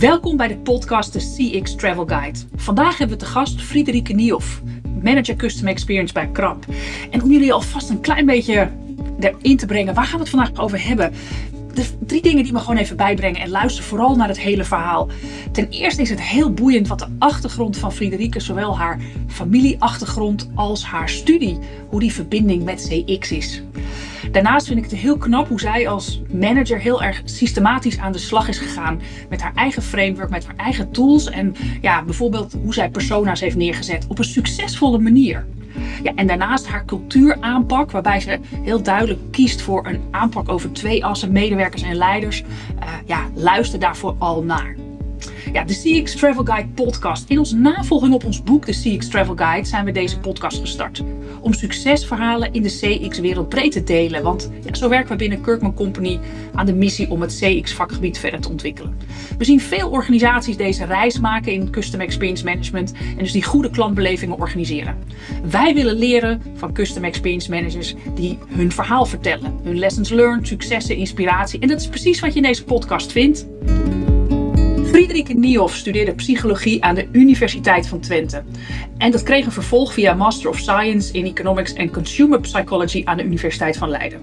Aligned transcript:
Welkom 0.00 0.36
bij 0.36 0.48
de 0.48 0.56
podcast 0.56 1.12
de 1.12 1.18
CX 1.18 1.74
Travel 1.74 2.06
Guide. 2.06 2.38
Vandaag 2.54 2.98
hebben 2.98 3.18
we 3.18 3.24
te 3.24 3.30
gast 3.30 3.62
Friederike 3.62 4.12
Niehoff, 4.12 4.62
Manager 5.02 5.36
Custom 5.36 5.66
Experience 5.66 6.12
bij 6.12 6.28
Kramp. 6.32 6.66
En 7.10 7.22
om 7.22 7.30
jullie 7.30 7.52
alvast 7.52 7.90
een 7.90 8.00
klein 8.00 8.26
beetje 8.26 8.70
erin 9.18 9.56
te 9.56 9.66
brengen, 9.66 9.94
waar 9.94 10.04
gaan 10.04 10.18
we 10.18 10.20
het 10.20 10.28
vandaag 10.28 10.62
over 10.62 10.86
hebben? 10.86 11.12
De 11.74 11.84
drie 12.06 12.22
dingen 12.22 12.42
die 12.44 12.52
we 12.52 12.58
gewoon 12.58 12.76
even 12.76 12.96
bijbrengen 12.96 13.40
en 13.40 13.48
luister 13.50 13.84
vooral 13.84 14.16
naar 14.16 14.28
het 14.28 14.40
hele 14.40 14.64
verhaal. 14.64 15.08
Ten 15.52 15.68
eerste 15.68 16.02
is 16.02 16.10
het 16.10 16.22
heel 16.22 16.52
boeiend 16.52 16.88
wat 16.88 16.98
de 16.98 17.16
achtergrond 17.18 17.76
van 17.76 17.92
Friederike, 17.92 18.40
zowel 18.40 18.78
haar 18.78 19.00
familieachtergrond 19.26 20.50
als 20.54 20.84
haar 20.84 21.08
studie, 21.08 21.58
hoe 21.88 22.00
die 22.00 22.12
verbinding 22.12 22.64
met 22.64 22.88
CX 22.88 23.32
is. 23.32 23.62
Daarnaast 24.30 24.66
vind 24.66 24.78
ik 24.78 24.90
het 24.90 25.00
heel 25.00 25.16
knap 25.16 25.48
hoe 25.48 25.60
zij 25.60 25.88
als 25.88 26.22
manager 26.32 26.78
heel 26.78 27.02
erg 27.02 27.22
systematisch 27.24 27.98
aan 27.98 28.12
de 28.12 28.18
slag 28.18 28.48
is 28.48 28.58
gegaan 28.58 29.00
met 29.28 29.42
haar 29.42 29.54
eigen 29.54 29.82
framework, 29.82 30.30
met 30.30 30.46
haar 30.46 30.56
eigen 30.56 30.90
tools 30.90 31.30
en 31.30 31.54
ja, 31.80 32.02
bijvoorbeeld 32.02 32.56
hoe 32.62 32.74
zij 32.74 32.90
persona's 32.90 33.40
heeft 33.40 33.56
neergezet 33.56 34.06
op 34.08 34.18
een 34.18 34.24
succesvolle 34.24 34.98
manier. 34.98 35.46
Ja, 36.02 36.12
en 36.14 36.26
daarnaast 36.26 36.66
haar 36.66 36.84
cultuuraanpak, 36.84 37.90
waarbij 37.90 38.20
ze 38.20 38.38
heel 38.62 38.82
duidelijk 38.82 39.20
kiest 39.30 39.62
voor 39.62 39.86
een 39.86 40.00
aanpak 40.10 40.48
over 40.48 40.72
twee 40.72 41.04
assen, 41.04 41.32
medewerkers 41.32 41.82
en 41.82 41.96
leiders. 41.96 42.42
Uh, 42.42 42.86
ja, 43.06 43.26
luister 43.34 43.78
daarvoor 43.78 44.14
al 44.18 44.42
naar. 44.42 44.76
Ja, 45.52 45.64
de 45.64 46.00
CX 46.02 46.14
Travel 46.14 46.44
Guide 46.44 46.68
podcast. 46.68 47.30
In 47.30 47.38
onze 47.38 47.56
navolging 47.56 48.14
op 48.14 48.24
ons 48.24 48.42
boek, 48.42 48.66
de 48.66 48.72
CX 48.72 49.08
Travel 49.08 49.36
Guide, 49.36 49.66
zijn 49.66 49.84
we 49.84 49.92
deze 49.92 50.18
podcast 50.18 50.60
gestart. 50.60 51.02
Om 51.40 51.52
succesverhalen 51.52 52.52
in 52.52 52.62
de 52.62 52.68
CX-wereld 52.68 53.48
breed 53.48 53.72
te 53.72 53.82
delen. 53.82 54.22
Want 54.22 54.50
ja, 54.64 54.74
zo 54.74 54.88
werken 54.88 55.10
we 55.10 55.16
binnen 55.16 55.40
Kirkman 55.40 55.74
Company 55.74 56.20
aan 56.54 56.66
de 56.66 56.74
missie 56.74 57.10
om 57.10 57.20
het 57.20 57.38
CX-vakgebied 57.40 58.18
verder 58.18 58.40
te 58.40 58.48
ontwikkelen. 58.48 58.96
We 59.38 59.44
zien 59.44 59.60
veel 59.60 59.88
organisaties 59.90 60.56
deze 60.56 60.84
reis 60.84 61.18
maken 61.18 61.52
in 61.52 61.70
Custom 61.70 62.00
Experience 62.00 62.44
Management 62.44 62.92
en 62.92 63.18
dus 63.18 63.32
die 63.32 63.44
goede 63.44 63.70
klantbelevingen 63.70 64.38
organiseren. 64.38 64.96
Wij 65.50 65.74
willen 65.74 65.98
leren 65.98 66.42
van 66.54 66.72
Custom 66.72 67.04
Experience 67.04 67.50
Managers 67.50 67.94
die 68.14 68.38
hun 68.48 68.72
verhaal 68.72 69.06
vertellen. 69.06 69.58
Hun 69.62 69.78
lessons 69.78 70.08
learned, 70.08 70.46
successen, 70.46 70.96
inspiratie. 70.96 71.60
En 71.60 71.68
dat 71.68 71.80
is 71.80 71.88
precies 71.88 72.20
wat 72.20 72.30
je 72.30 72.36
in 72.36 72.46
deze 72.46 72.64
podcast 72.64 73.12
vindt. 73.12 73.46
Friederike 75.00 75.34
Niehoff 75.34 75.76
studeerde 75.76 76.14
psychologie 76.14 76.84
aan 76.84 76.94
de 76.94 77.08
Universiteit 77.12 77.88
van 77.88 78.00
Twente. 78.00 78.42
En 78.98 79.10
dat 79.10 79.22
kreeg 79.22 79.46
een 79.46 79.52
vervolg 79.52 79.92
via 79.92 80.14
Master 80.14 80.48
of 80.48 80.58
Science 80.58 81.12
in 81.12 81.24
Economics 81.26 81.76
and 81.76 81.90
Consumer 81.90 82.40
Psychology 82.40 83.02
aan 83.04 83.16
de 83.16 83.24
Universiteit 83.24 83.76
van 83.76 83.88
Leiden. 83.88 84.20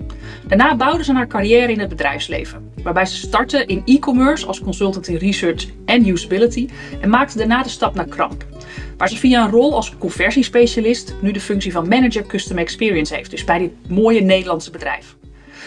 Daarna 0.47 0.75
bouwde 0.75 1.03
ze 1.03 1.13
haar 1.13 1.27
carrière 1.27 1.71
in 1.71 1.79
het 1.79 1.89
bedrijfsleven, 1.89 2.71
waarbij 2.83 3.05
ze 3.05 3.15
startte 3.15 3.65
in 3.65 3.81
e-commerce 3.85 4.45
als 4.45 4.59
consultant 4.59 5.07
in 5.07 5.15
research 5.15 5.65
en 5.85 6.07
usability 6.07 6.69
en 7.01 7.09
maakte 7.09 7.37
daarna 7.37 7.63
de 7.63 7.69
stap 7.69 7.95
naar 7.95 8.07
Kramp, 8.07 8.45
waar 8.97 9.09
ze 9.09 9.17
via 9.17 9.43
een 9.43 9.51
rol 9.51 9.75
als 9.75 9.97
conversiespecialist 9.97 11.15
nu 11.21 11.31
de 11.31 11.39
functie 11.39 11.71
van 11.71 11.87
manager 11.87 12.25
custom 12.25 12.57
experience 12.57 13.15
heeft, 13.15 13.31
dus 13.31 13.43
bij 13.43 13.57
dit 13.57 13.71
mooie 13.89 14.21
Nederlandse 14.21 14.71
bedrijf. 14.71 15.15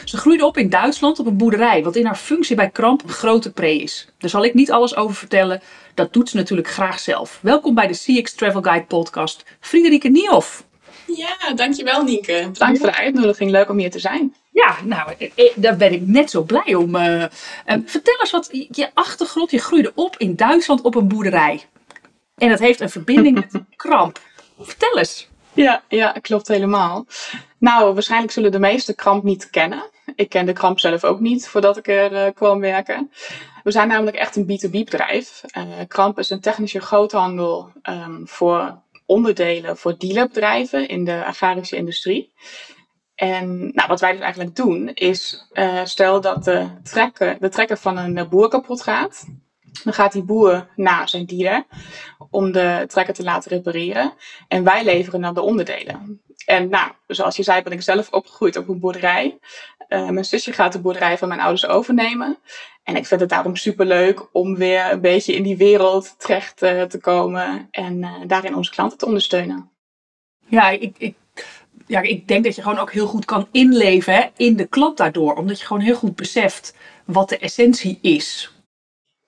Ze 0.04 0.16
groeide 0.16 0.46
op 0.46 0.56
in 0.56 0.68
Duitsland 0.68 1.18
op 1.18 1.26
een 1.26 1.36
boerderij, 1.36 1.82
wat 1.82 1.96
in 1.96 2.06
haar 2.06 2.16
functie 2.16 2.56
bij 2.56 2.70
Kramp 2.70 3.02
een 3.02 3.08
grote 3.08 3.52
pre 3.52 3.74
is. 3.74 4.08
Daar 4.18 4.30
zal 4.30 4.44
ik 4.44 4.54
niet 4.54 4.70
alles 4.70 4.96
over 4.96 5.14
vertellen, 5.14 5.62
dat 5.94 6.12
doet 6.12 6.28
ze 6.28 6.36
natuurlijk 6.36 6.68
graag 6.68 7.00
zelf. 7.00 7.38
Welkom 7.42 7.74
bij 7.74 7.86
de 7.86 7.94
CX 7.94 8.34
Travel 8.34 8.62
Guide 8.62 8.86
podcast, 8.86 9.44
Friederike 9.60 10.08
Niehoff. 10.08 10.64
Ja, 11.06 11.54
dankjewel 11.54 12.02
Nienke. 12.02 12.48
Bedankt 12.52 12.78
voor 12.78 12.90
de 12.90 12.96
uitnodiging, 12.96 13.50
leuk 13.50 13.68
om 13.68 13.78
hier 13.78 13.90
te 13.90 13.98
zijn. 13.98 14.34
Ja, 14.52 14.76
nou, 14.84 15.14
eh, 15.18 15.30
eh, 15.34 15.52
daar 15.54 15.76
ben 15.76 15.92
ik 15.92 16.06
net 16.06 16.30
zo 16.30 16.42
blij 16.42 16.74
om. 16.74 16.96
Uh, 16.96 17.24
vertel 17.84 18.20
eens 18.20 18.30
wat 18.30 18.48
je 18.70 18.90
achtergrond, 18.94 19.50
je 19.50 19.58
groeide 19.58 19.92
op 19.94 20.16
in 20.16 20.36
Duitsland 20.36 20.80
op 20.80 20.94
een 20.94 21.08
boerderij. 21.08 21.62
En 22.36 22.48
dat 22.48 22.58
heeft 22.58 22.80
een 22.80 22.90
verbinding 22.90 23.34
met 23.34 23.62
Kramp. 23.76 24.20
Vertel 24.60 24.98
eens. 24.98 25.28
Ja, 25.52 25.82
ja, 25.88 26.12
klopt 26.20 26.48
helemaal. 26.48 27.06
Nou, 27.58 27.94
waarschijnlijk 27.94 28.32
zullen 28.32 28.52
de 28.52 28.58
meeste 28.58 28.94
Kramp 28.94 29.22
niet 29.22 29.50
kennen. 29.50 29.84
Ik 30.14 30.28
ken 30.28 30.46
de 30.46 30.52
Kramp 30.52 30.80
zelf 30.80 31.04
ook 31.04 31.20
niet 31.20 31.48
voordat 31.48 31.76
ik 31.76 31.88
er 31.88 32.12
uh, 32.12 32.34
kwam 32.34 32.60
werken. 32.60 33.10
We 33.62 33.70
zijn 33.70 33.88
namelijk 33.88 34.16
echt 34.16 34.36
een 34.36 34.44
B2B 34.44 34.70
bedrijf. 34.70 35.42
Uh, 35.56 35.64
Kramp 35.88 36.18
is 36.18 36.30
een 36.30 36.40
technische 36.40 36.80
groothandel 36.80 37.72
um, 37.82 38.28
voor 38.28 38.82
onderdelen 39.06 39.76
voor 39.76 39.98
dealerbedrijven 39.98 40.88
in 40.88 41.04
de 41.04 41.24
agrarische 41.24 41.76
industrie. 41.76 42.32
En 43.14 43.70
nou, 43.74 43.88
wat 43.88 44.00
wij 44.00 44.12
dus 44.12 44.20
eigenlijk 44.20 44.56
doen 44.56 44.88
is, 44.94 45.46
uh, 45.52 45.84
stel 45.84 46.20
dat 46.20 46.44
de 46.44 46.66
trekker, 46.82 47.36
de 47.40 47.48
trekker 47.48 47.76
van 47.76 47.96
een 47.96 48.28
boer 48.28 48.48
kapot 48.48 48.82
gaat. 48.82 49.26
Dan 49.84 49.92
gaat 49.92 50.12
die 50.12 50.22
boer 50.22 50.68
naar 50.76 51.08
zijn 51.08 51.26
dealer 51.26 51.64
om 52.30 52.52
de 52.52 52.84
trekker 52.86 53.14
te 53.14 53.22
laten 53.22 53.50
repareren. 53.50 54.12
En 54.48 54.64
wij 54.64 54.84
leveren 54.84 55.20
dan 55.20 55.34
de 55.34 55.42
onderdelen. 55.42 56.20
En 56.46 56.68
nou, 56.68 56.92
zoals 57.06 57.36
je 57.36 57.42
zei, 57.42 57.62
ben 57.62 57.72
ik 57.72 57.82
zelf 57.82 58.10
opgegroeid 58.10 58.56
op 58.56 58.68
een 58.68 58.80
boerderij. 58.80 59.38
Uh, 59.90 60.08
mijn 60.08 60.24
zusje 60.24 60.52
gaat 60.52 60.72
de 60.72 60.80
boerderij 60.80 61.18
van 61.18 61.28
mijn 61.28 61.40
ouders 61.40 61.66
overnemen. 61.66 62.38
En 62.82 62.96
ik 62.96 63.06
vind 63.06 63.20
het 63.20 63.28
daarom 63.28 63.56
superleuk 63.56 64.28
om 64.32 64.56
weer 64.56 64.92
een 64.92 65.00
beetje 65.00 65.34
in 65.34 65.42
die 65.42 65.56
wereld 65.56 66.14
terecht 66.18 66.62
uh, 66.62 66.82
te 66.82 66.98
komen. 66.98 67.68
En 67.70 67.98
uh, 67.98 68.14
daarin 68.26 68.56
onze 68.56 68.70
klanten 68.70 68.98
te 68.98 69.06
ondersteunen. 69.06 69.70
Ja, 70.46 70.70
ik, 70.70 70.94
ik, 70.98 71.14
ja, 71.86 72.00
ik 72.00 72.28
denk 72.28 72.44
dat 72.44 72.54
je 72.54 72.62
gewoon 72.62 72.78
ook 72.78 72.92
heel 72.92 73.06
goed 73.06 73.24
kan 73.24 73.48
inleven 73.50 74.30
in 74.36 74.56
de 74.56 74.66
klant 74.66 74.96
daardoor. 74.96 75.34
Omdat 75.34 75.60
je 75.60 75.66
gewoon 75.66 75.82
heel 75.82 75.96
goed 75.96 76.16
beseft 76.16 76.74
wat 77.04 77.28
de 77.28 77.38
essentie 77.38 77.98
is. 78.00 78.52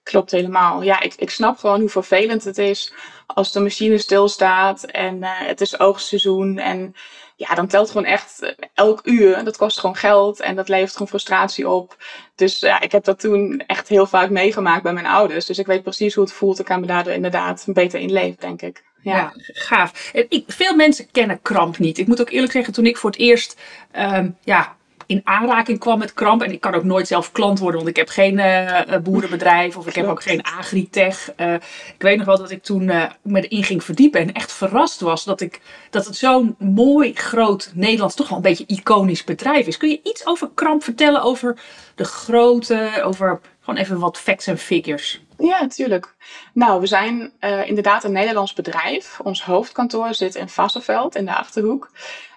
Klopt 0.03 0.31
helemaal. 0.31 0.83
Ja, 0.83 1.01
ik, 1.01 1.15
ik 1.15 1.31
snap 1.31 1.59
gewoon 1.59 1.81
hoe 1.81 1.89
vervelend 1.89 2.45
het 2.45 2.59
is 2.59 2.93
als 3.27 3.53
de 3.53 3.61
machine 3.61 3.99
stilstaat 3.99 4.83
en 4.83 5.17
uh, 5.17 5.29
het 5.31 5.61
is 5.61 5.79
oogstseizoen. 5.79 6.59
En 6.59 6.95
ja, 7.37 7.55
dan 7.55 7.67
telt 7.67 7.91
gewoon 7.91 8.07
echt 8.07 8.43
eh, 8.43 8.51
elk 8.75 9.01
uur. 9.05 9.45
Dat 9.45 9.57
kost 9.57 9.81
gewoon 9.81 9.97
geld 9.97 10.41
en 10.41 10.57
dat 10.57 10.69
levert 10.69 10.93
gewoon 10.93 11.09
frustratie 11.09 11.69
op. 11.69 11.97
Dus 12.35 12.59
ja, 12.61 12.81
ik 12.81 12.93
heb 12.93 13.05
dat 13.05 13.21
toen 13.21 13.63
echt 13.67 13.89
heel 13.89 14.07
vaak 14.07 14.31
meegemaakt 14.31 14.83
bij 14.83 14.93
mijn 14.93 15.07
ouders. 15.07 15.47
Dus 15.47 15.59
ik 15.59 15.67
weet 15.67 15.83
precies 15.83 16.15
hoe 16.15 16.25
het 16.25 16.33
voelt. 16.33 16.59
Ik 16.59 16.65
kan 16.65 16.81
me 16.81 16.87
daardoor 16.87 17.13
inderdaad 17.13 17.65
beter 17.67 18.01
inleven, 18.01 18.41
denk 18.41 18.63
ik. 18.63 18.83
Ja, 19.03 19.33
gaaf. 19.37 20.11
Ik, 20.13 20.45
veel 20.47 20.75
mensen 20.75 21.11
kennen 21.11 21.43
kramp 21.43 21.79
niet. 21.79 21.99
Ik 21.99 22.07
moet 22.07 22.21
ook 22.21 22.31
eerlijk 22.31 22.53
zeggen, 22.53 22.73
toen 22.73 22.87
ik 22.87 22.97
voor 22.97 23.11
het 23.11 23.19
eerst 23.19 23.61
um, 23.97 24.37
ja, 24.41 24.77
in 25.13 25.21
aanraking 25.25 25.79
kwam 25.79 25.99
met 25.99 26.15
kramp. 26.15 26.43
En 26.43 26.53
ik 26.53 26.61
kan 26.61 26.75
ook 26.75 26.85
nooit 26.85 27.07
zelf 27.07 27.33
klant 27.33 27.59
worden, 27.59 27.77
want 27.77 27.91
ik 27.91 27.97
heb 27.97 28.09
geen 28.09 28.39
uh, 28.39 28.81
boerenbedrijf 29.03 29.77
of 29.77 29.87
ik 29.87 29.95
heb 29.95 30.07
ook 30.07 30.23
geen 30.23 30.43
agritech. 30.43 31.33
Uh, 31.37 31.55
ik 31.55 31.95
weet 31.99 32.17
nog 32.17 32.27
wel 32.27 32.39
dat 32.39 32.51
ik 32.51 32.63
toen 32.63 32.83
uh, 32.83 33.05
me 33.23 33.41
erin 33.41 33.65
ging 33.65 33.85
verdiepen 33.85 34.21
en 34.21 34.33
echt 34.33 34.53
verrast 34.53 35.01
was 35.01 35.25
dat, 35.25 35.41
ik, 35.41 35.61
dat 35.91 36.07
het 36.07 36.17
zo'n 36.17 36.55
mooi, 36.59 37.13
groot 37.15 37.71
Nederlands, 37.75 38.15
toch 38.15 38.29
wel 38.29 38.37
een 38.37 38.43
beetje 38.43 38.67
iconisch 38.67 39.25
bedrijf 39.25 39.67
is. 39.67 39.77
Kun 39.77 39.89
je 39.89 40.01
iets 40.03 40.27
over 40.27 40.51
kramp 40.55 40.85
vertellen, 40.85 41.23
over 41.23 41.61
de 41.95 42.05
grootte, 42.05 42.91
over 43.05 43.41
gewoon 43.61 43.81
even 43.81 43.99
wat 43.99 44.19
facts 44.19 44.47
en 44.47 44.59
figures? 44.59 45.21
Ja, 45.39 45.61
natuurlijk. 45.61 46.15
Nou, 46.53 46.81
we 46.81 46.87
zijn 46.87 47.33
uh, 47.41 47.69
inderdaad 47.69 48.05
een 48.05 48.13
Nederlands 48.13 48.53
bedrijf. 48.53 49.21
Ons 49.23 49.45
hoofdkantoor 49.45 50.15
zit 50.15 50.35
in 50.35 50.49
Vassenveld 50.49 51.17
in 51.17 51.25
de 51.25 51.37
Achterhoek. 51.37 51.91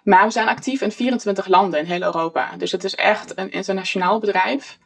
Maar 0.05 0.25
we 0.25 0.31
zijn 0.31 0.47
actief 0.47 0.81
in 0.81 0.91
24 0.91 1.47
landen 1.47 1.79
in 1.79 1.85
heel 1.85 2.01
Europa. 2.01 2.55
Dus 2.57 2.71
het 2.71 2.83
is 2.83 2.95
echt 2.95 3.37
een 3.37 3.51
internationaal 3.51 4.19
bedrijf. 4.19 4.77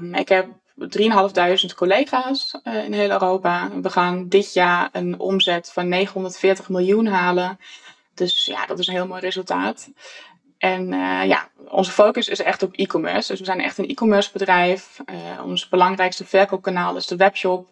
Um, 0.00 0.14
ik 0.14 0.28
heb 0.28 0.46
3.500 0.78 1.74
collega's 1.76 2.58
uh, 2.64 2.84
in 2.84 2.92
heel 2.92 3.10
Europa. 3.10 3.70
We 3.82 3.90
gaan 3.90 4.28
dit 4.28 4.52
jaar 4.52 4.88
een 4.92 5.18
omzet 5.18 5.72
van 5.72 5.88
940 5.88 6.68
miljoen 6.68 7.06
halen. 7.06 7.58
Dus 8.14 8.44
ja, 8.44 8.66
dat 8.66 8.78
is 8.78 8.86
een 8.86 8.94
heel 8.94 9.06
mooi 9.06 9.20
resultaat. 9.20 9.90
En 10.58 10.92
uh, 10.92 11.24
ja, 11.26 11.48
onze 11.68 11.90
focus 11.90 12.28
is 12.28 12.40
echt 12.40 12.62
op 12.62 12.74
e-commerce. 12.74 13.30
Dus 13.30 13.38
we 13.38 13.44
zijn 13.44 13.60
echt 13.60 13.78
een 13.78 13.88
e-commerce 13.88 14.30
bedrijf. 14.32 15.00
Uh, 15.10 15.44
ons 15.44 15.68
belangrijkste 15.68 16.24
verkoopkanaal 16.24 16.96
is 16.96 17.06
de 17.06 17.16
webshop. 17.16 17.68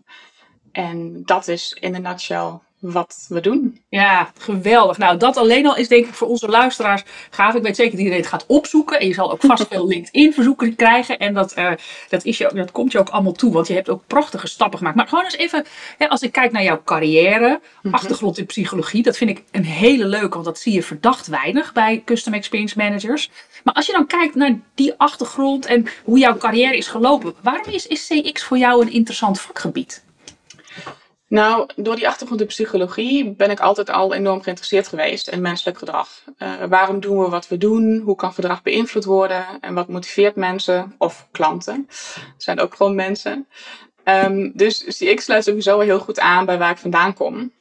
En 0.72 1.22
dat 1.24 1.48
is 1.48 1.76
in 1.80 1.94
een 1.94 2.02
nutshell 2.02 2.58
wat 2.92 3.26
we 3.28 3.40
doen. 3.40 3.80
Ja, 3.88 4.30
geweldig. 4.38 4.98
Nou, 4.98 5.18
dat 5.18 5.36
alleen 5.36 5.66
al 5.66 5.76
is 5.76 5.88
denk 5.88 6.06
ik 6.06 6.14
voor 6.14 6.28
onze 6.28 6.48
luisteraars 6.48 7.02
gaaf. 7.30 7.54
Ik 7.54 7.62
weet 7.62 7.76
zeker 7.76 7.90
dat 7.90 8.00
iedereen 8.00 8.20
het 8.20 8.30
gaat 8.30 8.46
opzoeken. 8.46 9.00
En 9.00 9.06
je 9.06 9.14
zal 9.14 9.32
ook 9.32 9.40
vast 9.40 9.66
veel 9.70 9.86
LinkedIn-verzoeken 9.86 10.76
krijgen. 10.76 11.18
En 11.18 11.34
dat, 11.34 11.58
uh, 11.58 11.70
dat, 12.08 12.24
is 12.24 12.38
je, 12.38 12.50
dat 12.54 12.72
komt 12.72 12.92
je 12.92 12.98
ook 12.98 13.08
allemaal 13.08 13.32
toe. 13.32 13.52
Want 13.52 13.66
je 13.66 13.74
hebt 13.74 13.88
ook 13.88 14.06
prachtige 14.06 14.46
stappen 14.46 14.78
gemaakt. 14.78 14.96
Maar 14.96 15.08
gewoon 15.08 15.24
eens 15.24 15.36
even, 15.36 15.64
hè, 15.98 16.08
als 16.08 16.22
ik 16.22 16.32
kijk 16.32 16.52
naar 16.52 16.62
jouw 16.62 16.82
carrière, 16.84 17.60
mhm. 17.82 17.94
achtergrond 17.94 18.38
in 18.38 18.46
psychologie. 18.46 19.02
Dat 19.02 19.16
vind 19.16 19.30
ik 19.30 19.42
een 19.50 19.64
hele 19.64 20.06
leuke, 20.06 20.34
want 20.34 20.44
dat 20.44 20.58
zie 20.58 20.72
je 20.72 20.82
verdacht 20.82 21.26
weinig 21.26 21.72
bij 21.72 22.02
Custom 22.04 22.32
Experience 22.32 22.78
Managers. 22.78 23.30
Maar 23.64 23.74
als 23.74 23.86
je 23.86 23.92
dan 23.92 24.06
kijkt 24.06 24.34
naar 24.34 24.60
die 24.74 24.94
achtergrond 24.96 25.66
en 25.66 25.86
hoe 26.04 26.18
jouw 26.18 26.36
carrière 26.36 26.76
is 26.76 26.86
gelopen. 26.86 27.34
Waarom 27.42 27.72
is, 27.72 27.86
is 27.86 28.06
CX 28.06 28.44
voor 28.44 28.58
jou 28.58 28.82
een 28.82 28.92
interessant 28.92 29.40
vakgebied? 29.40 30.03
Nou, 31.34 31.68
door 31.76 31.96
die 31.96 32.08
achtergrond 32.08 32.40
in 32.40 32.46
psychologie 32.46 33.34
ben 33.34 33.50
ik 33.50 33.60
altijd 33.60 33.90
al 33.90 34.14
enorm 34.14 34.42
geïnteresseerd 34.42 34.88
geweest 34.88 35.28
in 35.28 35.40
menselijk 35.40 35.78
gedrag. 35.78 36.08
Uh, 36.38 36.64
waarom 36.68 37.00
doen 37.00 37.18
we 37.18 37.28
wat 37.28 37.48
we 37.48 37.58
doen? 37.58 38.00
Hoe 38.04 38.16
kan 38.16 38.32
gedrag 38.32 38.62
beïnvloed 38.62 39.04
worden? 39.04 39.46
En 39.60 39.74
wat 39.74 39.88
motiveert 39.88 40.36
mensen 40.36 40.94
of 40.98 41.28
klanten? 41.30 41.84
Het 42.32 42.42
zijn 42.42 42.60
ook 42.60 42.74
gewoon 42.74 42.94
mensen. 42.94 43.46
Ehm, 44.04 44.50
dus 44.52 44.84
CX 44.84 45.24
sluit 45.24 45.44
sowieso 45.44 45.80
heel 45.80 45.98
goed 45.98 46.20
aan 46.20 46.46
bij 46.46 46.58
waar 46.58 46.70
ik 46.70 46.78
vandaan 46.78 47.14
kom. 47.14 47.52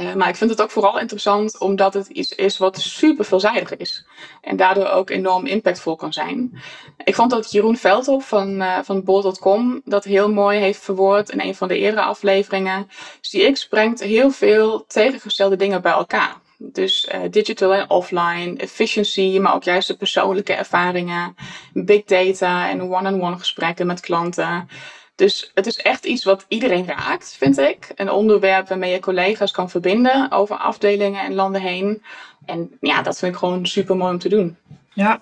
Uh, 0.00 0.14
maar 0.14 0.28
ik 0.28 0.36
vind 0.36 0.50
het 0.50 0.62
ook 0.62 0.70
vooral 0.70 0.98
interessant 0.98 1.58
omdat 1.58 1.94
het 1.94 2.06
iets 2.06 2.32
is 2.32 2.58
wat 2.58 2.78
super 2.78 3.24
veelzijdig 3.24 3.76
is. 3.76 4.06
En 4.40 4.56
daardoor 4.56 4.88
ook 4.88 5.10
enorm 5.10 5.46
impactvol 5.46 5.96
kan 5.96 6.12
zijn. 6.12 6.62
Ik 7.04 7.14
vond 7.14 7.30
dat 7.30 7.52
Jeroen 7.52 7.76
Veldhoff 7.76 8.28
van, 8.28 8.62
uh, 8.62 8.78
van 8.82 9.04
Bol.com 9.04 9.80
dat 9.84 10.04
heel 10.04 10.32
mooi 10.32 10.58
heeft 10.58 10.80
verwoord 10.80 11.30
in 11.30 11.40
een 11.40 11.54
van 11.54 11.68
de 11.68 11.78
eerdere 11.78 12.02
afleveringen. 12.02 12.88
CX 13.20 13.68
brengt 13.68 14.00
heel 14.00 14.30
veel 14.30 14.84
tegengestelde 14.86 15.56
dingen 15.56 15.82
bij 15.82 15.92
elkaar. 15.92 16.36
Dus 16.60 17.08
uh, 17.14 17.20
digital 17.30 17.74
en 17.74 17.90
offline, 17.90 18.56
efficiency, 18.56 19.38
maar 19.38 19.54
ook 19.54 19.64
juist 19.64 19.88
de 19.88 19.96
persoonlijke 19.96 20.52
ervaringen, 20.52 21.34
big 21.72 22.04
data 22.04 22.68
en 22.68 22.80
one-on-one 22.82 23.38
gesprekken 23.38 23.86
met 23.86 24.00
klanten. 24.00 24.68
Dus 25.18 25.50
het 25.54 25.66
is 25.66 25.76
echt 25.76 26.04
iets 26.04 26.24
wat 26.24 26.44
iedereen 26.48 26.86
raakt, 26.86 27.36
vind 27.38 27.58
ik. 27.58 27.88
Een 27.94 28.10
onderwerp 28.10 28.68
waarmee 28.68 28.92
je 28.92 29.00
collega's 29.00 29.50
kan 29.50 29.70
verbinden 29.70 30.30
over 30.30 30.56
afdelingen 30.56 31.24
en 31.24 31.34
landen 31.34 31.60
heen. 31.60 32.02
En 32.46 32.76
ja, 32.80 33.02
dat 33.02 33.18
vind 33.18 33.32
ik 33.32 33.38
gewoon 33.38 33.66
super 33.66 33.96
mooi 33.96 34.12
om 34.12 34.18
te 34.18 34.28
doen. 34.28 34.56
Ja. 34.94 35.20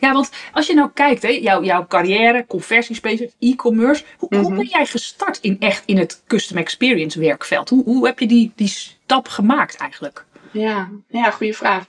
Ja, 0.00 0.12
want 0.12 0.30
als 0.52 0.66
je 0.66 0.74
nou 0.74 0.90
kijkt, 0.94 1.22
hè, 1.22 1.28
jouw, 1.28 1.62
jouw 1.62 1.86
carrière, 1.86 2.44
conversiespecialist, 2.46 3.36
e-commerce. 3.38 4.04
Hoe, 4.18 4.28
hoe, 4.36 4.40
Mhm. 4.48 4.56
ben 4.56 4.66
jij 4.66 4.86
gestart 4.86 5.38
in 5.40 5.56
echt 5.60 5.82
in 5.86 5.98
het 5.98 6.22
custom 6.26 6.56
experience 6.56 7.20
werkveld? 7.20 7.68
Hoe, 7.68 7.84
hoe 7.84 8.06
heb 8.06 8.18
je 8.18 8.26
die, 8.26 8.52
die 8.56 8.68
stap 8.68 9.28
gemaakt 9.28 9.76
eigenlijk? 9.76 10.24
Ja, 10.50 10.90
ja, 11.08 11.30
goede 11.30 11.52
vraag. 11.54 11.84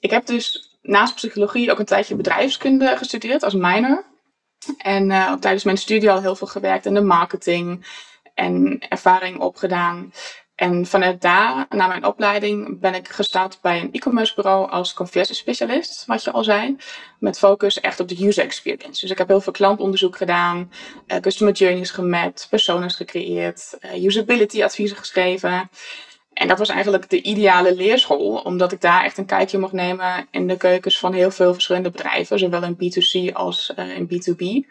Ik 0.00 0.10
heb 0.10 0.26
dus 0.26 0.76
naast 0.82 1.14
psychologie 1.14 1.70
ook 1.70 1.78
een 1.78 1.84
tijdje 1.84 2.14
bedrijfskunde 2.16 2.96
gestudeerd 2.96 3.42
als 3.42 3.54
minor. 3.54 4.04
En 4.78 5.10
uh, 5.10 5.32
tijdens 5.32 5.64
mijn 5.64 5.76
studie 5.76 6.10
al 6.10 6.20
heel 6.20 6.36
veel 6.36 6.46
gewerkt 6.46 6.86
in 6.86 6.94
de 6.94 7.02
marketing 7.02 7.86
en 8.34 8.78
ervaring 8.88 9.40
opgedaan. 9.40 10.12
En 10.54 10.86
vanuit 10.86 11.20
daar, 11.20 11.66
na 11.68 11.86
mijn 11.86 12.04
opleiding, 12.04 12.80
ben 12.80 12.94
ik 12.94 13.08
gestart 13.08 13.58
bij 13.62 13.80
een 13.80 13.92
e-commerce 13.92 14.34
bureau 14.34 14.70
als 14.70 14.94
conversiespecialist, 14.94 16.06
wat 16.06 16.24
je 16.24 16.30
al 16.30 16.44
zei. 16.44 16.76
Met 17.18 17.38
focus 17.38 17.80
echt 17.80 18.00
op 18.00 18.08
de 18.08 18.26
user 18.26 18.44
experience. 18.44 19.00
Dus 19.00 19.10
ik 19.10 19.18
heb 19.18 19.28
heel 19.28 19.40
veel 19.40 19.52
klantonderzoek 19.52 20.16
gedaan, 20.16 20.72
uh, 21.06 21.18
customer 21.18 21.54
journeys 21.54 21.90
gemapt, 21.90 22.46
personas 22.50 22.96
gecreëerd, 22.96 23.78
uh, 23.80 24.04
usability 24.04 24.62
adviezen 24.62 24.96
geschreven. 24.96 25.70
En 26.34 26.48
dat 26.48 26.58
was 26.58 26.68
eigenlijk 26.68 27.10
de 27.10 27.22
ideale 27.22 27.74
leerschool, 27.74 28.36
omdat 28.36 28.72
ik 28.72 28.80
daar 28.80 29.04
echt 29.04 29.18
een 29.18 29.26
kijkje 29.26 29.58
mocht 29.58 29.72
nemen 29.72 30.26
in 30.30 30.46
de 30.46 30.56
keukens 30.56 30.98
van 30.98 31.12
heel 31.12 31.30
veel 31.30 31.52
verschillende 31.52 31.90
bedrijven, 31.90 32.38
zowel 32.38 32.62
in 32.62 32.74
B2C 32.74 33.32
als 33.32 33.72
uh, 33.76 33.96
in 33.96 34.08
B2B. 34.08 34.68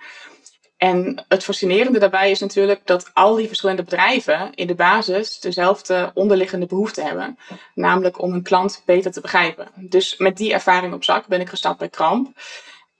En 0.77 1.25
het 1.27 1.43
fascinerende 1.43 1.99
daarbij 1.99 2.31
is 2.31 2.39
natuurlijk 2.39 2.81
dat 2.85 3.11
al 3.13 3.35
die 3.35 3.47
verschillende 3.47 3.83
bedrijven 3.83 4.53
in 4.53 4.67
de 4.67 4.75
basis 4.75 5.39
dezelfde 5.39 6.11
onderliggende 6.13 6.65
behoefte 6.65 7.01
hebben, 7.01 7.37
namelijk 7.73 8.21
om 8.21 8.31
hun 8.31 8.43
klant 8.43 8.81
beter 8.85 9.11
te 9.11 9.21
begrijpen. 9.21 9.67
Dus 9.75 10.17
met 10.17 10.37
die 10.37 10.53
ervaring 10.53 10.93
op 10.93 11.03
zak 11.03 11.27
ben 11.27 11.41
ik 11.41 11.49
gestart 11.49 11.77
bij 11.77 11.89
Kramp. 11.89 12.27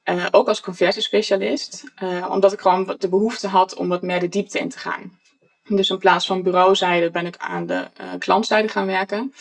Uh, 0.10 0.26
ook 0.32 0.48
als 0.48 0.62
conversiespecialist, 0.62 1.84
uh, 2.04 2.30
omdat 2.30 2.54
ik 2.54 2.60
gewoon 2.60 2.96
de 3.00 3.10
behoefte 3.10 3.48
had 3.48 3.76
om 3.76 3.88
wat 3.88 4.02
meer 4.02 4.20
de 4.20 4.30
diepte 4.30 4.60
in 4.60 4.70
te 4.70 4.80
gaan. 4.80 5.20
Dus 5.68 5.90
in 5.90 5.98
plaats 5.98 6.26
van 6.26 6.44
bureauzijde 6.44 7.12
ben 7.12 7.26
ik 7.26 7.36
aan 7.38 7.66
de 7.66 7.74
uh, 7.74 8.08
klantzijde 8.20 8.68
gaan 8.68 8.86
werken. 8.86 9.34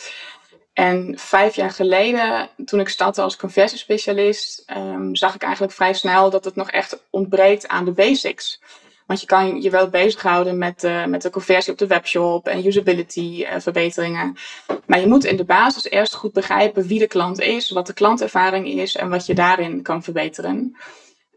En 0.73 1.13
vijf 1.17 1.55
jaar 1.55 1.71
geleden, 1.71 2.49
toen 2.65 2.79
ik 2.79 2.89
startte 2.89 3.21
als 3.21 3.35
conversiespecialist, 3.35 4.65
um, 4.77 5.15
zag 5.15 5.35
ik 5.35 5.43
eigenlijk 5.43 5.73
vrij 5.73 5.93
snel 5.93 6.29
dat 6.29 6.45
het 6.45 6.55
nog 6.55 6.71
echt 6.71 7.03
ontbreekt 7.09 7.67
aan 7.67 7.85
de 7.85 7.91
basics. 7.91 8.61
Want 9.05 9.21
je 9.21 9.25
kan 9.25 9.61
je 9.61 9.69
wel 9.69 9.89
bezighouden 9.89 10.57
met, 10.57 10.83
uh, 10.83 11.05
met 11.05 11.21
de 11.21 11.29
conversie 11.29 11.71
op 11.71 11.79
de 11.79 11.87
webshop 11.87 12.47
en 12.47 12.65
usability 12.65 13.45
uh, 13.49 13.55
verbeteringen. 13.59 14.37
Maar 14.85 14.99
je 14.99 15.07
moet 15.07 15.25
in 15.25 15.35
de 15.35 15.43
basis 15.43 15.89
eerst 15.89 16.13
goed 16.13 16.33
begrijpen 16.33 16.87
wie 16.87 16.99
de 16.99 17.07
klant 17.07 17.41
is, 17.41 17.69
wat 17.69 17.87
de 17.87 17.93
klantervaring 17.93 18.67
is 18.67 18.95
en 18.95 19.09
wat 19.09 19.25
je 19.25 19.33
daarin 19.33 19.81
kan 19.81 20.03
verbeteren. 20.03 20.75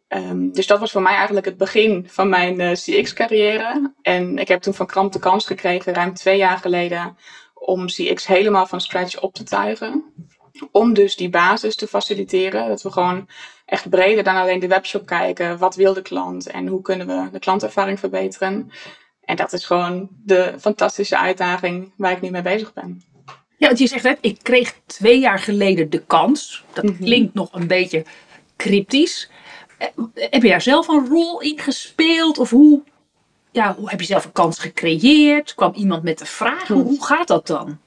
Um, 0.09 0.53
dus 0.53 0.67
dat 0.67 0.79
was 0.79 0.93
voor 0.93 1.03
mij 1.03 1.15
eigenlijk 1.15 1.47
het 1.47 1.57
begin 1.57 2.07
van 2.09 2.29
mijn 2.29 2.61
uh, 2.61 2.73
CX-carrière. 2.73 3.93
En 4.03 4.39
ik 4.39 4.49
heb 4.49 4.61
toen 4.61 4.75
van 4.75 4.87
Kramp 4.87 5.13
de 5.13 5.19
kans 5.19 5.47
gekregen, 5.47 5.95
ruim 5.95 6.15
twee 6.15 6.37
jaar 6.37 6.59
geleden, 6.59 7.17
om 7.55 7.87
CX 7.87 8.27
helemaal 8.27 8.67
van 8.67 8.81
scratch 8.81 9.21
op 9.21 9.35
te 9.35 9.43
tuigen. 9.43 10.05
Om 10.71 10.95
dus 10.95 11.17
die 11.17 11.29
basis 11.29 11.77
te 11.77 11.87
faciliteren. 11.87 12.69
Dat 12.69 12.83
we 12.83 12.91
gewoon 12.91 13.29
echt 13.65 13.89
breder 13.89 14.25
dan 14.25 14.37
alleen 14.37 14.61
de 14.61 14.69
webshop 14.69 15.07
kijken. 15.07 15.59
Wat 15.59 15.75
wil 15.75 15.95
de 15.95 16.03
klant 16.03 16.47
en 16.47 16.67
hoe 16.67 16.83
kunnen 16.83 17.07
we 17.07 17.31
de 17.31 17.39
klantervaring 17.39 17.99
verbeteren? 17.99 18.71
En 19.21 19.37
dat 19.37 19.53
is 19.53 19.65
gewoon 19.65 20.09
de 20.25 20.55
fantastische 20.61 21.19
uitdaging 21.19 21.93
waar 21.97 22.13
ik 22.13 22.21
nu 22.21 22.31
mee 22.31 22.43
bezig 22.43 22.73
ben. 22.73 23.03
Ja, 23.59 23.67
want 23.67 23.79
je 23.79 23.87
zegt 23.87 24.03
net, 24.03 24.19
ik 24.21 24.39
kreeg 24.43 24.75
twee 24.87 25.19
jaar 25.19 25.39
geleden 25.39 25.91
de 25.91 26.05
kans. 26.05 26.65
Dat 26.73 26.85
mm 26.85 26.91
-hmm. 26.91 27.05
klinkt 27.05 27.35
nog 27.35 27.53
een 27.53 27.67
beetje 27.67 28.05
cryptisch. 28.57 29.31
Heb 30.15 30.43
je 30.43 30.49
daar 30.49 30.63
zelf 30.63 30.89
een 30.89 31.07
rol 31.09 31.41
in 31.41 31.59
gespeeld? 31.59 32.39
Of 32.39 32.51
hoe, 32.51 32.83
ja, 33.51 33.75
hoe 33.75 33.91
heb 33.91 34.01
je 34.01 34.07
zelf 34.07 34.25
een 34.25 34.33
kans 34.33 34.59
gecreëerd? 34.59 35.55
Kwam 35.55 35.73
iemand 35.75 36.03
met 36.03 36.19
de 36.19 36.27
vraag? 36.27 36.69
Hoe, 36.69 37.05
gaat 37.05 37.29
dat 37.29 37.47
dan? 37.47 37.79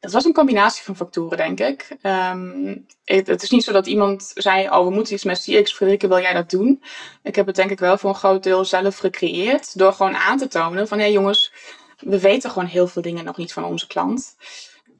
Het 0.00 0.12
was 0.12 0.24
een 0.24 0.32
combinatie 0.32 0.84
van 0.84 0.96
factoren, 0.96 1.36
denk 1.36 1.60
ik. 1.60 1.96
Um, 2.02 2.86
het, 3.04 3.42
is 3.42 3.50
niet 3.50 3.64
zo 3.64 3.72
dat 3.72 3.86
iemand 3.86 4.32
zei, 4.34 4.68
oh, 4.68 4.84
we 4.84 4.90
moeten 4.90 5.14
iets 5.14 5.24
met 5.24 5.38
CX. 5.38 5.72
Frederike, 5.72 6.08
wil 6.08 6.20
jij 6.20 6.32
dat 6.32 6.50
doen? 6.50 6.82
Ik 7.22 7.34
heb 7.34 7.46
het 7.46 7.56
denk 7.56 7.70
ik 7.70 7.78
wel 7.78 7.98
voor 7.98 8.10
een 8.10 8.16
groot 8.16 8.42
deel 8.42 8.64
zelf 8.64 8.96
gecreëerd. 8.96 9.78
Door 9.78 9.92
gewoon 9.92 10.16
aan 10.16 10.38
te 10.38 10.48
tonen 10.48 10.88
van, 10.88 10.98
hé 10.98 11.04
hey, 11.04 11.12
jongens, 11.12 11.52
we 11.98 12.20
weten 12.20 12.50
gewoon 12.50 12.68
heel 12.68 12.86
veel 12.86 13.02
dingen 13.02 13.24
nog 13.24 13.36
niet 13.36 13.52
van 13.52 13.64
onze 13.64 13.86
klant. 13.86 14.36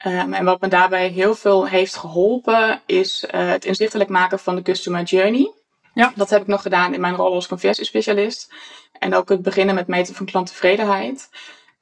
Um, 0.06 0.32
en 0.32 0.44
wat 0.44 0.60
me 0.60 0.68
daarbij 0.68 1.08
heel 1.08 1.34
veel 1.34 1.66
heeft 1.66 1.96
geholpen, 1.96 2.82
is 2.86 3.24
uh, 3.34 3.48
het 3.48 3.64
inzichtelijk 3.64 4.10
maken 4.10 4.38
van 4.38 4.56
de 4.56 4.62
customer 4.62 5.02
journey. 5.02 5.52
Ja. 5.96 6.12
Dat 6.14 6.30
heb 6.30 6.40
ik 6.40 6.46
nog 6.46 6.62
gedaan 6.62 6.94
in 6.94 7.00
mijn 7.00 7.14
rol 7.14 7.34
als 7.34 7.46
conversiespecialist. 7.46 8.52
En 8.98 9.14
ook 9.14 9.28
het 9.28 9.42
beginnen 9.42 9.74
met 9.74 9.86
meten 9.86 10.14
van 10.14 10.26
klanttevredenheid. 10.26 11.28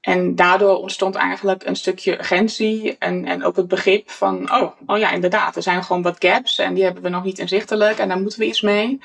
En 0.01 0.35
daardoor 0.35 0.77
ontstond 0.77 1.15
eigenlijk 1.15 1.67
een 1.67 1.77
stukje 1.77 2.19
urgentie 2.19 2.99
en, 2.99 3.25
en 3.25 3.45
ook 3.45 3.57
het 3.57 3.69
begrip 3.69 4.11
van, 4.11 4.53
oh, 4.53 4.71
oh 4.87 4.99
ja, 4.99 5.11
inderdaad, 5.11 5.57
er 5.57 5.63
zijn 5.63 5.85
gewoon 5.85 6.03
wat 6.03 6.17
gaps 6.19 6.59
en 6.59 6.75
die 6.75 6.85
hebben 6.85 7.03
we 7.03 7.09
nog 7.09 7.25
niet 7.25 7.39
inzichtelijk 7.39 7.99
en 7.99 8.09
daar 8.09 8.21
moeten 8.21 8.39
we 8.39 8.47
iets 8.47 8.61
mee. 8.61 9.01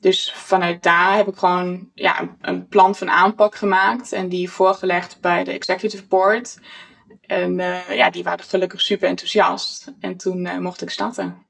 Dus 0.00 0.32
vanuit 0.36 0.82
daar 0.82 1.16
heb 1.16 1.28
ik 1.28 1.36
gewoon 1.36 1.90
ja, 1.94 2.36
een 2.40 2.68
plan 2.68 2.94
van 2.94 3.10
aanpak 3.10 3.54
gemaakt 3.54 4.12
en 4.12 4.28
die 4.28 4.50
voorgelegd 4.50 5.20
bij 5.20 5.44
de 5.44 5.52
executive 5.52 6.06
board. 6.06 6.58
En 7.26 7.58
uh, 7.58 7.96
ja, 7.96 8.10
die 8.10 8.22
waren 8.22 8.44
gelukkig 8.44 8.80
super 8.80 9.08
enthousiast. 9.08 9.92
En 10.00 10.16
toen 10.16 10.44
uh, 10.44 10.58
mocht 10.58 10.82
ik 10.82 10.90
starten. 10.90 11.46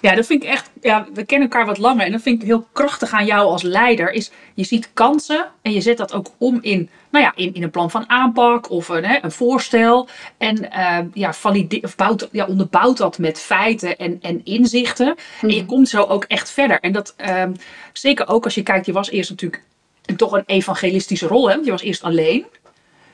Ja, 0.00 0.14
dat 0.14 0.26
vind 0.26 0.42
ik 0.42 0.48
echt. 0.48 0.70
Ja, 0.80 1.06
we 1.14 1.24
kennen 1.24 1.48
elkaar 1.48 1.66
wat 1.66 1.78
langer. 1.78 2.06
En 2.06 2.12
dat 2.12 2.22
vind 2.22 2.40
ik 2.42 2.46
heel 2.46 2.66
krachtig 2.72 3.10
aan 3.10 3.26
jou 3.26 3.46
als 3.46 3.62
leider. 3.62 4.12
Is 4.12 4.30
je 4.54 4.64
ziet 4.64 4.90
kansen 4.94 5.46
en 5.62 5.72
je 5.72 5.80
zet 5.80 5.96
dat 5.96 6.12
ook 6.12 6.26
om 6.38 6.58
in, 6.60 6.88
nou 7.10 7.24
ja, 7.24 7.32
in, 7.36 7.54
in 7.54 7.62
een 7.62 7.70
plan 7.70 7.90
van 7.90 8.08
aanpak 8.08 8.70
of 8.70 8.88
een, 8.88 9.04
hè, 9.04 9.18
een 9.22 9.32
voorstel. 9.32 10.08
En 10.36 10.64
uh, 10.64 10.98
ja, 11.12 11.32
valide, 11.32 11.80
of 11.82 11.96
bouwt, 11.96 12.28
ja, 12.32 12.46
onderbouwt 12.46 12.96
dat 12.96 13.18
met 13.18 13.40
feiten 13.40 13.98
en, 13.98 14.18
en 14.22 14.44
inzichten. 14.44 15.16
Mm. 15.40 15.48
En 15.48 15.56
je 15.56 15.64
komt 15.66 15.88
zo 15.88 16.02
ook 16.02 16.24
echt 16.24 16.50
verder. 16.50 16.80
En 16.80 16.92
dat 16.92 17.14
um, 17.30 17.54
zeker 17.92 18.28
ook 18.28 18.44
als 18.44 18.54
je 18.54 18.62
kijkt, 18.62 18.86
je 18.86 18.92
was 18.92 19.10
eerst 19.10 19.30
natuurlijk 19.30 19.62
een, 20.04 20.16
toch 20.16 20.32
een 20.32 20.44
evangelistische 20.46 21.26
rol. 21.26 21.50
Hè? 21.50 21.54
Je 21.54 21.70
was 21.70 21.82
eerst 21.82 22.02
alleen. 22.02 22.46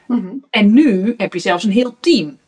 Mhm. 0.07 0.19
Mm 0.19 0.27
-hmm. 0.27 0.45
En 0.51 0.73
nu 0.73 1.15
heb 1.17 1.33
je 1.33 1.39
zelfs 1.39 1.65
een 1.65 1.71
heel 1.71 1.97
team. 2.01 2.39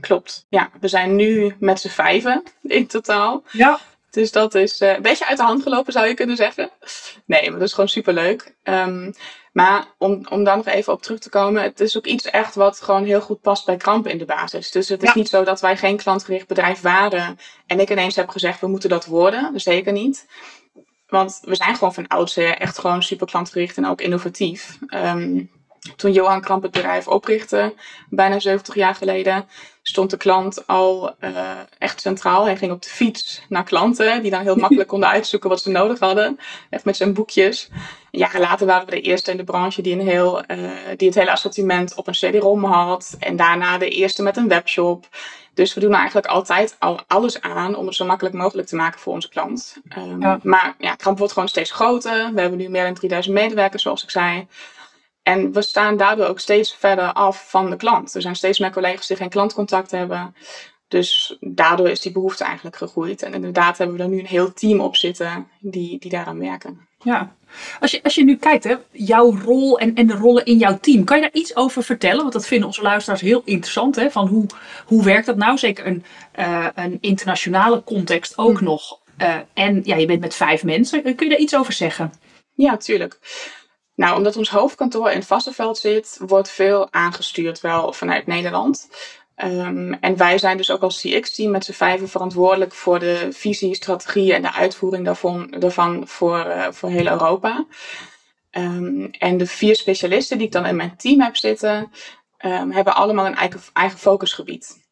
Klopt. 0.00 0.46
Ja, 0.48 0.70
we 0.80 0.88
zijn 0.88 1.16
nu 1.16 1.56
met 1.58 1.80
z'n 1.80 1.88
vijven 1.88 2.42
in 2.62 2.86
totaal. 2.86 3.42
Ja. 3.50 3.80
Dus 4.10 4.32
dat 4.32 4.54
is 4.54 4.80
uh, 4.80 4.92
een 4.92 5.02
beetje 5.02 5.26
uit 5.26 5.36
de 5.36 5.44
hand 5.44 5.62
gelopen, 5.62 5.92
zou 5.92 6.06
je 6.06 6.14
kunnen 6.14 6.36
zeggen. 6.36 6.70
Nee, 7.24 7.50
maar 7.50 7.58
dat 7.58 7.68
is 7.68 7.74
gewoon 7.74 7.88
superleuk. 7.88 8.54
Um, 8.62 9.14
maar 9.52 9.84
om, 9.98 10.26
om 10.30 10.44
daar 10.44 10.56
nog 10.56 10.66
even 10.66 10.92
op 10.92 11.02
terug 11.02 11.18
te 11.18 11.28
komen, 11.28 11.62
het 11.62 11.80
is 11.80 11.96
ook 11.96 12.06
iets 12.06 12.24
echt 12.24 12.54
wat 12.54 12.80
gewoon 12.80 13.04
heel 13.04 13.20
goed 13.20 13.40
past 13.40 13.66
bij 13.66 13.76
Kramp 13.76 14.06
in 14.06 14.18
de 14.18 14.24
basis. 14.24 14.70
Dus 14.70 14.88
het 14.88 15.02
is 15.02 15.08
ja. 15.08 15.14
niet 15.14 15.28
zo 15.28 15.44
dat 15.44 15.60
wij 15.60 15.76
geen 15.76 15.96
klantgericht 15.96 16.46
bedrijf 16.46 16.80
waren 16.80 17.38
en 17.66 17.80
ik 17.80 17.90
ineens 17.90 18.16
heb 18.16 18.28
gezegd, 18.28 18.60
we 18.60 18.66
moeten 18.66 18.88
dat 18.88 19.06
worden. 19.06 19.60
Zeker 19.60 19.92
niet. 19.92 20.26
Want 21.06 21.40
we 21.42 21.54
zijn 21.54 21.74
gewoon 21.74 21.94
van 21.94 22.06
oudsher 22.06 22.56
echt 22.58 22.78
gewoon 22.78 23.02
super 23.02 23.26
klantgericht 23.26 23.76
en 23.76 23.86
ook 23.86 24.00
innovatief. 24.00 24.78
Um, 24.88 25.50
toen 25.96 26.12
Johan 26.12 26.40
Kramp 26.40 26.62
het 26.62 26.70
bedrijf 26.70 27.08
oprichtte, 27.08 27.74
bijna 28.08 28.38
70 28.38 28.74
jaar 28.74 28.94
geleden, 28.94 29.48
stond 29.86 30.10
de 30.10 30.16
klant 30.16 30.66
al 30.66 31.14
uh, 31.20 31.50
echt 31.78 32.00
centraal. 32.00 32.44
Hij 32.44 32.56
ging 32.56 32.72
op 32.72 32.82
de 32.82 32.88
fiets 32.88 33.42
naar 33.48 33.64
klanten, 33.64 34.22
die 34.22 34.30
dan 34.30 34.42
heel 34.42 34.56
makkelijk 34.56 34.88
konden 34.88 35.08
uitzoeken 35.16 35.48
wat 35.48 35.62
ze 35.62 35.70
nodig 35.70 35.98
hadden. 35.98 36.38
Echt 36.70 36.84
met 36.84 36.96
zijn 36.96 37.14
boekjes. 37.14 37.68
Jaren 38.10 38.40
later 38.40 38.66
waren 38.66 38.86
we 38.86 38.90
de 38.90 39.00
eerste 39.00 39.30
in 39.30 39.36
de 39.36 39.44
branche 39.44 39.82
die, 39.82 39.92
een 39.92 40.06
heel, 40.06 40.38
uh, 40.50 40.70
die 40.96 41.08
het 41.08 41.16
hele 41.16 41.30
assortiment 41.30 41.94
op 41.94 42.06
een 42.06 42.12
CD-ROM 42.12 42.64
had. 42.64 43.16
En 43.18 43.36
daarna 43.36 43.78
de 43.78 43.88
eerste 43.88 44.22
met 44.22 44.36
een 44.36 44.48
webshop. 44.48 45.06
Dus 45.54 45.74
we 45.74 45.80
doen 45.80 45.94
eigenlijk 45.94 46.26
altijd 46.26 46.76
al 46.78 47.00
alles 47.06 47.40
aan 47.40 47.76
om 47.76 47.86
het 47.86 47.94
zo 47.94 48.04
makkelijk 48.04 48.34
mogelijk 48.34 48.68
te 48.68 48.76
maken 48.76 49.00
voor 49.00 49.12
onze 49.12 49.28
klant. 49.28 49.76
Um, 49.98 50.20
ja. 50.20 50.38
Maar 50.42 50.74
ja, 50.78 50.94
Kramp 50.94 51.18
wordt 51.18 51.32
gewoon 51.32 51.48
steeds 51.48 51.70
groter. 51.70 52.30
We 52.34 52.40
hebben 52.40 52.58
nu 52.58 52.68
meer 52.68 52.84
dan 52.84 52.94
3000 52.94 53.34
medewerkers, 53.34 53.82
zoals 53.82 54.02
ik 54.02 54.10
zei. 54.10 54.46
En 55.24 55.52
we 55.52 55.62
staan 55.62 55.96
daardoor 55.96 56.26
ook 56.26 56.40
steeds 56.40 56.74
verder 56.74 57.12
af 57.12 57.50
van 57.50 57.70
de 57.70 57.76
klant. 57.76 58.14
Er 58.14 58.22
zijn 58.22 58.36
steeds 58.36 58.58
meer 58.58 58.72
collega's 58.72 59.06
die 59.06 59.16
geen 59.16 59.28
klantcontact 59.28 59.90
hebben. 59.90 60.34
Dus 60.88 61.36
daardoor 61.40 61.88
is 61.88 62.00
die 62.00 62.12
behoefte 62.12 62.44
eigenlijk 62.44 62.76
gegroeid. 62.76 63.22
En 63.22 63.34
inderdaad 63.34 63.78
hebben 63.78 63.96
we 63.96 64.02
er 64.02 64.08
nu 64.08 64.18
een 64.18 64.26
heel 64.26 64.52
team 64.52 64.80
op 64.80 64.96
zitten 64.96 65.48
die, 65.60 65.98
die 65.98 66.10
daaraan 66.10 66.38
werken. 66.38 66.88
Ja, 66.98 67.36
als 67.80 67.90
je, 67.90 68.02
als 68.02 68.14
je 68.14 68.24
nu 68.24 68.36
kijkt, 68.36 68.64
hè, 68.64 68.74
jouw 68.92 69.38
rol 69.38 69.78
en, 69.78 69.94
en 69.94 70.06
de 70.06 70.14
rollen 70.14 70.44
in 70.44 70.58
jouw 70.58 70.78
team, 70.80 71.04
kan 71.04 71.16
je 71.16 71.22
daar 71.22 71.32
iets 71.32 71.56
over 71.56 71.82
vertellen? 71.82 72.20
Want 72.20 72.32
dat 72.32 72.46
vinden 72.46 72.66
onze 72.66 72.82
luisteraars 72.82 73.20
heel 73.20 73.42
interessant. 73.44 73.96
Hè? 73.96 74.10
Van 74.10 74.26
hoe, 74.26 74.46
hoe 74.86 75.04
werkt 75.04 75.26
dat 75.26 75.36
nou? 75.36 75.58
Zeker 75.58 75.86
een, 75.86 76.04
uh, 76.38 76.66
een 76.74 76.98
internationale 77.00 77.84
context 77.84 78.38
ook 78.38 78.60
mm. 78.60 78.66
nog. 78.66 79.00
Uh, 79.18 79.36
en 79.54 79.80
ja, 79.84 79.96
je 79.96 80.06
bent 80.06 80.20
met 80.20 80.34
vijf 80.34 80.64
mensen. 80.64 81.02
Kun 81.02 81.26
je 81.26 81.28
daar 81.28 81.38
iets 81.38 81.56
over 81.56 81.72
zeggen? 81.72 82.12
Ja, 82.54 82.76
tuurlijk. 82.76 83.18
Nou, 83.94 84.16
omdat 84.16 84.36
ons 84.36 84.50
hoofdkantoor 84.50 85.10
in 85.10 85.22
Vassenveld 85.22 85.78
zit, 85.78 86.18
wordt 86.26 86.50
veel 86.50 86.92
aangestuurd 86.92 87.60
wel 87.60 87.92
vanuit 87.92 88.26
Nederland. 88.26 88.88
Um, 89.36 89.92
en 89.92 90.16
wij 90.16 90.38
zijn 90.38 90.56
dus 90.56 90.70
ook 90.70 90.82
als 90.82 91.00
CX-team 91.00 91.50
met 91.50 91.64
z'n 91.64 91.72
vijven 91.72 92.08
verantwoordelijk 92.08 92.72
voor 92.72 92.98
de 92.98 93.28
visie, 93.32 93.74
strategie 93.74 94.34
en 94.34 94.42
de 94.42 94.52
uitvoering 94.52 95.04
daarvan, 95.04 95.54
daarvan 95.58 96.08
voor, 96.08 96.46
uh, 96.46 96.66
voor 96.70 96.88
heel 96.88 97.06
Europa. 97.06 97.66
Um, 98.50 99.10
en 99.10 99.36
de 99.36 99.46
vier 99.46 99.76
specialisten 99.76 100.38
die 100.38 100.46
ik 100.46 100.52
dan 100.52 100.66
in 100.66 100.76
mijn 100.76 100.96
team 100.96 101.20
heb 101.20 101.36
zitten, 101.36 101.92
um, 102.44 102.70
hebben 102.70 102.94
allemaal 102.94 103.26
een 103.26 103.34
eigen, 103.34 103.60
eigen 103.72 103.98
focusgebied. 103.98 104.83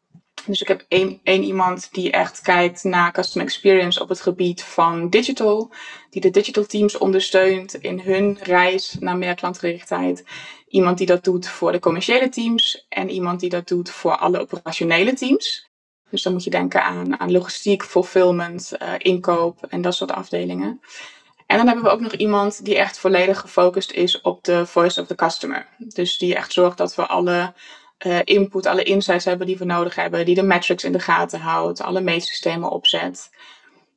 Dus 0.45 0.61
ik 0.61 0.67
heb 0.67 0.85
één, 0.87 1.19
iemand 1.23 1.89
die 1.91 2.11
echt 2.11 2.41
kijkt 2.41 2.83
naar 2.83 3.11
customer 3.11 3.47
experience 3.47 4.01
op 4.01 4.09
het 4.09 4.21
gebied 4.21 4.63
van 4.63 5.09
digital. 5.09 5.71
Die 6.09 6.21
de 6.21 6.29
digital 6.29 6.65
teams 6.65 6.97
ondersteunt 6.97 7.73
in 7.73 7.99
hun 7.99 8.37
reis 8.41 8.95
naar 8.99 9.17
meer 9.17 9.35
klantgerichtheid. 9.35 10.23
Iemand 10.67 10.97
die 10.97 11.07
dat 11.07 11.23
doet 11.23 11.47
voor 11.47 11.71
de 11.71 11.79
commerciële 11.79 12.29
teams. 12.29 12.85
En 12.89 13.09
iemand 13.09 13.39
die 13.39 13.49
dat 13.49 13.67
doet 13.67 13.89
voor 13.89 14.17
alle 14.17 14.39
operationele 14.39 15.13
teams. 15.13 15.71
Dus 16.09 16.21
dan 16.21 16.33
moet 16.33 16.43
je 16.43 16.49
denken 16.49 16.83
aan, 16.83 17.19
aan 17.19 17.31
logistiek, 17.31 17.83
fulfillment, 17.83 18.71
uh, 18.81 18.93
inkoop 18.97 19.65
en 19.69 19.81
dat 19.81 19.95
soort 19.95 20.11
afdelingen. 20.11 20.81
En 21.45 21.57
dan 21.57 21.67
hebben 21.67 21.85
we 21.85 21.91
ook 21.91 21.99
nog 21.99 22.13
iemand 22.13 22.65
die 22.65 22.77
echt 22.77 22.99
volledig 22.99 23.39
gefocust 23.39 23.91
is 23.91 24.21
op 24.21 24.43
de 24.43 24.65
voice 24.65 25.01
of 25.01 25.07
the 25.07 25.15
customer. 25.15 25.67
Dus 25.77 26.17
die 26.17 26.35
echt 26.35 26.53
zorgt 26.53 26.77
dat 26.77 26.95
we 26.95 27.07
alle 27.07 27.53
uh, 28.05 28.19
input, 28.23 28.65
alle 28.65 28.83
insights 28.83 29.25
hebben 29.25 29.47
die 29.47 29.57
we 29.57 29.65
nodig 29.65 29.95
hebben, 29.95 30.25
die 30.25 30.35
de 30.35 30.43
metrics 30.43 30.83
in 30.83 30.91
de 30.91 30.99
gaten 30.99 31.39
houdt, 31.39 31.81
alle 31.81 32.01
meetsystemen 32.01 32.69
opzet. 32.69 33.29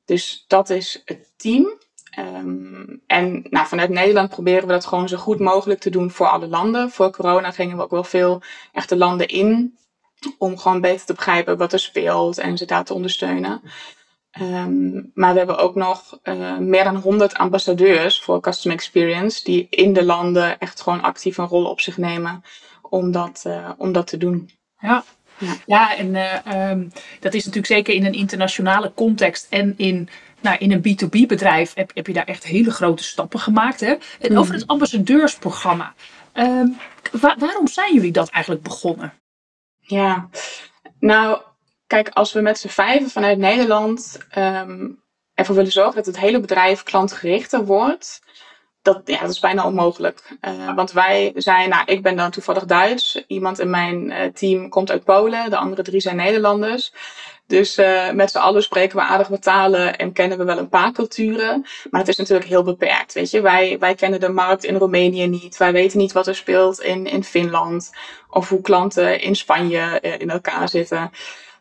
Dus 0.04 0.44
dat 0.48 0.70
is 0.70 1.02
het 1.04 1.32
team. 1.36 1.78
Um, 2.18 3.02
en 3.06 3.46
nou, 3.50 3.66
vanuit 3.66 3.90
Nederland 3.90 4.30
proberen 4.30 4.66
we 4.66 4.72
dat 4.72 4.86
gewoon 4.86 5.08
zo 5.08 5.16
goed 5.16 5.38
mogelijk 5.38 5.80
te 5.80 5.90
doen 5.90 6.10
voor 6.10 6.26
alle 6.26 6.46
landen. 6.48 6.90
Voor 6.90 7.10
corona 7.10 7.50
gingen 7.50 7.76
we 7.76 7.82
ook 7.82 7.90
wel 7.90 8.04
veel 8.04 8.42
echte 8.72 8.96
landen 8.96 9.28
in. 9.28 9.78
Om 10.38 10.58
gewoon 10.58 10.80
beter 10.80 11.06
te 11.06 11.12
begrijpen 11.12 11.56
wat 11.56 11.72
er 11.72 11.78
speelt 11.78 12.38
en 12.38 12.58
ze 12.58 12.64
daar 12.64 12.84
te 12.84 12.94
ondersteunen. 12.94 13.62
Um, 14.40 15.10
maar 15.14 15.32
we 15.32 15.38
hebben 15.38 15.58
ook 15.58 15.74
nog 15.74 16.18
uh, 16.22 16.58
meer 16.58 16.84
dan 16.84 16.96
100 16.96 17.34
ambassadeurs 17.34 18.20
voor 18.20 18.40
Customer 18.40 18.76
Experience. 18.76 19.44
Die 19.44 19.66
in 19.70 19.92
de 19.92 20.04
landen 20.04 20.58
echt 20.58 20.80
gewoon 20.80 21.02
actief 21.02 21.38
een 21.38 21.46
rol 21.46 21.64
op 21.64 21.80
zich 21.80 21.96
nemen 21.96 22.42
om 22.90 23.10
dat, 23.10 23.44
uh, 23.46 23.70
om 23.76 23.92
dat 23.92 24.06
te 24.06 24.16
doen. 24.16 24.50
Ja, 24.78 25.04
ja. 25.38 25.54
ja 25.66 25.96
en 25.96 26.14
uh, 26.14 26.70
um, 26.70 26.92
dat 27.20 27.34
is 27.34 27.44
natuurlijk 27.44 27.72
zeker 27.72 27.94
in 27.94 28.04
een 28.04 28.12
internationale 28.12 28.92
context 28.94 29.46
en 29.50 29.74
in, 29.76 30.08
nou, 30.40 30.56
in 30.58 30.72
een 30.72 30.80
B2B 30.88 31.26
bedrijf 31.26 31.74
heb, 31.74 31.90
heb 31.94 32.06
je 32.06 32.12
daar 32.12 32.24
echt 32.24 32.44
hele 32.44 32.70
grote 32.70 33.04
stappen 33.04 33.40
gemaakt. 33.40 33.80
Hè? 33.80 33.94
En 34.20 34.32
mm. 34.32 34.38
over 34.38 34.54
het 34.54 34.66
ambassadeursprogramma. 34.66 35.94
Um, 36.34 36.76
wa 37.12 37.36
waarom 37.38 37.68
zijn 37.68 37.94
jullie 37.94 38.12
dat 38.12 38.28
eigenlijk 38.28 38.64
begonnen? 38.64 39.12
Ja, 39.78 40.28
nou, 40.98 41.40
kijk, 41.86 42.08
als 42.08 42.32
we 42.32 42.40
met 42.40 42.58
z'n 42.58 42.68
vijven 42.68 43.10
vanuit 43.10 43.38
Nederland 43.38 44.18
um, 44.38 45.02
ervoor 45.34 45.54
willen 45.54 45.72
zorgen 45.72 45.94
dat 45.94 46.06
het 46.06 46.18
hele 46.18 46.40
bedrijf 46.40 46.82
klantgerichter 46.82 47.64
wordt, 47.64 48.22
dat, 48.86 49.00
ja, 49.04 49.20
dat 49.20 49.30
is 49.30 49.38
bijna 49.38 49.66
onmogelijk. 49.66 50.22
Uh, 50.40 50.74
want 50.74 50.92
wij 50.92 51.32
zijn, 51.34 51.68
nou, 51.68 51.82
ik 51.86 52.02
ben 52.02 52.16
dan 52.16 52.30
toevallig 52.30 52.64
Duits. 52.64 53.24
Iemand 53.26 53.58
in 53.60 53.70
mijn 53.70 54.10
uh, 54.10 54.24
team 54.34 54.68
komt 54.68 54.90
uit 54.90 55.04
Polen. 55.04 55.50
De 55.50 55.56
andere 55.56 55.82
drie 55.82 56.00
zijn 56.00 56.16
Nederlanders. 56.16 56.92
Dus 57.46 57.78
uh, 57.78 58.10
met 58.10 58.30
z'n 58.30 58.38
allen 58.38 58.62
spreken 58.62 58.96
we 58.96 59.02
aardig 59.02 59.28
wat 59.28 59.42
talen 59.42 59.96
en 59.96 60.12
kennen 60.12 60.38
we 60.38 60.44
wel 60.44 60.58
een 60.58 60.68
paar 60.68 60.92
culturen. 60.92 61.66
Maar 61.90 62.00
het 62.00 62.08
is 62.08 62.16
natuurlijk 62.16 62.48
heel 62.48 62.62
beperkt. 62.62 63.12
Weet 63.12 63.30
je, 63.30 63.40
wij, 63.40 63.78
wij 63.78 63.94
kennen 63.94 64.20
de 64.20 64.28
markt 64.28 64.64
in 64.64 64.76
Roemenië 64.76 65.26
niet. 65.26 65.56
Wij 65.56 65.72
weten 65.72 65.98
niet 65.98 66.12
wat 66.12 66.26
er 66.26 66.36
speelt 66.36 66.80
in, 66.80 67.06
in 67.06 67.24
Finland. 67.24 67.92
Of 68.30 68.48
hoe 68.48 68.60
klanten 68.60 69.20
in 69.20 69.36
Spanje 69.36 70.00
in 70.00 70.30
elkaar 70.30 70.68
zitten. 70.68 71.10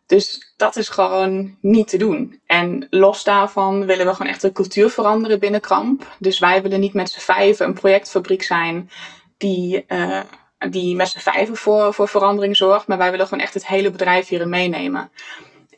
Dus 0.05 0.53
dat 0.57 0.75
is 0.75 0.89
gewoon 0.89 1.57
niet 1.61 1.87
te 1.87 1.97
doen. 1.97 2.41
En 2.45 2.87
los 2.89 3.23
daarvan 3.23 3.85
willen 3.85 4.05
we 4.05 4.13
gewoon 4.13 4.31
echt 4.31 4.41
de 4.41 4.51
cultuur 4.51 4.89
veranderen 4.89 5.39
binnen 5.39 5.61
Kramp. 5.61 6.15
Dus 6.19 6.39
wij 6.39 6.61
willen 6.61 6.79
niet 6.79 6.93
met 6.93 7.09
z'n 7.09 7.19
vijven 7.19 7.65
een 7.65 7.73
projectfabriek 7.73 8.43
zijn 8.43 8.89
die, 9.37 9.85
uh, 9.87 10.21
die 10.69 10.95
met 10.95 11.07
z'n 11.07 11.19
vijven 11.19 11.55
voor, 11.55 11.93
voor 11.93 12.07
verandering 12.07 12.57
zorgt. 12.57 12.87
Maar 12.87 12.97
wij 12.97 13.11
willen 13.11 13.27
gewoon 13.27 13.43
echt 13.43 13.53
het 13.53 13.67
hele 13.67 13.91
bedrijf 13.91 14.27
hierin 14.27 14.49
meenemen. 14.49 15.11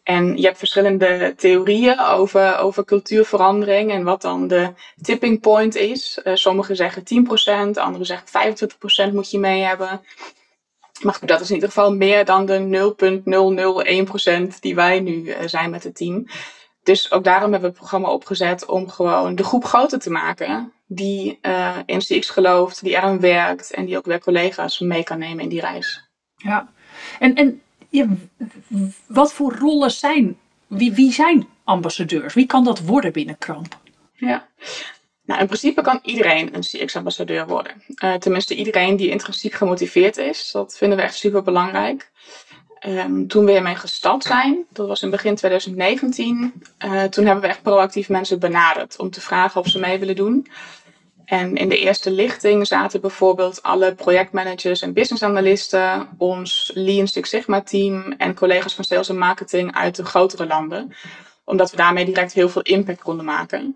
En 0.04 0.38
je 0.38 0.46
hebt 0.46 0.58
verschillende 0.58 1.34
theorieën 1.38 2.00
over, 2.00 2.58
over 2.58 2.86
cultuurverandering 2.86 3.92
en 3.92 4.04
wat 4.04 4.22
dan 4.22 4.48
de 4.48 4.74
tipping 5.02 5.42
point 5.42 5.76
is. 5.76 6.20
Uh, 6.24 6.36
sommigen 6.36 6.76
zeggen 6.76 7.04
10%, 7.04 7.80
anderen 7.80 8.06
zeggen 8.06 8.28
25% 9.10 9.14
moet 9.14 9.32
je 9.32 9.40
mee 9.40 9.62
hebben. 9.62 10.02
Maar 11.02 11.20
dat 11.26 11.42
is 11.42 11.50
in 11.50 11.56
ieder 11.56 11.70
geval 11.70 11.94
meer 11.94 12.26
dan 12.26 12.46
de 12.46 12.94
0,001% 14.54 14.60
die 14.60 14.76
wij 14.76 15.00
nu 15.00 15.12
uh, 15.12 15.36
zijn 15.46 15.70
met 15.70 15.84
het 15.84 15.96
team. 15.96 16.26
Dus 16.84 17.12
ook 17.12 17.24
daarom 17.24 17.52
hebben 17.52 17.62
we 17.62 17.68
het 17.68 17.76
programma 17.76 18.10
opgezet 18.10 18.66
om 18.66 18.90
gewoon 18.90 19.36
de 19.36 19.44
groep 19.44 19.66
groter 19.66 20.00
te 20.00 20.10
maken. 20.10 20.72
Die 20.86 21.40
uh, 21.42 21.78
in 21.86 22.00
CX 22.00 22.30
gelooft, 22.30 22.84
die 22.84 22.92
eraan 22.92 23.20
werkt 23.20 23.72
en 23.72 23.86
die 23.86 23.98
ook 23.98 24.06
weer 24.06 24.20
collega's 24.20 24.80
mee 24.80 25.04
kan 25.04 25.20
nemen 25.20 25.44
in 25.44 25.50
die 25.50 25.60
reis. 25.60 26.10
Ja, 26.36 26.70
en, 27.20 27.36
en 27.36 27.62
ja, 27.90 28.08
wat 29.08 29.34
voor 29.34 29.56
rollen 29.56 29.92
zijn, 29.92 30.38
wie, 30.68 30.94
wie 30.94 31.12
zijn 31.12 31.48
ambassadeurs? 31.64 32.34
Wie 32.34 32.46
kan 32.46 32.64
dat 32.64 32.80
worden 32.80 33.12
binnen 33.12 33.38
Kramp? 33.38 33.78
Ja, 34.14 34.48
nou, 35.28 35.40
in 35.40 35.46
principe 35.46 35.82
kan 35.82 36.00
iedereen 36.04 36.56
een 36.56 36.62
CX-ambassadeur 36.62 37.48
worden. 37.48 37.84
Uh, 38.04 38.14
tenminste, 38.14 38.56
iedereen 38.56 38.96
die 38.96 39.10
intrinsiek 39.10 39.54
gemotiveerd 39.54 40.18
is. 40.18 40.52
Dat 40.52 40.78
vinden 40.78 40.98
we 40.98 41.04
echt 41.04 41.16
super 41.16 41.44
belangrijk. 41.44 42.12
Um, 42.88 43.28
toen 43.28 43.46
we 43.46 43.52
ermee 43.52 43.76
gestart 43.76 44.24
zijn, 44.24 44.66
dat 44.70 44.88
was 44.88 45.04
in 45.04 45.10
begin 45.10 45.36
2019, 45.36 46.64
uh, 46.86 47.04
toen 47.04 47.26
hebben 47.26 47.44
we 47.44 47.50
echt 47.50 47.62
proactief 47.62 48.10
mensen 48.10 48.40
benaderd 48.40 48.98
om 48.98 49.10
te 49.10 49.22
vragen 49.22 49.62
of 49.62 49.68
ze 49.68 49.80
mee 49.80 50.00
willen 50.00 50.16
doen. 50.16 50.48
En 51.26 51.56
in 51.56 51.70
de 51.70 51.80
eerste 51.80 52.12
lichting 52.12 52.68
zaten 52.68 53.02
bijvoorbeeld 53.02 53.64
alle 53.64 53.96
projectmanagers 53.96 54.82
en 54.82 54.94
businessanalisten, 54.94 56.08
ons 56.18 56.72
Lean 56.74 57.08
Six 57.08 57.30
Sigma 57.30 57.62
team 57.62 58.14
en 58.18 58.36
collega's 58.36 58.76
van 58.76 58.84
sales 58.84 59.10
en 59.10 59.18
marketing 59.18 59.76
uit 59.76 59.96
de 59.96 60.06
grotere 60.06 60.48
landen. 60.48 60.94
Omdat 61.44 61.72
we 61.72 61.78
daarmee 61.78 62.06
direct 62.06 62.34
heel 62.34 62.50
veel 62.50 62.62
impact 62.62 63.02
konden 63.02 63.26
maken. 63.26 63.76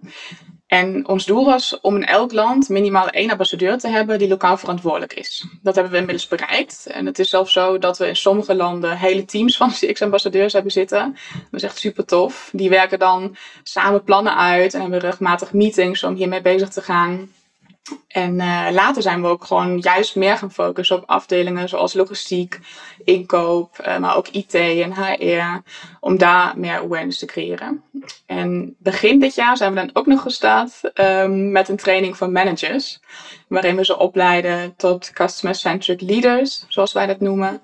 En 0.71 1.07
ons 1.07 1.25
doel 1.25 1.45
was 1.45 1.79
om 1.81 1.95
in 1.95 2.05
elk 2.05 2.31
land 2.31 2.69
minimaal 2.69 3.07
één 3.07 3.31
ambassadeur 3.31 3.77
te 3.77 3.87
hebben 3.87 4.19
die 4.19 4.27
lokaal 4.27 4.57
verantwoordelijk 4.57 5.13
is. 5.13 5.45
Dat 5.61 5.75
hebben 5.75 5.93
we 5.93 5.99
inmiddels 5.99 6.27
bereikt. 6.27 6.85
En 6.85 7.05
het 7.05 7.19
is 7.19 7.29
zelfs 7.29 7.53
zo 7.53 7.77
dat 7.77 7.97
we 7.97 8.07
in 8.07 8.15
sommige 8.15 8.55
landen 8.55 8.97
hele 8.97 9.25
teams 9.25 9.57
van 9.57 9.71
CX-ambassadeurs 9.79 10.53
hebben 10.53 10.71
zitten. 10.71 11.17
Dat 11.33 11.61
is 11.61 11.63
echt 11.63 11.77
super 11.77 12.05
tof. 12.05 12.49
Die 12.53 12.69
werken 12.69 12.99
dan 12.99 13.35
samen 13.63 14.03
plannen 14.03 14.37
uit 14.37 14.73
en 14.73 14.81
hebben 14.81 14.99
regelmatig 14.99 15.53
meetings 15.53 16.03
om 16.03 16.15
hiermee 16.15 16.41
bezig 16.41 16.69
te 16.69 16.81
gaan. 16.81 17.29
En 18.07 18.33
uh, 18.33 18.67
later 18.71 19.01
zijn 19.01 19.21
we 19.21 19.27
ook 19.27 19.43
gewoon 19.43 19.79
juist 19.79 20.15
meer 20.15 20.37
gaan 20.37 20.51
focussen 20.51 20.97
op 20.97 21.03
afdelingen 21.05 21.69
zoals 21.69 21.93
logistiek, 21.93 22.59
inkoop, 23.03 23.77
uh, 23.81 23.97
maar 23.97 24.15
ook 24.15 24.27
IT 24.27 24.53
en 24.53 24.93
HR, 24.93 25.61
om 25.99 26.17
daar 26.17 26.57
meer 26.57 26.77
awareness 26.77 27.19
te 27.19 27.25
creëren. 27.25 27.83
En 28.25 28.75
begin 28.79 29.19
dit 29.19 29.35
jaar 29.35 29.57
zijn 29.57 29.73
we 29.73 29.79
dan 29.79 29.89
ook 29.93 30.05
nog 30.05 30.21
gestart 30.21 30.81
um, 30.93 31.51
met 31.51 31.69
een 31.69 31.77
training 31.77 32.17
voor 32.17 32.29
managers, 32.29 32.99
waarin 33.47 33.75
we 33.75 33.85
ze 33.85 33.97
opleiden 33.97 34.75
tot 34.75 35.11
customer-centric 35.13 36.01
leaders, 36.01 36.65
zoals 36.67 36.93
wij 36.93 37.05
dat 37.05 37.19
noemen. 37.19 37.61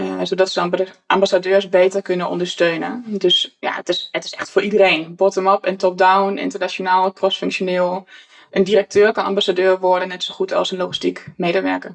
Uh, 0.00 0.20
zodat 0.22 0.50
ze 0.50 0.86
ambassadeurs 1.06 1.68
beter 1.68 2.02
kunnen 2.02 2.28
ondersteunen. 2.28 3.04
Dus 3.06 3.56
ja, 3.60 3.74
het 3.74 3.88
is, 3.88 4.08
het 4.10 4.24
is 4.24 4.32
echt 4.34 4.50
voor 4.50 4.62
iedereen. 4.62 5.14
Bottom-up 5.14 5.64
en 5.64 5.76
top-down, 5.76 6.36
internationaal, 6.36 7.12
cross-functioneel 7.12 8.06
een 8.56 8.64
directeur 8.64 9.12
kan 9.12 9.24
ambassadeur 9.24 9.78
worden, 9.78 10.08
net 10.08 10.22
zo 10.22 10.34
goed 10.34 10.52
als 10.52 10.70
een 10.70 10.78
logistiek 10.78 11.26
medewerker. 11.36 11.94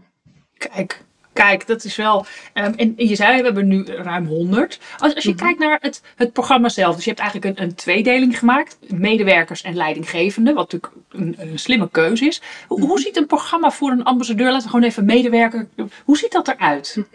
Kijk, 0.57 1.01
Kijk, 1.33 1.67
dat 1.67 1.83
is 1.83 1.95
wel. 1.95 2.25
Um, 2.53 2.73
en 2.75 2.93
je 2.97 3.15
zei, 3.15 3.37
we 3.37 3.43
hebben 3.43 3.67
nu 3.67 3.85
ruim 3.85 4.25
100. 4.25 4.79
Als, 4.97 5.15
als 5.15 5.23
je 5.23 5.29
mhm. 5.29 5.39
kijkt 5.39 5.59
naar 5.59 5.77
het, 5.81 6.01
het 6.15 6.33
programma 6.33 6.69
zelf, 6.69 6.95
dus 6.95 7.03
je 7.03 7.09
hebt 7.09 7.21
eigenlijk 7.21 7.59
een, 7.59 7.63
een 7.63 7.75
tweedeling 7.75 8.39
gemaakt: 8.39 8.77
medewerkers 8.87 9.61
en 9.61 9.75
leidinggevenden, 9.75 10.55
wat 10.55 10.71
natuurlijk 10.71 11.03
een, 11.09 11.35
een 11.37 11.59
slimme 11.59 11.89
keuze 11.89 12.25
is. 12.25 12.41
Hoe, 12.67 12.79
hoe, 12.79 12.89
mhm. 12.89 13.01
ziet 13.01 13.17
een 13.17 13.25
programma 13.25 13.71
voor 13.71 13.91
een 13.91 14.03
ambassadeur, 14.03 14.51
laten 14.51 14.63
we 14.63 14.69
gewoon 14.69 14.89
even 14.89 15.05
medewerker, 15.05 15.67
hoe 16.05 16.17
ziet 16.17 16.31
dat 16.31 16.47
eruit? 16.47 16.95
Mhm. 16.95 17.07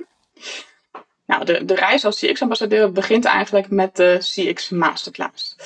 Nou, 1.27 1.45
de, 1.45 1.65
de 1.65 1.75
reis 1.75 2.05
als 2.05 2.19
CX-ambassadeur 2.19 2.93
begint 2.93 3.25
eigenlijk 3.25 3.71
met 3.71 3.97
de 3.97 4.17
CX 4.19 4.69
Masterclass. 4.69 5.57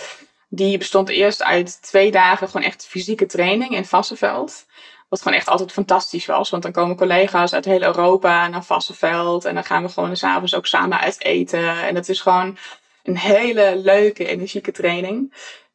Die 0.53 0.79
bestond 0.79 1.09
eerst 1.09 1.43
uit 1.43 1.83
twee 1.83 2.11
dagen 2.11 2.49
gewoon 2.49 2.67
echt 2.67 2.87
fysieke 2.87 3.27
training 3.27 3.75
in 3.75 3.85
Vassenveld. 3.85 4.67
Wat 5.09 5.23
gewoon 5.23 5.39
echt 5.39 5.49
altijd 5.49 5.73
fantastisch 5.73 6.27
was. 6.27 6.51
Want 6.51 6.63
dan 6.63 6.73
komen 6.73 6.97
collega's 6.97 7.55
uit 7.55 7.65
heel 7.65 7.83
Europa 7.83 8.49
naar 8.49 8.65
Vassenveld. 8.65 9.45
En 9.45 9.55
dan 9.55 9.65
gaan 9.65 9.83
we 9.83 9.89
gewoon 9.89 10.17
s'avonds 10.17 10.55
ook 10.55 10.67
samen 10.67 10.99
uit 10.99 11.25
eten. 11.25 11.87
En 11.87 11.95
het 11.95 12.09
is 12.09 12.21
gewoon 12.21 12.57
een 13.03 13.17
hele 13.17 13.77
leuke, 13.77 14.27
energieke 14.27 14.73
training. 14.73 15.35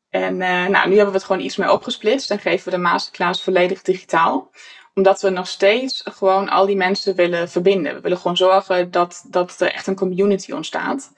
En 0.10 0.34
uh, 0.34 0.66
nou, 0.66 0.90
nu 0.90 0.96
hebben 0.96 1.14
we 1.14 1.18
het 1.18 1.24
gewoon 1.24 1.42
iets 1.42 1.56
meer 1.56 1.72
opgesplitst. 1.72 2.32
En 2.32 2.40
geven 2.40 2.66
we 2.66 2.76
de 2.76 2.84
masterclass 2.84 3.44
volledig 3.44 3.82
digitaal 3.82 4.52
omdat 4.96 5.22
we 5.22 5.30
nog 5.30 5.48
steeds 5.48 6.02
gewoon 6.06 6.50
al 6.50 6.66
die 6.66 6.76
mensen 6.76 7.16
willen 7.16 7.50
verbinden. 7.50 7.94
We 7.94 8.02
willen 8.02 8.18
gewoon 8.18 8.38
zorgen 8.38 8.92
dat, 8.92 9.26
dat 9.28 9.62
er 9.62 9.72
echt 9.72 9.88
een 9.88 9.96
community 9.96 10.52
ontstaat. 10.52 11.12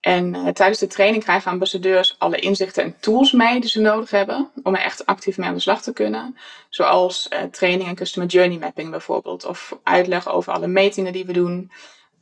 En 0.00 0.34
uh, 0.34 0.48
tijdens 0.48 0.78
de 0.78 0.86
training 0.86 1.24
krijgen 1.24 1.50
ambassadeurs 1.50 2.14
alle 2.18 2.38
inzichten 2.38 2.82
en 2.82 2.96
tools 3.00 3.32
mee 3.32 3.60
die 3.60 3.70
ze 3.70 3.80
nodig 3.80 4.10
hebben 4.10 4.50
om 4.62 4.74
er 4.74 4.82
echt 4.82 5.06
actief 5.06 5.38
mee 5.38 5.48
aan 5.48 5.54
de 5.54 5.60
slag 5.60 5.82
te 5.82 5.92
kunnen. 5.92 6.36
Zoals 6.68 7.28
uh, 7.32 7.42
training 7.42 7.88
en 7.88 7.94
customer 7.94 8.28
journey 8.28 8.58
mapping 8.58 8.90
bijvoorbeeld. 8.90 9.44
Of 9.44 9.78
uitleg 9.82 10.28
over 10.28 10.52
alle 10.52 10.66
metingen 10.66 11.12
die 11.12 11.24
we 11.24 11.32
doen. 11.32 11.70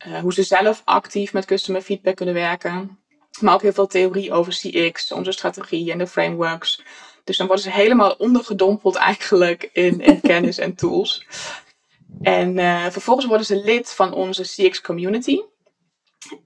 Uh, 0.07 0.19
hoe 0.19 0.33
ze 0.33 0.43
zelf 0.43 0.81
actief 0.85 1.33
met 1.33 1.45
customer 1.45 1.81
feedback 1.81 2.15
kunnen 2.15 2.35
werken. 2.35 2.99
Maar 3.39 3.53
ook 3.53 3.61
heel 3.61 3.73
veel 3.73 3.87
theorie 3.87 4.31
over 4.31 4.53
CX, 4.53 5.11
onze 5.11 5.31
strategie 5.31 5.91
en 5.91 5.97
de 5.97 6.07
frameworks. 6.07 6.81
Dus 7.23 7.37
dan 7.37 7.47
worden 7.47 7.65
ze 7.65 7.71
helemaal 7.71 8.11
ondergedompeld 8.11 8.95
eigenlijk 8.95 9.69
in, 9.73 10.01
in 10.01 10.21
kennis 10.31 10.57
en 10.57 10.75
tools. 10.75 11.25
En 12.21 12.55
vervolgens 12.91 13.25
worden 13.25 13.45
ze 13.45 13.63
lid 13.63 13.93
van 13.93 14.13
onze 14.13 14.41
CX 14.43 14.81
community. 14.81 15.39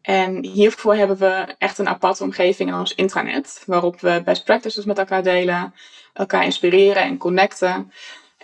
En 0.01 0.45
hiervoor 0.45 0.95
hebben 0.95 1.17
we 1.17 1.55
echt 1.57 1.77
een 1.77 1.87
aparte 1.87 2.23
omgeving 2.23 2.69
in 2.69 2.75
ons 2.75 2.95
intranet, 2.95 3.63
waarop 3.65 3.99
we 3.99 4.21
best 4.25 4.43
practices 4.43 4.85
met 4.85 4.97
elkaar 4.97 5.23
delen, 5.23 5.73
elkaar 6.13 6.43
inspireren 6.43 7.03
en 7.03 7.17
connecten. 7.17 7.91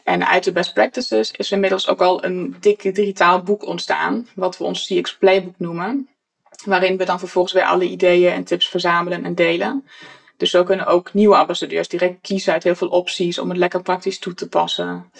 En 0.03 0.27
uit 0.27 0.43
de 0.43 0.51
best 0.51 0.73
practices 0.73 1.31
is 1.31 1.51
inmiddels 1.51 1.87
ook 1.87 2.01
al 2.01 2.23
een 2.23 2.55
dik 2.59 2.95
digitaal 2.95 3.41
boek 3.41 3.65
ontstaan, 3.65 4.27
wat 4.35 4.57
we 4.57 4.63
ons 4.63 4.85
CX 4.85 5.17
Playbook 5.17 5.55
noemen, 5.57 6.09
waarin 6.65 6.97
we 6.97 7.05
dan 7.05 7.19
vervolgens 7.19 7.53
weer 7.53 7.63
alle 7.63 7.85
ideeën 7.85 8.31
en 8.31 8.43
tips 8.43 8.67
verzamelen 8.67 9.25
en 9.25 9.35
delen. 9.35 9.85
Dus 10.37 10.49
zo 10.49 10.63
kunnen 10.63 10.85
ook 10.85 11.13
nieuwe 11.13 11.35
ambassadeurs 11.35 11.87
direct 11.87 12.21
kiezen 12.21 12.53
uit 12.53 12.63
heel 12.63 12.75
veel 12.75 12.87
opties 12.87 13.39
om 13.39 13.49
het 13.49 13.57
lekker 13.57 13.81
praktisch 13.81 14.19
toe 14.19 14.33
te 14.33 14.49
passen. 14.49 15.11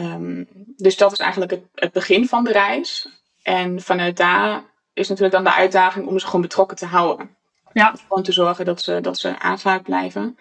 Um, 0.00 0.46
dus 0.76 0.96
dat 0.96 1.12
is 1.12 1.18
eigenlijk 1.18 1.50
het, 1.50 1.62
het 1.74 1.92
begin 1.92 2.28
van 2.28 2.44
de 2.44 2.52
reis. 2.52 3.08
En 3.42 3.80
vanuit 3.80 4.16
daar 4.16 4.69
is 5.00 5.08
natuurlijk 5.08 5.34
dan 5.34 5.52
de 5.52 5.58
uitdaging 5.58 6.06
om 6.06 6.18
ze 6.18 6.26
gewoon 6.26 6.40
betrokken 6.40 6.76
te 6.76 6.86
houden. 6.86 7.36
Ja. 7.72 7.94
Gewoon 8.06 8.22
te 8.22 8.32
zorgen 8.32 8.64
dat 8.64 8.82
ze, 8.82 9.00
dat 9.00 9.18
ze 9.18 9.38
aangehaakt 9.38 9.82
blijven. 9.82 10.38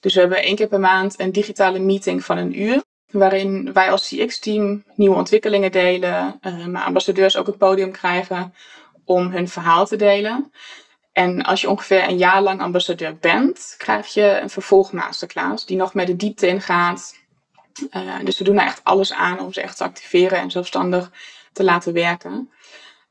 Dus 0.00 0.14
we 0.14 0.20
hebben 0.20 0.42
één 0.42 0.56
keer 0.56 0.68
per 0.68 0.80
maand 0.80 1.20
een 1.20 1.32
digitale 1.32 1.78
meeting 1.78 2.24
van 2.24 2.36
een 2.36 2.60
uur. 2.62 2.82
Waarin 3.10 3.72
wij 3.72 3.90
als 3.90 4.08
CX-team 4.08 4.84
nieuwe 4.94 5.16
ontwikkelingen 5.16 5.72
delen. 5.72 6.38
Uh, 6.42 6.66
maar 6.66 6.84
ambassadeurs 6.84 7.36
ook 7.36 7.46
het 7.46 7.58
podium 7.58 7.92
krijgen 7.92 8.54
om 9.04 9.30
hun 9.30 9.48
verhaal 9.48 9.86
te 9.86 9.96
delen. 9.96 10.52
En 11.12 11.42
als 11.42 11.60
je 11.60 11.70
ongeveer 11.70 12.08
een 12.08 12.18
jaar 12.18 12.42
lang 12.42 12.60
ambassadeur 12.60 13.16
bent, 13.16 13.74
krijg 13.78 14.06
je 14.14 14.38
een 14.42 14.50
vervolgmasterclass 14.50 15.66
die 15.66 15.76
nog 15.76 15.94
met 15.94 16.06
de 16.06 16.16
diepte 16.16 16.46
ingaat. 16.46 17.14
Uh, 17.90 18.14
dus 18.24 18.38
we 18.38 18.44
doen 18.44 18.58
er 18.58 18.66
echt 18.66 18.80
alles 18.84 19.12
aan 19.12 19.40
om 19.40 19.52
ze 19.52 19.60
echt 19.60 19.76
te 19.76 19.84
activeren 19.84 20.38
en 20.38 20.50
zelfstandig 20.50 21.10
te 21.52 21.64
laten 21.64 21.92
werken. 21.92 22.50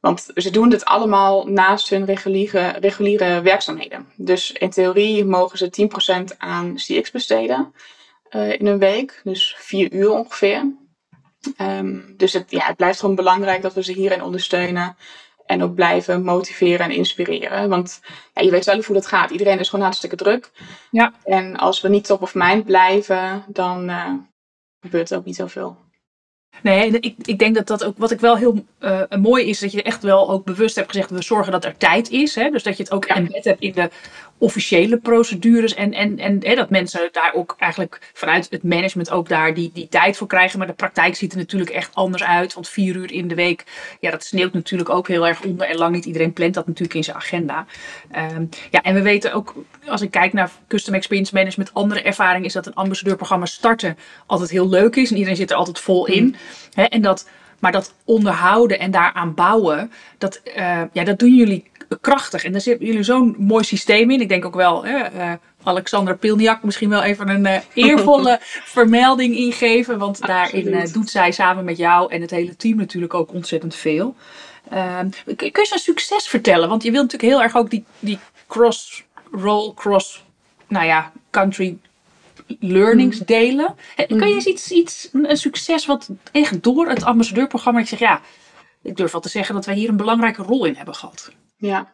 Want 0.06 0.28
ze 0.36 0.50
doen 0.50 0.70
dit 0.70 0.86
allemaal 0.86 1.48
naast 1.48 1.90
hun 1.90 2.06
reguliere, 2.06 2.68
reguliere 2.68 3.42
werkzaamheden. 3.42 4.08
Dus 4.16 4.52
in 4.52 4.70
theorie 4.70 5.26
mogen 5.26 5.58
ze 5.58 5.90
10% 6.34 6.38
aan 6.38 6.76
CX 6.76 7.12
besteden 7.12 7.74
uh, 8.30 8.52
in 8.52 8.66
een 8.66 8.80
week. 8.80 9.22
Dus 9.24 9.56
vier 9.58 9.92
uur 9.92 10.12
ongeveer. 10.12 10.74
Um, 11.62 12.14
dus 12.18 12.34
het, 12.34 12.52
ja, 12.52 12.66
het 12.66 12.76
blijft 12.76 13.00
gewoon 13.00 13.16
belangrijk 13.16 13.62
dat 13.62 13.74
we 13.74 13.84
ze 13.84 13.92
hierin 13.92 14.24
ondersteunen. 14.24 14.98
En 15.46 15.64
ook 15.64 15.76
blijven 15.76 16.24
motiveren 16.24 16.86
en 16.86 16.92
inspireren. 16.92 17.70
Want 17.70 18.02
ja, 18.34 18.42
je 18.42 18.52
weet 18.52 18.64
zelf 18.64 18.86
hoe 18.86 18.96
dat 18.96 19.08
gaat. 19.08 19.32
Iedereen 19.32 19.60
is 19.60 19.70
gewoon 19.70 19.86
hartstikke 19.86 20.16
druk. 20.16 20.52
Ja. 20.92 21.14
En 21.24 21.56
als 21.56 21.82
we 21.82 21.90
niet 21.90 22.06
top 22.06 22.22
of 22.22 22.36
mind 22.36 22.66
blijven, 22.66 23.44
dan 23.48 23.90
uh, 23.90 24.14
gebeurt 24.80 25.10
er 25.10 25.18
ook 25.18 25.26
niet 25.26 25.36
zoveel. 25.36 25.85
Nee, 26.64 27.00
ik, 27.00 27.16
ik 27.22 27.40
denk 27.40 27.56
dat 27.56 27.68
dat 27.68 27.84
ook, 27.84 27.98
wat 27.98 28.12
ik 28.12 28.20
wel 28.20 28.38
heel 28.38 28.66
uh, 28.80 29.02
mooi 29.20 29.46
is, 29.46 29.60
dat 29.60 29.72
je 29.72 29.84
echt 29.84 30.04
wel 30.04 30.30
ook 30.30 30.46
bewust 30.46 30.76
hebt 30.76 30.92
gezegd, 30.92 31.10
we 31.10 31.24
zorgen 31.24 31.52
dat 31.52 31.66
er 31.66 31.78
tijd 31.78 32.10
is. 32.10 32.36
Hè? 32.36 32.50
Dus 32.50 32.64
dat 32.64 32.78
je 32.78 32.84
het 32.84 32.92
ook 32.92 33.08
ja. 33.08 33.16
embed 33.16 33.44
hebt 33.44 33.62
in 33.62 33.72
de 33.72 33.90
officiële 34.38 34.98
procedures. 34.98 35.74
En, 35.74 35.94
en, 35.94 36.20
en 36.20 36.40
hè, 36.44 36.56
dat 36.56 36.70
mensen 36.70 37.10
daar 37.12 37.34
ook 37.34 37.56
eigenlijk 37.58 38.12
vanuit 38.14 38.48
het 38.50 38.64
management 38.64 39.12
ook 39.12 39.30
daar 39.30 39.54
die, 39.54 39.72
die 39.74 39.88
tijd 39.88 40.18
voor 40.18 40.28
krijgen. 40.28 40.58
Maar 40.58 40.68
de 40.68 40.74
praktijk 40.74 41.16
ziet 41.16 41.32
er 41.32 41.38
natuurlijk 41.38 41.72
echt 41.72 41.96
anders 41.96 42.24
uit. 42.24 42.54
Want 42.54 42.70
vier 42.70 42.96
uur 42.96 43.12
in 43.12 43.28
de 43.28 43.36
week, 43.36 43.64
ja, 44.00 44.12
dat 44.12 44.24
sneeuwt 44.24 44.54
natuurlijk 44.54 44.90
ook 44.90 45.08
heel 45.08 45.28
erg 45.28 45.44
onder. 45.44 45.68
En 45.68 45.78
lang 45.78 45.96
niet 45.96 46.06
iedereen 46.06 46.34
plant 46.34 46.54
dat 46.54 46.68
natuurlijk 46.68 46.96
in 46.96 47.04
zijn 47.04 47.18
agenda. 47.18 47.66
Um, 48.36 48.50
ja, 48.72 48.82
en 48.82 48.94
we 48.94 49.02
weten 49.02 49.34
ook, 49.34 49.56
als 49.86 50.02
ik 50.02 50.12
kijk 50.12 50.34
naar 50.34 50.52
Custom 50.68 50.94
Experience 50.94 51.34
Management, 51.34 51.74
andere 51.74 52.02
ervaring 52.02 52.46
is 52.46 52.54
dat 52.54 52.66
een 52.66 52.76
ambassadeurprogramma 52.76 53.46
starten 53.46 53.98
altijd 54.26 54.50
heel 54.50 54.70
leuk 54.70 54.96
is. 54.96 55.10
En 55.10 55.16
iedereen 55.16 55.38
zit 55.38 55.52
er 55.52 55.58
altijd 55.58 55.80
vol 55.80 56.08
in. 56.08 56.24
Mm. 56.24 56.36
Hè, 56.74 56.84
en 56.84 57.02
dat, 57.02 57.30
maar 57.60 57.72
dat 57.72 57.94
onderhouden 58.06 58.80
en 58.80 58.92
daaraan 58.92 59.34
bouwen, 59.34 59.92
dat, 60.18 60.42
uh, 60.58 60.82
ja, 60.92 61.04
dat 61.04 61.20
doen 61.20 61.36
jullie 61.36 61.66
krachtig. 62.02 62.44
En 62.44 62.52
daar 62.52 62.62
zitten 62.62 62.86
jullie 62.86 63.04
zo'n 63.04 63.36
mooi 63.38 63.64
systeem 63.64 64.12
in. 64.12 64.22
Ik 64.22 64.30
denk 64.30 64.46
ook 64.46 64.56
wel, 64.56 64.86
hè, 64.86 65.14
uh, 65.14 65.34
Alexandra 65.64 66.14
Pilniak 66.14 66.64
misschien 66.64 66.90
wel 66.90 67.04
even 67.04 67.30
een 67.30 67.46
uh, 67.46 67.58
eervolle 67.74 68.40
vermelding 68.78 69.36
ingeven. 69.36 69.98
Want 69.98 70.22
daarin 70.22 70.68
uh, 70.68 70.84
doet 70.92 71.10
zij 71.10 71.32
samen 71.32 71.64
met 71.64 71.78
jou 71.78 72.12
en 72.12 72.22
het 72.22 72.32
hele 72.32 72.56
team 72.56 72.78
natuurlijk 72.78 73.14
ook 73.14 73.34
ontzettend 73.34 73.76
veel. 73.76 74.16
Ehm, 74.70 75.10
kun 75.36 75.50
je 75.52 75.70
een 75.72 75.80
succes 75.80 76.28
vertellen? 76.28 76.70
Want 76.70 76.84
je 76.84 76.92
wilt 76.92 77.04
natuurlijk 77.04 77.32
heel 77.34 77.44
erg 77.44 77.56
ook 77.56 77.70
die, 77.70 77.86
die 78.00 78.20
cross-roll, 78.48 79.74
cross, 79.74 80.24
nou 80.68 80.86
ja, 80.86 81.12
country 81.30 81.78
learnings 82.60 83.20
mm. 83.20 83.26
delen. 83.26 83.76
Kan 83.96 84.30
je 84.30 84.36
eens 84.36 84.46
iets, 84.46 84.72
iets, 84.72 85.10
een 85.12 85.38
succes 85.38 85.86
wat 85.86 86.10
echt 86.32 86.64
door 86.64 86.88
het 86.88 87.04
ambassadeurprogramma, 87.04 87.80
ik 87.80 87.88
zeg 87.88 88.00
ja, 88.00 88.22
ik 88.82 88.98
durf 88.98 89.12
wel 89.12 89.22
te 89.22 89.30
zeggen 89.30 89.56
dat 89.56 89.66
wij 89.66 89.76
hier 89.76 89.90
een 89.90 89.98
belangrijke 89.98 90.42
rol 90.42 90.66
in 90.66 90.76
hebben 90.76 90.96
gehad. 90.96 91.32
Ja. 91.66 91.94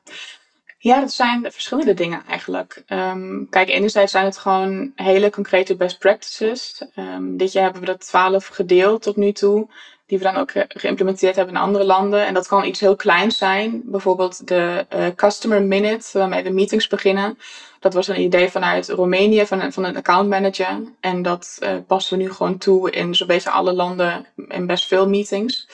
Ja, 0.78 1.00
dat 1.00 1.12
zijn 1.12 1.52
verschillende 1.52 1.94
dingen 1.94 2.24
eigenlijk. 2.28 2.84
Um, 2.88 3.48
kijk, 3.50 3.70
enerzijds 3.70 4.12
zijn 4.12 4.26
het 4.26 4.38
gewoon 4.38 4.92
hele 4.96 5.30
concrete 5.30 5.76
best 5.76 6.00
practices. 6.00 6.86
Um, 6.96 7.38
dit 7.38 7.52
jaar 7.52 7.64
hebben 7.64 7.82
we 7.82 7.88
er 7.88 8.00
twaalf 8.00 8.48
gedeeld 8.48 9.02
tot 9.02 9.16
nu 9.16 9.32
toe, 9.32 9.68
die 10.06 10.18
we 10.18 10.24
dan 10.24 10.36
ook 10.36 10.52
geïmplementeerd 10.68 11.36
hebben 11.36 11.56
in 11.56 11.62
andere 11.62 11.84
landen. 11.84 12.26
En 12.26 12.34
dat 12.34 12.48
kan 12.48 12.66
iets 12.66 12.80
heel 12.80 12.96
kleins 12.96 13.38
zijn. 13.38 13.82
Bijvoorbeeld 13.86 14.48
de 14.48 14.86
uh, 14.96 15.08
Customer 15.16 15.62
Minute, 15.62 16.18
waarmee 16.18 16.44
we 16.44 16.50
meetings 16.50 16.88
beginnen. 16.88 17.38
Dat 17.80 17.94
was 17.94 18.08
een 18.08 18.22
idee 18.22 18.50
vanuit 18.50 18.90
Roemenië, 18.90 19.46
van 19.46 19.62
een, 19.62 19.74
van 19.74 19.84
een 19.84 19.98
account 19.98 20.30
manager. 20.30 20.82
En 21.00 21.22
dat 21.22 21.58
uh, 21.60 21.76
passen 21.88 22.18
we 22.18 22.24
nu 22.24 22.32
gewoon 22.32 22.58
toe 22.58 22.92
in 22.92 23.16
zo'n 23.16 23.28
beetje 23.28 23.50
alle 23.50 23.74
landen 23.74 24.26
in 24.48 24.66
best 24.66 24.88
veel 24.88 25.10
meetings. 25.10 25.68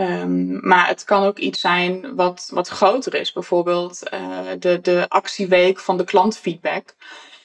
Um, 0.00 0.68
maar 0.68 0.86
het 0.86 1.04
kan 1.04 1.22
ook 1.22 1.38
iets 1.38 1.60
zijn 1.60 2.14
wat, 2.14 2.50
wat 2.52 2.68
groter 2.68 3.14
is. 3.14 3.32
Bijvoorbeeld 3.32 4.02
uh, 4.14 4.38
de, 4.58 4.80
de 4.80 5.04
actieweek 5.08 5.78
van 5.78 5.96
de 5.96 6.04
klantfeedback. 6.04 6.94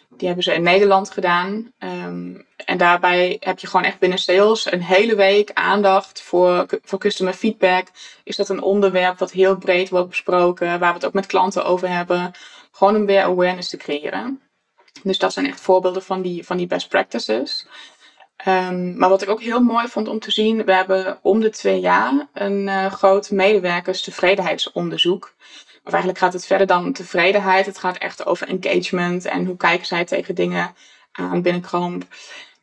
Die 0.09 0.27
hebben 0.27 0.43
ze 0.43 0.53
in 0.53 0.63
Nederland 0.63 1.11
gedaan. 1.11 1.71
Um, 1.79 2.45
en 2.65 2.77
daarbij 2.77 3.37
heb 3.39 3.59
je 3.59 3.67
gewoon 3.67 3.85
echt 3.85 3.99
binnen 3.99 4.17
sales 4.17 4.71
een 4.71 4.83
hele 4.83 5.15
week 5.15 5.51
aandacht 5.53 6.21
voor, 6.21 6.65
voor 6.83 6.99
customer 6.99 7.33
feedback. 7.33 7.87
Is 8.23 8.35
dat 8.35 8.49
een 8.49 8.61
onderwerp 8.61 9.17
wat 9.17 9.31
heel 9.31 9.57
breed 9.57 9.89
wordt 9.89 10.09
besproken, 10.09 10.79
waar 10.79 10.89
we 10.89 10.93
het 10.93 11.05
ook 11.05 11.13
met 11.13 11.25
klanten 11.25 11.65
over 11.65 11.89
hebben. 11.89 12.31
Gewoon 12.71 12.95
om 12.95 13.05
weer 13.05 13.23
awareness 13.23 13.69
te 13.69 13.77
creëren. 13.77 14.41
Dus 15.03 15.17
dat 15.17 15.33
zijn 15.33 15.47
echt 15.47 15.61
voorbeelden 15.61 16.03
van 16.03 16.21
die, 16.21 16.45
van 16.45 16.57
die 16.57 16.67
best 16.67 16.89
practices. 16.89 17.67
Um, 18.47 18.97
maar 18.97 19.09
wat 19.09 19.21
ik 19.21 19.29
ook 19.29 19.41
heel 19.41 19.59
mooi 19.59 19.87
vond 19.87 20.07
om 20.07 20.19
te 20.19 20.31
zien, 20.31 20.65
we 20.65 20.73
hebben 20.73 21.19
om 21.21 21.39
de 21.39 21.49
twee 21.49 21.79
jaar 21.79 22.27
een 22.33 22.67
uh, 22.67 22.91
groot 22.91 23.31
medewerkerstevredenheidsonderzoek. 23.31 25.33
Of 25.83 25.91
eigenlijk 25.91 26.17
gaat 26.17 26.33
het 26.33 26.45
verder 26.45 26.67
dan 26.67 26.93
tevredenheid. 26.93 27.65
Het 27.65 27.77
gaat 27.77 27.97
echt 27.97 28.25
over 28.25 28.47
engagement 28.47 29.25
en 29.25 29.45
hoe 29.45 29.57
kijken 29.57 29.85
zij 29.85 30.05
tegen 30.05 30.35
dingen 30.35 30.75
aan 31.11 31.41
binnen 31.41 31.63
Chrome. 31.63 31.99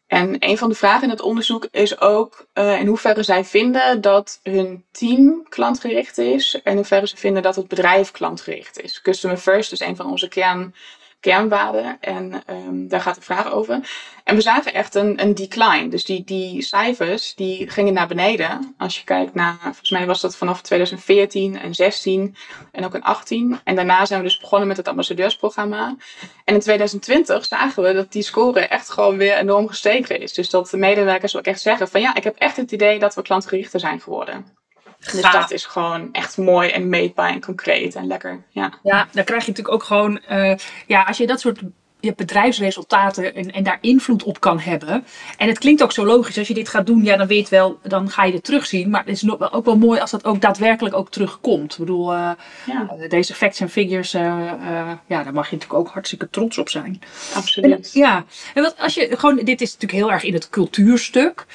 En 0.07 0.37
een 0.39 0.59
van 0.59 0.69
de 0.69 0.75
vragen 0.75 1.03
in 1.03 1.11
het 1.11 1.21
onderzoek 1.21 1.69
is 1.71 2.01
ook 2.01 2.47
uh, 2.55 2.81
in 2.81 2.87
hoeverre 2.87 3.23
zij 3.23 3.45
vinden 3.45 4.01
dat 4.01 4.41
hun 4.43 4.85
team 4.91 5.47
klantgericht 5.49 6.19
is 6.19 6.55
en 6.55 6.71
in 6.71 6.77
hoeverre 6.77 7.07
ze 7.07 7.17
vinden 7.17 7.43
dat 7.43 7.57
het 7.57 7.69
bedrijf 7.69 8.11
klantgericht 8.11 8.81
is. 8.81 9.01
Customer 9.01 9.37
first 9.37 9.73
is 9.73 9.81
een 9.81 9.97
van 9.97 10.07
onze 10.07 10.29
kern 10.29 10.75
kernwaarden. 11.21 11.97
En 12.01 12.43
um, 12.51 12.89
daar 12.89 13.01
gaat 13.01 13.15
de 13.15 13.21
vraag 13.21 13.53
over. 13.53 13.81
En 14.25 14.35
we 14.35 14.41
zagen 14.41 14.75
echt 14.75 14.95
een, 14.95 15.23
een 15.23 15.35
decline. 15.35 15.89
Dus 15.89 16.05
die, 16.05 16.25
die 16.25 16.63
cijfers 16.63 17.35
die 17.35 17.71
gingen 17.71 17.93
naar 17.93 18.09
beneden. 18.09 18.75
Als 18.79 18.99
je 18.99 19.05
kijkt 19.05 19.35
naar, 19.35 19.59
volgens 19.61 19.91
mij 19.91 20.07
was 20.07 20.21
dat 20.21 20.37
vanaf 20.37 20.63
2014 20.63 21.59
en 21.59 21.75
16 21.75 22.37
en 22.73 22.85
ook 22.85 22.95
in 22.95 23.03
18. 23.03 23.61
En 23.65 23.75
daarna 23.75 24.05
zijn 24.07 24.21
we 24.21 24.29
dus 24.29 24.39
begonnen 24.39 24.69
met 24.69 24.77
het 24.77 24.89
ambassadeursprogramma. 24.89 25.97
En 26.45 26.55
in 26.55 26.61
2020 26.61 27.45
zagen 27.45 27.83
we 27.83 27.93
dat 27.93 28.13
die 28.13 28.23
score 28.23 28.61
echt 28.61 28.91
gewoon 28.91 29.17
weer 29.17 29.37
enorm 29.37 29.69
gestegen 29.69 30.21
is. 30.21 30.33
Dus 30.33 30.51
dat 30.51 30.71
de 30.71 30.77
medewerkers 30.77 31.37
ook 31.37 31.45
echt 31.45 31.61
zeggen 31.61 31.89
van 31.89 32.01
ja, 32.01 32.15
ik 32.15 32.25
heb 32.25 32.37
echt 32.37 32.57
het 32.57 32.73
idee 32.73 32.99
dat 32.99 33.15
we 33.15 33.23
klantgerichter 33.23 33.81
zijn 33.81 34.01
geworden. 34.01 34.59
Dus 35.01 35.23
dat 35.33 35.51
is 35.51 35.65
gewoon 35.65 36.09
echt 36.13 36.37
mooi 36.37 36.71
en 36.71 36.89
meetbaar 36.89 37.31
en 37.31 37.41
concreet 37.41 37.95
en 37.95 38.07
lekker. 38.07 38.43
Ja, 38.51 38.73
ja 38.83 39.09
dan 39.13 39.25
krijg 39.25 39.45
je 39.45 39.51
natuurlijk 39.51 39.75
ook 39.75 39.83
gewoon, 39.83 40.21
uh, 40.31 40.55
ja, 40.87 41.03
als 41.03 41.17
je 41.17 41.27
dat 41.27 41.41
soort 41.41 41.61
je 42.01 42.15
bedrijfsresultaten 42.17 43.35
en, 43.35 43.51
en 43.51 43.63
daar 43.63 43.79
invloed 43.81 44.23
op 44.23 44.41
kan 44.41 44.59
hebben. 44.59 45.05
En 45.37 45.49
het 45.49 45.59
klinkt 45.59 45.83
ook 45.83 45.93
zo 45.93 46.05
logisch. 46.05 46.39
Als 46.39 46.49
je 46.49 46.55
dit 46.55 46.69
gaat 46.69 46.87
doen, 46.87 47.05
ja, 47.05 47.17
dan 47.17 47.27
weet 47.27 47.49
wel, 47.49 47.79
dan 47.83 48.11
ga 48.11 48.25
je 48.25 48.33
het 48.33 48.45
terugzien. 48.45 48.91
Maar 48.91 49.05
het 49.05 49.23
is 49.23 49.31
ook 49.53 49.65
wel 49.65 49.77
mooi 49.77 50.01
als 50.01 50.11
dat 50.11 50.25
ook 50.25 50.41
daadwerkelijk 50.41 50.95
ook 50.95 51.11
terugkomt. 51.11 51.73
Ik 51.73 51.79
bedoel, 51.79 52.13
uh, 52.13 52.31
ja. 52.67 52.89
Eh, 52.99 53.09
deze 53.09 53.35
facts 53.35 53.61
en 53.61 53.71
figures, 53.71 54.15
uh, 54.15 54.23
uh, 54.23 54.91
ja, 55.07 55.23
daar 55.23 55.33
mag 55.33 55.51
je 55.51 55.57
natuurlijk 55.57 55.81
ook 55.81 55.89
hartstikke 55.89 56.31
trots 56.31 56.59
op 56.59 56.69
zijn. 56.69 57.01
Absoluut. 57.35 57.93
En, 57.95 58.01
ja, 58.01 58.25
en 58.55 58.63
wat 58.63 58.75
als 58.79 58.95
je 58.95 59.17
gewoon, 59.17 59.37
dit 59.37 59.61
is 59.61 59.73
natuurlijk 59.73 60.03
heel 60.03 60.13
erg 60.13 60.23
in 60.23 60.35
het 60.35 60.49
cultuurstuk. 60.49 61.47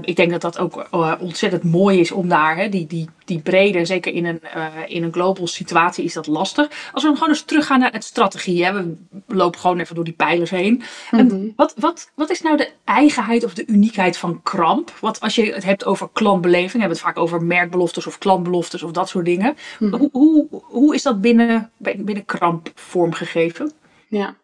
ik 0.00 0.16
denk 0.16 0.30
dat 0.30 0.40
dat 0.40 0.58
ook 0.58 0.88
ontzettend 1.20 1.62
mooi 1.62 2.00
is 2.00 2.12
om 2.12 2.28
daar, 2.28 2.56
hè, 2.56 2.68
die, 2.68 2.86
die, 2.86 3.08
die 3.26 3.40
brede, 3.40 3.84
zeker 3.84 4.12
in 4.12 4.24
een, 4.24 4.40
in 4.86 5.02
een 5.02 5.12
global 5.12 5.46
situatie 5.46 6.04
is 6.04 6.12
dat 6.12 6.26
lastig. 6.26 6.68
Als 6.92 7.02
we 7.02 7.08
dan 7.08 7.16
gewoon 7.16 7.28
eens 7.28 7.42
teruggaan 7.42 7.80
naar 7.80 7.92
het 7.92 8.04
strategie. 8.04 8.64
Hè, 8.64 8.72
we 8.72 8.96
lopen 9.26 9.60
gewoon 9.60 9.78
even 9.78 9.94
door 9.94 10.04
die 10.04 10.12
pijlers 10.12 10.50
heen. 10.50 10.82
Mm 11.10 11.54
wat, 11.56 11.74
wat, 11.78 12.10
wat 12.14 12.30
is 12.30 12.42
nou 12.42 12.56
de 12.56 12.70
eigenheid 12.84 13.44
of 13.44 13.54
de 13.54 13.66
uniekheid 13.66 14.16
van 14.16 14.40
Kramp? 14.42 14.92
Want 15.00 15.20
als 15.20 15.34
je 15.34 15.52
het 15.52 15.64
hebt 15.64 15.84
over 15.84 16.08
klantbeleving, 16.12 16.72
hebben 16.72 16.88
we 16.88 16.94
het 16.94 17.14
vaak 17.14 17.18
over 17.18 17.42
merkbeloftes 17.42 18.06
of 18.06 18.18
klantbeloftes 18.18 18.82
of 18.82 18.90
dat 18.90 19.08
soort 19.08 19.24
dingen. 19.24 19.56
Mhm. 19.78 19.94
Hoe, 19.96 20.08
hoe, 20.12 20.46
hoe 20.50 20.94
is 20.94 21.02
dat 21.02 21.20
binnen, 21.20 21.70
binnen 21.78 22.24
Kramp 22.24 22.70
vormgegeven? 22.74 23.72
Ja. 24.08 24.36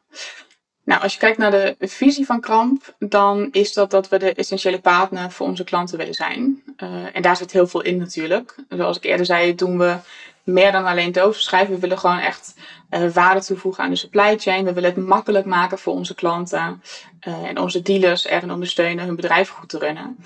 Nou, 0.84 1.02
als 1.02 1.12
je 1.12 1.18
kijkt 1.18 1.38
naar 1.38 1.50
de 1.50 1.76
visie 1.78 2.26
van 2.26 2.40
Kramp, 2.40 2.94
dan 2.98 3.48
is 3.52 3.72
dat 3.72 3.90
dat 3.90 4.08
we 4.08 4.18
de 4.18 4.34
essentiële 4.34 4.80
partner 4.80 5.30
voor 5.30 5.46
onze 5.46 5.64
klanten 5.64 5.98
willen 5.98 6.14
zijn. 6.14 6.62
Uh, 6.82 6.88
en 7.12 7.22
daar 7.22 7.36
zit 7.36 7.52
heel 7.52 7.66
veel 7.66 7.82
in 7.82 7.96
natuurlijk. 7.96 8.54
Zoals 8.68 8.96
ik 8.96 9.04
eerder 9.04 9.26
zei, 9.26 9.54
doen 9.54 9.78
we 9.78 9.96
meer 10.44 10.72
dan 10.72 10.84
alleen 10.84 11.12
dozen 11.12 11.42
schrijven. 11.42 11.74
We 11.74 11.80
willen 11.80 11.98
gewoon 11.98 12.18
echt 12.18 12.54
uh, 12.90 13.10
waarde 13.10 13.44
toevoegen 13.44 13.84
aan 13.84 13.90
de 13.90 13.96
supply 13.96 14.38
chain. 14.38 14.64
We 14.64 14.72
willen 14.72 14.94
het 14.94 15.06
makkelijk 15.06 15.46
maken 15.46 15.78
voor 15.78 15.92
onze 15.92 16.14
klanten 16.14 16.82
uh, 17.28 17.42
en 17.42 17.58
onze 17.58 17.82
dealers 17.82 18.24
erin 18.26 18.52
ondersteunen 18.52 19.04
hun 19.04 19.16
bedrijf 19.16 19.48
goed 19.48 19.68
te 19.68 19.78
runnen. 19.78 20.16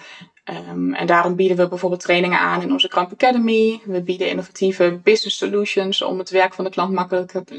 Um, 0.69 0.95
en 0.95 1.07
daarom 1.07 1.35
bieden 1.35 1.57
we 1.57 1.69
bijvoorbeeld 1.69 2.01
trainingen 2.01 2.39
aan 2.39 2.63
in 2.63 2.73
onze 2.73 2.89
Kramp 2.89 3.13
Academy. 3.13 3.81
We 3.85 4.01
bieden 4.01 4.29
innovatieve 4.29 5.01
business 5.03 5.37
solutions 5.37 6.03
om 6.03 6.19
het 6.19 6.31
werk 6.31 6.55
van 6.55 6.65
de 6.65 6.71
klant 6.71 6.93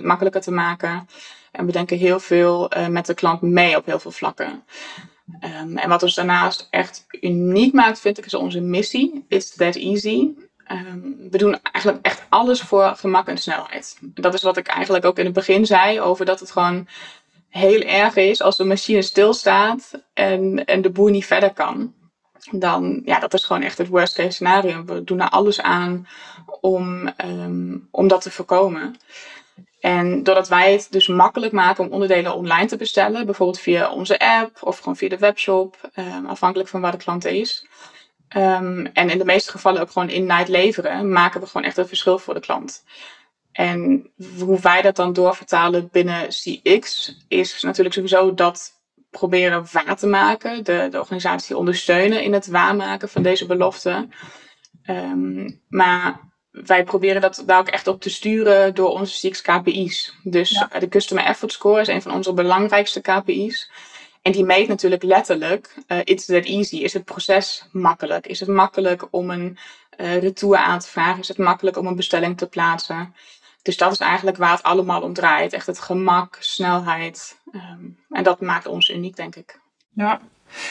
makkelijker 0.02 0.42
te 0.42 0.52
maken. 0.52 1.08
En 1.58 1.66
we 1.66 1.72
denken 1.72 1.98
heel 1.98 2.20
veel 2.20 2.78
uh, 2.78 2.88
met 2.88 3.06
de 3.06 3.14
klant 3.14 3.42
mee 3.42 3.78
op 3.78 3.86
heel 3.86 4.00
veel 4.00 4.12
vlakken. 4.12 4.64
Um, 5.62 5.78
en 5.78 5.90
wat 5.90 6.04
ons 6.04 6.16
daarnaast 6.16 6.68
echt 6.70 7.06
uniek 7.22 7.74
maakt, 7.74 8.00
vind 8.00 8.18
ik, 8.18 8.26
is 8.26 8.34
onze 8.34 8.60
missie. 8.60 9.26
It's 9.28 9.56
that 9.56 9.76
easy. 9.76 10.30
Um, 10.72 11.18
we 11.32 11.38
doen 11.38 11.60
eigenlijk 11.62 12.06
echt 12.06 12.24
alles 12.30 12.62
voor 12.62 12.96
gemak 12.96 13.28
en 13.28 13.38
snelheid. 13.38 13.98
Dat 14.02 14.34
is 14.34 14.44
wat 14.44 14.58
ik 14.58 14.68
eigenlijk 14.68 15.06
ook 15.06 15.18
in 15.18 15.26
het 15.26 15.34
begin 15.34 15.66
zei 15.66 16.02
over 16.02 16.26
dat 16.26 16.40
het 16.40 16.52
gewoon 16.52 16.88
heel 17.50 17.82
erg 17.82 18.16
is 18.16 18.42
als 18.42 18.58
de 18.58 18.64
machine 18.64 19.02
stilstaat 19.02 19.92
en, 20.14 20.66
en 20.66 20.82
de 20.82 20.90
boer 20.90 21.12
niet 21.12 21.26
verder 21.26 21.54
kan. 21.54 21.94
Dan, 22.52 23.02
ja, 23.06 23.20
dat 23.20 23.34
is 23.34 23.44
gewoon 23.44 23.62
echt 23.62 23.78
het 23.78 23.88
worst 23.88 24.14
case 24.14 24.32
scenario. 24.32 24.84
We 24.86 25.04
doen 25.04 25.22
er 25.22 25.30
alles 25.30 25.62
aan 25.62 26.08
om, 26.62 27.14
um, 27.26 27.88
om 27.92 28.08
dat 28.08 28.22
te 28.22 28.32
voorkomen. 28.32 28.96
En 29.88 30.24
doordat 30.24 30.48
wij 30.48 30.72
het 30.72 30.88
dus 30.90 31.08
makkelijk 31.08 31.52
maken 31.54 31.84
om 31.84 31.92
onderdelen 31.92 32.36
online 32.36 32.66
te 32.66 32.78
bestellen, 32.78 33.26
bijvoorbeeld 33.26 33.60
via 33.60 33.92
onze 33.92 34.20
app 34.20 34.64
of 34.64 34.78
gewoon 34.78 34.96
via 34.96 35.10
de 35.10 35.18
webshop, 35.18 35.92
um, 35.96 36.26
afhankelijk 36.26 36.70
van 36.70 36.82
waar 36.82 36.92
de 36.92 36.98
klant 36.98 37.26
is, 37.26 37.68
Um, 38.36 38.86
en 38.86 39.10
in 39.10 39.18
de 39.18 39.26
meeste 39.26 39.52
gevallen 39.52 39.82
ook 39.82 39.92
gewoon 39.92 40.10
in-night 40.10 40.48
leveren, 40.48 41.12
maken 41.12 41.42
we 41.42 41.48
gewoon 41.48 41.68
echt 41.68 41.78
een 41.78 41.88
verschil 41.88 42.20
voor 42.20 42.34
de 42.34 42.40
klant. 42.40 42.84
En 43.52 44.10
hoe 44.40 44.60
wij 44.60 44.82
dat 44.82 44.96
dan 44.96 45.14
doorvertalen 45.14 45.90
binnen 45.92 46.28
CX 46.28 47.14
is 47.28 47.62
natuurlijk 47.62 47.96
sowieso 47.96 48.34
dat 48.34 48.72
proberen 49.10 49.66
waar 49.72 49.98
te 49.98 50.08
maken, 50.08 50.64
de, 50.64 50.88
de 50.92 51.00
organisatie 51.00 51.58
ondersteunen 51.58 52.24
in 52.24 52.34
het 52.34 52.48
waarmaken 52.48 53.10
van 53.10 53.24
deze 53.24 53.46
belofte. 53.46 54.08
Um, 54.90 55.62
maar 55.68 56.27
wij 56.66 56.84
proberen 56.84 57.22
dat 57.22 57.44
daar 57.46 57.60
ook 57.60 57.68
echt 57.68 57.88
op 57.88 58.02
te 58.02 58.10
sturen 58.10 58.76
door 58.76 58.90
onze 58.90 59.28
CX 59.28 59.42
KPI's. 59.42 60.14
Dus 60.24 60.50
ja. 60.50 60.80
de 60.80 60.88
Customer 60.88 61.24
Effort 61.24 61.52
Score 61.52 61.82
is 61.82 61.88
een 61.88 62.02
van 62.02 62.14
onze 62.14 62.34
belangrijkste 62.34 63.02
KPI's. 63.02 63.72
En 64.22 64.32
die 64.32 64.46
meet 64.46 64.68
natuurlijk 64.68 65.04
letterlijk, 65.04 65.76
uh, 65.88 66.00
it's 66.04 66.26
that 66.26 66.46
easy. 66.46 66.78
Is 66.78 66.94
het 66.94 67.06
proces 67.06 67.68
makkelijk? 67.72 68.28
Is 68.28 68.40
het 68.40 68.50
makkelijk 68.50 69.08
om 69.12 69.30
een 69.30 69.58
uh, 69.98 70.18
retour 70.18 70.58
aan 70.58 70.80
te 70.80 70.88
vragen? 70.88 71.20
Is 71.20 71.28
het 71.28 71.38
makkelijk 71.38 71.78
om 71.78 71.88
een 71.88 71.96
bestelling 71.96 72.38
te 72.38 72.48
plaatsen? 72.48 73.16
Dus 73.62 73.78
dat 73.78 73.92
is 73.92 74.00
eigenlijk 74.00 74.38
waar 74.38 74.52
het 74.52 74.64
allemaal 74.64 75.02
om 75.02 75.14
draait. 75.14 75.54
Echt 75.54 75.68
het 75.68 75.80
gemak, 75.80 76.38
snelheid. 76.40 77.40
Um, 77.52 77.98
en 78.10 78.24
dat 78.24 78.42
maakt 78.42 78.68
ons 78.68 78.90
uniek, 78.90 79.16
denk 79.16 79.36
ik. 79.36 79.60
Ja, 79.94 80.22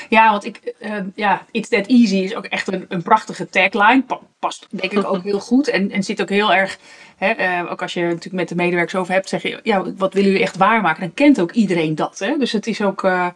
ja, 0.08 0.30
want 0.30 0.44
ik, 0.44 0.74
uh, 0.80 0.96
ja, 1.14 1.46
It's 1.50 1.68
That 1.68 1.86
Easy 1.86 2.16
is 2.16 2.34
ook 2.34 2.44
echt 2.44 2.72
een, 2.72 2.84
een 2.88 3.02
prachtige 3.02 3.48
tagline. 3.48 4.02
Pa 4.02 4.18
past 4.38 4.66
denk 4.70 4.92
ik 4.92 5.04
ook 5.06 5.22
heel 5.22 5.40
goed 5.40 5.68
en, 5.68 5.90
en 5.90 6.02
zit 6.02 6.20
ook 6.20 6.28
heel 6.28 6.52
erg, 6.52 6.78
hè, 7.16 7.62
uh, 7.62 7.70
ook 7.70 7.82
als 7.82 7.92
je 7.92 8.00
natuurlijk 8.00 8.34
met 8.34 8.48
de 8.48 8.54
medewerkers 8.54 8.94
over 8.94 9.12
hebt, 9.12 9.28
zeg 9.28 9.42
je, 9.42 9.60
ja, 9.62 9.92
wat 9.96 10.14
willen 10.14 10.30
jullie 10.30 10.44
echt 10.44 10.56
waarmaken? 10.56 11.00
Dan 11.00 11.14
kent 11.14 11.40
ook 11.40 11.52
iedereen 11.52 11.94
dat. 11.94 12.18
Hè? 12.18 12.36
Dus 12.38 12.52
het 12.52 12.66
is 12.66 12.82
ook, 12.82 13.02
uh, 13.02 13.28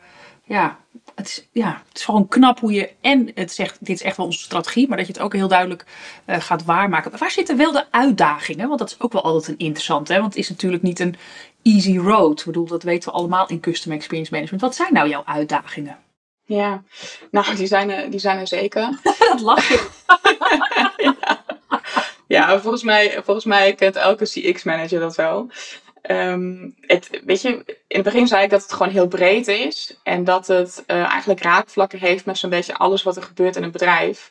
ja, 0.45 0.79
het 1.15 1.27
is, 1.27 1.49
ja, 1.53 1.83
het 1.89 1.99
is 1.99 2.05
gewoon 2.05 2.29
knap 2.29 2.61
hoe 2.61 2.73
je, 2.73 2.91
en 3.01 3.31
het 3.35 3.53
zegt, 3.53 3.77
dit 3.81 3.97
is 3.97 4.03
echt 4.03 4.17
wel 4.17 4.27
onze 4.27 4.39
strategie, 4.39 4.89
maar 4.89 4.97
dat 4.97 5.07
je 5.07 5.13
het 5.13 5.23
ook 5.23 5.33
heel 5.33 5.49
duidelijk 5.49 5.85
gaat 6.27 6.65
waarmaken. 6.65 7.19
Waar 7.19 7.31
zitten 7.31 7.57
wel 7.57 7.73
de 7.73 7.85
uitdagingen? 7.91 8.67
Want 8.67 8.79
dat 8.79 8.91
is 8.91 9.01
ook 9.01 9.13
wel 9.13 9.23
altijd 9.23 9.49
een 9.49 9.67
interessante, 9.67 10.13
want 10.13 10.25
het 10.25 10.37
is 10.37 10.49
natuurlijk 10.49 10.83
niet 10.83 11.01
een 11.01 11.17
easy 11.63 11.97
road. 11.97 12.39
Ik 12.39 12.47
bedoel, 12.47 12.67
dat 12.67 12.83
weten 12.83 13.11
we 13.11 13.19
allemaal 13.19 13.49
in 13.49 13.61
Customer 13.61 13.99
Experience 13.99 14.33
Management. 14.33 14.63
Wat 14.63 14.75
zijn 14.75 14.93
nou 14.93 15.09
jouw 15.09 15.23
uitdagingen? 15.25 15.99
Ja, 16.51 16.83
nou, 17.31 17.57
die 17.57 17.67
zijn 17.67 17.91
er, 17.91 18.11
die 18.11 18.21
zijn 18.21 18.39
er 18.39 18.47
zeker. 18.47 19.01
dat 19.31 19.41
lach 19.41 19.69
je. 19.69 19.89
ja. 20.97 21.17
ja, 22.37 22.61
volgens, 22.61 22.83
mij, 22.83 23.21
volgens 23.25 23.45
mij 23.45 23.75
kent 23.75 23.97
elke 23.97 24.25
CX-manager 24.25 25.01
dat 25.01 25.17
wel. 25.17 25.51
Um, 26.11 26.75
het, 26.81 27.21
weet 27.25 27.43
je, 27.43 27.49
in 27.67 27.85
het 27.87 28.03
begin 28.03 28.27
zei 28.27 28.45
ik 28.45 28.51
dat 28.51 28.63
het 28.63 28.73
gewoon 28.73 28.93
heel 28.93 29.09
breed 29.09 29.49
is. 29.49 29.97
En 30.03 30.25
dat 30.25 30.47
het 30.47 30.85
uh, 30.87 30.97
eigenlijk 30.97 31.43
raakvlakken 31.43 31.99
heeft 31.99 32.25
met 32.25 32.39
zo'n 32.39 32.51
beetje 32.51 32.75
alles 32.77 33.03
wat 33.03 33.17
er 33.17 33.23
gebeurt 33.23 33.57
in 33.57 33.63
een 33.63 33.71
bedrijf. 33.71 34.31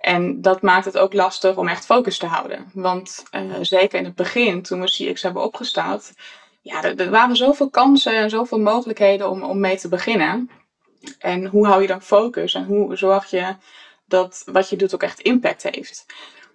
En 0.00 0.42
dat 0.42 0.62
maakt 0.62 0.84
het 0.84 0.98
ook 0.98 1.12
lastig 1.12 1.56
om 1.56 1.68
echt 1.68 1.84
focus 1.84 2.18
te 2.18 2.26
houden. 2.26 2.70
Want 2.74 3.22
uh, 3.32 3.40
zeker 3.60 3.98
in 3.98 4.04
het 4.04 4.14
begin, 4.14 4.62
toen 4.62 4.80
we 4.80 4.86
CX 4.86 5.22
hebben 5.22 5.42
opgestart, 5.42 6.12
ja, 6.60 6.82
er, 6.82 7.00
er 7.00 7.10
waren 7.10 7.36
zoveel 7.36 7.70
kansen 7.70 8.16
en 8.16 8.30
zoveel 8.30 8.60
mogelijkheden 8.60 9.30
om, 9.30 9.42
om 9.42 9.60
mee 9.60 9.76
te 9.76 9.88
beginnen. 9.88 10.50
En 11.18 11.46
hoe 11.46 11.66
hou 11.66 11.82
je 11.82 11.86
dan 11.86 12.02
focus 12.02 12.54
en 12.54 12.64
hoe 12.64 12.96
zorg 12.96 13.30
je 13.30 13.56
dat 14.06 14.42
wat 14.46 14.68
je 14.68 14.76
doet 14.76 14.94
ook 14.94 15.02
echt 15.02 15.20
impact 15.20 15.62
heeft? 15.62 16.06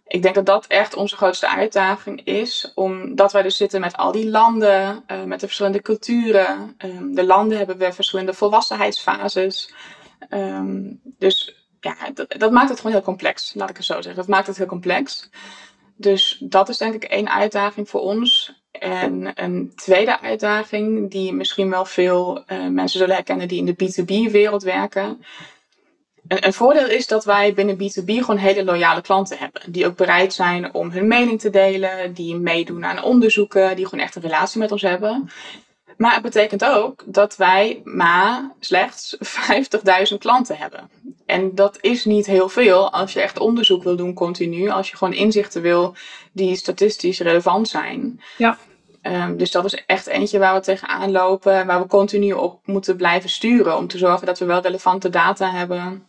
Ik 0.08 0.22
denk 0.22 0.36
dat 0.36 0.46
dat 0.46 0.68
echt 0.68 0.96
onze 0.96 1.16
grootste 1.16 1.50
uitdaging 1.50 2.26
is, 2.26 2.72
omdat 2.76 3.32
wij 3.32 3.42
dus 3.42 3.58
zitten 3.58 3.82
met 3.82 3.98
al 3.98 4.12
die 4.12 4.30
landen, 4.30 5.04
uh, 5.08 5.24
met 5.24 5.40
de 5.40 5.46
verschillende 5.46 5.82
culturen. 5.82 6.76
Um, 6.78 7.16
de 7.16 7.24
landen 7.24 7.58
hebben 7.58 7.78
weer 7.78 7.94
verschillende 7.94 8.34
volwassenheidsfases. 8.34 9.74
Um, 10.30 11.00
dus 11.04 11.56
ja, 11.80 11.96
dat, 12.14 12.36
dat, 12.38 12.52
maakt 12.52 12.70
het 12.70 12.78
gewoon 12.78 12.92
heel 12.92 13.02
complex, 13.06 13.54
laat 13.54 13.70
ik 13.70 13.78
het 13.78 13.86
zo 13.86 13.94
zeggen. 13.94 14.16
Dat 14.16 14.28
maakt 14.28 14.48
het 14.48 14.58
heel 14.58 14.66
complex. 14.66 15.30
Dus 15.96 16.38
dat 16.44 16.70
is 16.70 16.78
denk 16.78 16.94
ik 16.94 17.04
één 17.04 17.30
uitdaging 17.30 17.90
voor 17.90 18.02
ons. 18.02 18.61
En 18.72 19.32
een 19.36 19.72
tweede 19.76 20.20
uitdaging, 20.20 21.12
die 21.12 21.34
misschien 21.34 21.70
wel 21.70 21.86
veel 21.86 22.44
uh, 22.48 22.68
mensen 22.68 23.00
zullen 23.00 23.16
herkennen 23.16 23.48
die 23.48 23.66
in 23.66 23.66
de 23.66 23.74
B2B-wereld 23.74 24.64
werken. 24.64 25.24
Een, 26.28 26.46
een, 26.46 26.54
voordeel 26.54 26.88
is 26.88 27.08
dat 27.08 27.26
wij 27.26 27.54
binnen 27.54 27.76
B2B 27.76 28.06
gewoon 28.06 28.38
hele 28.38 28.64
loyale 28.64 29.02
klanten 29.02 29.38
hebben. 29.38 29.72
Die 29.72 29.86
ook 29.86 29.96
bereid 29.96 30.34
zijn 30.34 30.74
om 30.74 30.92
hun 30.92 31.08
mening 31.08 31.40
te 31.40 31.50
delen, 31.50 32.14
die 32.14 32.36
meedoen 32.36 32.86
aan 32.86 33.04
onderzoeken, 33.04 33.76
die 33.76 33.86
gewoon 33.86 34.04
echt 34.06 34.16
een 34.16 34.22
relatie 34.22 34.60
met 34.60 34.72
ons 34.72 34.82
hebben. 34.82 35.30
Maar 36.02 36.14
het 36.14 36.22
betekent 36.22 36.66
ook 36.66 37.04
dat 37.06 37.36
wij 37.36 37.82
maar 37.84 38.52
slechts 38.60 39.18
50.000 40.12 40.18
klanten 40.20 40.58
hebben. 40.58 40.90
En 41.26 41.56
dat 41.56 41.78
is 41.82 42.06
niet 42.06 42.26
heel 42.26 42.50
veel 42.50 42.92
als 42.92 43.14
je 43.14 43.22
echt 43.22 43.40
onderzoek 43.40 43.84
wil 43.84 43.96
doen 43.96 44.14
continu. 44.14 44.70
Als 44.70 44.90
je 44.90 44.98
gewoon 44.98 45.14
inzichten 45.14 45.62
wil 45.62 45.96
die 46.32 46.56
statistisch 46.56 47.20
relevant 47.20 47.68
zijn. 47.68 48.22
Ja. 48.38 48.58
Um, 49.02 49.38
dus 49.38 49.52
dat 49.52 49.66
is 49.66 49.86
echt 49.86 50.08
eentje 50.08 50.40
waar 50.40 50.54
we 50.54 50.60
tegenaan 50.60 51.12
lopen. 51.12 51.66
Waar 51.66 51.82
we 51.82 51.88
continu 51.88 52.34
op 52.34 52.60
moeten 52.66 52.96
blijven 52.96 53.30
sturen. 53.30 53.78
Om 53.78 53.88
te 53.88 53.98
zorgen 53.98 54.26
dat 54.26 54.40
we 54.40 54.46
wel 54.46 54.62
relevante 54.62 55.10
data 55.10 55.52
hebben 55.52 56.08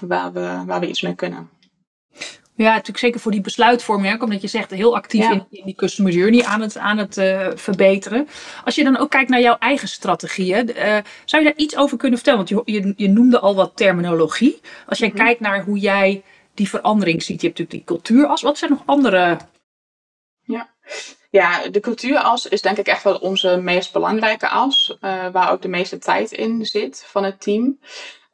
waar 0.00 0.32
we, 0.32 0.62
waar 0.66 0.80
we 0.80 0.88
iets 0.88 1.02
mee 1.02 1.14
kunnen. 1.14 1.50
Ja, 2.56 2.70
natuurlijk 2.70 2.98
zeker 2.98 3.20
voor 3.20 3.32
die 3.32 3.40
besluitvorming. 3.40 4.22
Omdat 4.22 4.40
je 4.40 4.48
zegt 4.48 4.70
heel 4.70 4.94
actief 4.94 5.30
in, 5.30 5.46
in, 5.50 5.64
die 5.64 5.74
customer 5.74 6.12
journey 6.12 6.44
aan 6.44 6.60
het, 6.60 6.78
aan 6.78 6.98
het 6.98 7.16
uh, 7.16 7.48
verbeteren. 7.54 8.28
Als 8.64 8.74
je 8.74 8.84
dan 8.84 8.96
ook 8.96 9.10
kijkt 9.10 9.30
naar 9.30 9.40
jouw 9.40 9.56
eigen 9.58 9.88
strategieën. 9.88 10.70
Uh, 10.70 10.96
zou 11.24 11.42
je 11.42 11.48
daar 11.48 11.58
iets 11.58 11.76
over 11.76 11.96
kunnen 11.96 12.18
vertellen? 12.18 12.46
Want 12.46 12.66
je, 12.66 12.72
je, 12.72 12.92
je 12.96 13.08
noemde 13.08 13.38
al 13.38 13.54
wat 13.54 13.76
terminologie. 13.76 14.60
Als 14.86 14.98
jij 14.98 15.08
mm 15.08 15.14
-hmm. 15.14 15.24
kijkt 15.24 15.40
naar 15.40 15.64
hoe 15.64 15.78
jij 15.78 16.22
die 16.54 16.68
verandering 16.68 17.22
ziet. 17.22 17.40
Je 17.40 17.46
hebt 17.46 17.58
natuurlijk 17.58 17.86
die 17.86 17.96
cultuuras. 17.96 18.42
Wat 18.42 18.58
zijn 18.58 18.70
nog 18.70 18.82
andere... 18.86 19.38
Ja. 20.42 20.72
Ja, 21.30 21.68
de 21.68 21.80
cultuuras 21.80 22.48
is 22.48 22.62
denk 22.62 22.76
ik 22.76 22.86
echt 22.86 23.02
wel 23.02 23.16
onze 23.16 23.56
meest 23.56 23.92
belangrijke 23.92 24.48
as. 24.48 24.96
Uh, 25.00 25.26
waar 25.32 25.50
ook 25.52 25.62
de 25.62 25.68
meeste 25.68 25.98
tijd 25.98 26.32
in 26.32 26.66
zit 26.66 27.04
van 27.06 27.24
het 27.24 27.40
team. 27.40 27.78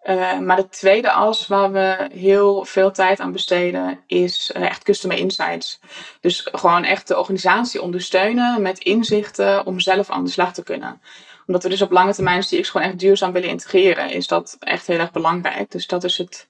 Uh, 0.02 0.38
maar 0.38 0.56
de 0.56 0.68
tweede 0.68 1.10
as 1.10 1.46
waar 1.46 1.72
we 1.72 2.08
heel 2.12 2.64
veel 2.64 2.90
tijd 2.90 3.20
aan 3.20 3.32
besteden 3.32 4.00
is 4.06 4.52
uh, 4.56 4.62
echt 4.62 4.82
customer 4.82 5.16
insights. 5.18 5.80
Dus 6.20 6.48
gewoon 6.52 6.84
echt 6.84 7.08
de 7.08 7.18
organisatie 7.18 7.82
ondersteunen 7.82 8.62
met 8.62 8.78
inzichten 8.78 9.66
om 9.66 9.80
zelf 9.80 10.10
aan 10.10 10.24
de 10.24 10.30
slag 10.30 10.52
te 10.52 10.62
kunnen. 10.62 11.00
Omdat 11.46 11.62
we 11.62 11.68
dus 11.68 11.82
op 11.82 11.90
lange 11.90 12.14
termijn 12.14 12.40
CX 12.40 12.68
gewoon 12.68 12.86
echt 12.86 12.98
duurzaam 12.98 13.32
willen 13.32 13.48
integreren, 13.48 14.10
is 14.10 14.26
dat 14.26 14.56
echt 14.60 14.86
heel 14.86 14.98
erg 14.98 15.12
belangrijk. 15.12 15.70
Dus 15.70 15.86
dat 15.86 16.04
is 16.04 16.18
het 16.18 16.48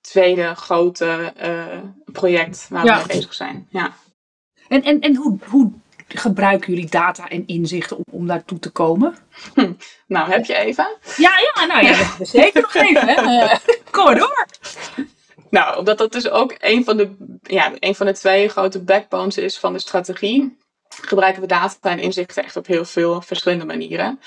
tweede 0.00 0.54
grote 0.54 1.32
uh, 1.44 2.12
project 2.12 2.66
waar 2.70 2.84
ja. 2.84 2.92
we 2.92 3.04
mee 3.06 3.16
bezig 3.16 3.34
zijn. 3.34 3.66
Ja. 3.70 3.92
En, 4.68 4.82
en, 4.82 5.00
en 5.00 5.16
hoe, 5.16 5.38
hoe 5.48 5.72
gebruiken 6.08 6.72
jullie 6.72 6.90
data 6.90 7.28
en 7.28 7.46
inzichten 7.46 7.96
om, 7.96 8.04
om 8.10 8.26
daartoe 8.26 8.58
te 8.58 8.70
komen? 8.70 9.16
Hm. 9.54 9.72
Nou, 10.06 10.30
heb 10.30 10.44
je 10.44 10.54
even? 10.54 10.96
Ja, 11.16 11.32
ja 11.54 11.66
nou 11.66 11.84
ja, 11.84 12.24
zeker 12.24 12.60
nog 12.60 12.74
even. 12.74 13.08
Hè. 13.08 13.22
Uh, 13.22 13.54
kom 13.90 14.04
maar 14.04 14.18
door. 14.18 14.46
Nou, 15.50 15.78
omdat 15.78 15.98
dat 15.98 16.12
dus 16.12 16.28
ook 16.28 16.54
een 16.58 16.84
van, 16.84 16.96
de, 16.96 17.16
ja, 17.42 17.72
een 17.78 17.94
van 17.94 18.06
de 18.06 18.12
twee 18.12 18.48
grote 18.48 18.82
backbones 18.82 19.36
is 19.36 19.58
van 19.58 19.72
de 19.72 19.78
strategie, 19.78 20.58
gebruiken 20.88 21.42
we 21.42 21.48
data 21.48 21.90
en 21.90 21.98
inzichten 21.98 22.44
echt 22.44 22.56
op 22.56 22.66
heel 22.66 22.84
veel 22.84 23.22
verschillende 23.22 23.64
manieren. 23.64 24.20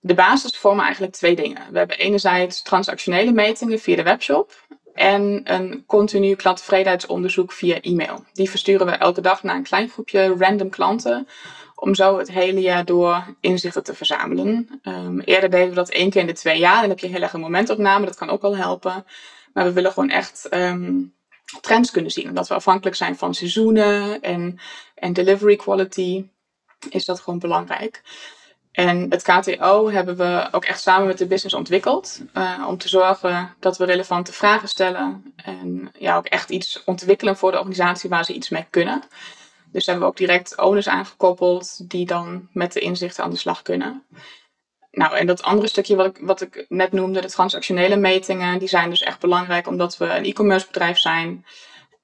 De 0.00 0.14
basis 0.14 0.56
vormen 0.56 0.84
eigenlijk 0.84 1.12
twee 1.12 1.36
dingen. 1.36 1.72
We 1.72 1.78
hebben 1.78 1.98
enerzijds 1.98 2.62
transactionele 2.62 3.32
metingen 3.32 3.78
via 3.78 3.96
de 3.96 4.02
webshop 4.02 4.52
en 4.98 5.40
een 5.44 5.84
continu 5.86 6.34
klanttevredenheidsonderzoek 6.34 7.52
via 7.52 7.80
e-mail. 7.80 8.24
Die 8.32 8.50
versturen 8.50 8.86
we 8.86 8.92
elke 8.92 9.20
dag 9.20 9.42
naar 9.42 9.56
een 9.56 9.62
klein 9.62 9.88
groepje 9.88 10.34
random 10.38 10.70
klanten. 10.70 11.28
Om 11.74 11.94
zo 11.94 12.18
het 12.18 12.30
hele 12.30 12.60
jaar 12.60 12.84
door 12.84 13.36
inzichten 13.40 13.84
te 13.84 13.94
verzamelen. 13.94 14.80
Um, 14.82 15.20
eerder 15.20 15.50
deden 15.50 15.68
we 15.68 15.74
dat 15.74 15.88
één 15.88 16.10
keer 16.10 16.20
in 16.20 16.26
de 16.26 16.32
twee 16.32 16.58
jaar. 16.58 16.80
Dan 16.80 16.88
heb 16.88 16.98
je 16.98 17.06
heel 17.06 17.22
erg 17.22 17.32
een 17.32 17.40
momentopname. 17.40 18.06
Dat 18.06 18.16
kan 18.16 18.30
ook 18.30 18.42
wel 18.42 18.56
helpen. 18.56 19.04
Maar 19.52 19.64
we 19.64 19.72
willen 19.72 19.92
gewoon 19.92 20.10
echt 20.10 20.48
um, 20.54 21.14
trends 21.60 21.90
kunnen 21.90 22.10
zien. 22.10 22.28
Omdat 22.28 22.48
we 22.48 22.54
afhankelijk 22.54 22.96
zijn 22.96 23.16
van 23.16 23.34
seizoenen 23.34 24.20
en, 24.20 24.58
en 24.94 25.12
delivery 25.12 25.56
quality. 25.56 26.24
Is 26.90 27.04
dat 27.04 27.20
gewoon 27.20 27.38
belangrijk. 27.38 28.02
En 28.72 29.10
het 29.10 29.22
KTO 29.22 29.90
hebben 29.90 30.16
we 30.16 30.48
ook 30.50 30.64
echt 30.64 30.80
samen 30.80 31.06
met 31.06 31.18
de 31.18 31.26
business 31.26 31.54
ontwikkeld. 31.54 32.20
Uh, 32.34 32.64
om 32.68 32.78
te 32.78 32.88
zorgen 32.88 33.54
dat 33.60 33.78
we 33.78 33.84
relevante 33.84 34.32
vragen 34.32 34.68
stellen. 34.68 35.34
En 35.36 35.90
ja, 35.98 36.16
ook 36.16 36.26
echt 36.26 36.50
iets 36.50 36.84
ontwikkelen 36.84 37.36
voor 37.36 37.50
de 37.50 37.58
organisatie 37.58 38.10
waar 38.10 38.24
ze 38.24 38.32
iets 38.32 38.48
mee 38.48 38.66
kunnen. 38.70 39.02
Dus 39.72 39.86
hebben 39.86 40.04
we 40.04 40.10
ook 40.10 40.16
direct 40.16 40.56
owners 40.56 40.88
aangekoppeld 40.88 41.90
die 41.90 42.06
dan 42.06 42.48
met 42.52 42.72
de 42.72 42.80
inzichten 42.80 43.24
aan 43.24 43.30
de 43.30 43.36
slag 43.36 43.62
kunnen. 43.62 44.04
Nou, 44.90 45.16
en 45.16 45.26
dat 45.26 45.42
andere 45.42 45.68
stukje 45.68 45.96
wat 45.96 46.06
ik, 46.06 46.18
wat 46.20 46.40
ik 46.40 46.64
net 46.68 46.92
noemde, 46.92 47.20
de 47.20 47.30
transactionele 47.30 47.96
metingen, 47.96 48.58
die 48.58 48.68
zijn 48.68 48.90
dus 48.90 49.02
echt 49.02 49.20
belangrijk 49.20 49.66
omdat 49.66 49.96
we 49.96 50.04
een 50.04 50.24
e-commerce 50.24 50.66
bedrijf 50.66 50.98
zijn. 50.98 51.44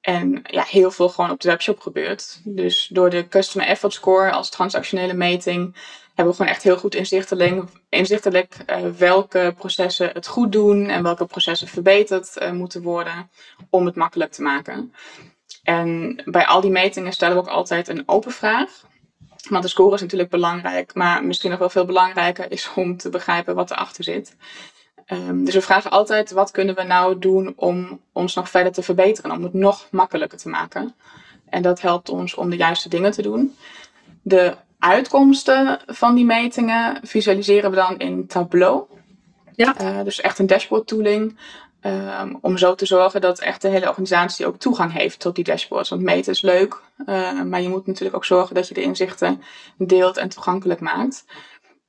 En 0.00 0.42
ja, 0.50 0.64
heel 0.68 0.90
veel 0.90 1.08
gewoon 1.08 1.30
op 1.30 1.40
de 1.40 1.48
webshop 1.48 1.80
gebeurt. 1.80 2.40
Dus 2.44 2.88
door 2.92 3.10
de 3.10 3.28
Customer 3.28 3.68
Effort 3.68 3.92
Score 3.92 4.30
als 4.30 4.50
transactionele 4.50 5.14
meting 5.14 5.76
hebben 6.14 6.34
we 6.34 6.40
gewoon 6.40 6.52
echt 6.52 6.62
heel 6.62 6.76
goed 6.76 6.94
inzichtelijk, 6.94 7.64
inzichtelijk 7.88 8.56
uh, 8.70 8.90
welke 8.90 9.54
processen 9.58 10.10
het 10.12 10.26
goed 10.26 10.52
doen 10.52 10.86
en 10.86 11.02
welke 11.02 11.26
processen 11.26 11.68
verbeterd 11.68 12.36
uh, 12.42 12.50
moeten 12.50 12.82
worden 12.82 13.30
om 13.70 13.86
het 13.86 13.94
makkelijk 13.94 14.32
te 14.32 14.42
maken. 14.42 14.92
En 15.62 16.20
bij 16.24 16.46
al 16.46 16.60
die 16.60 16.70
metingen 16.70 17.12
stellen 17.12 17.34
we 17.34 17.40
ook 17.40 17.48
altijd 17.48 17.88
een 17.88 18.02
open 18.06 18.32
vraag. 18.32 18.82
Want 19.48 19.62
de 19.62 19.68
score 19.68 19.94
is 19.94 20.00
natuurlijk 20.00 20.30
belangrijk, 20.30 20.94
maar 20.94 21.24
misschien 21.24 21.50
nog 21.50 21.58
wel 21.58 21.70
veel 21.70 21.84
belangrijker 21.84 22.52
is 22.52 22.70
om 22.74 22.96
te 22.96 23.08
begrijpen 23.08 23.54
wat 23.54 23.70
erachter 23.70 24.04
zit. 24.04 24.36
Um, 25.06 25.44
dus 25.44 25.54
we 25.54 25.60
vragen 25.60 25.90
altijd, 25.90 26.30
wat 26.30 26.50
kunnen 26.50 26.74
we 26.74 26.82
nou 26.82 27.18
doen 27.18 27.52
om 27.56 28.00
ons 28.12 28.34
nog 28.34 28.50
verder 28.50 28.72
te 28.72 28.82
verbeteren, 28.82 29.30
om 29.30 29.42
het 29.42 29.52
nog 29.52 29.86
makkelijker 29.90 30.38
te 30.38 30.48
maken. 30.48 30.94
En 31.48 31.62
dat 31.62 31.80
helpt 31.80 32.08
ons 32.08 32.34
om 32.34 32.50
de 32.50 32.56
juiste 32.56 32.88
dingen 32.88 33.10
te 33.10 33.22
doen. 33.22 33.56
De 34.22 34.56
uitkomsten 34.84 35.78
van 35.86 36.14
die 36.14 36.24
metingen 36.24 37.00
visualiseren 37.02 37.70
we 37.70 37.76
dan 37.76 37.98
in 37.98 38.26
Tableau. 38.26 38.84
Ja. 39.52 39.74
Uh, 39.80 40.04
dus 40.04 40.20
echt 40.20 40.38
een 40.38 40.46
dashboard 40.46 40.86
tooling. 40.86 41.38
Um, 41.86 42.38
om 42.40 42.58
zo 42.58 42.74
te 42.74 42.86
zorgen 42.86 43.20
dat 43.20 43.38
echt 43.38 43.62
de 43.62 43.68
hele 43.68 43.88
organisatie 43.88 44.46
ook 44.46 44.58
toegang 44.58 44.92
heeft 44.92 45.20
tot 45.20 45.34
die 45.34 45.44
dashboards. 45.44 45.88
Want 45.88 46.02
meten 46.02 46.32
is 46.32 46.40
leuk, 46.40 46.80
uh, 47.06 47.42
maar 47.42 47.60
je 47.60 47.68
moet 47.68 47.86
natuurlijk 47.86 48.16
ook 48.16 48.24
zorgen 48.24 48.54
dat 48.54 48.68
je 48.68 48.74
de 48.74 48.82
inzichten 48.82 49.42
deelt 49.76 50.16
en 50.16 50.28
toegankelijk 50.28 50.80
maakt. 50.80 51.24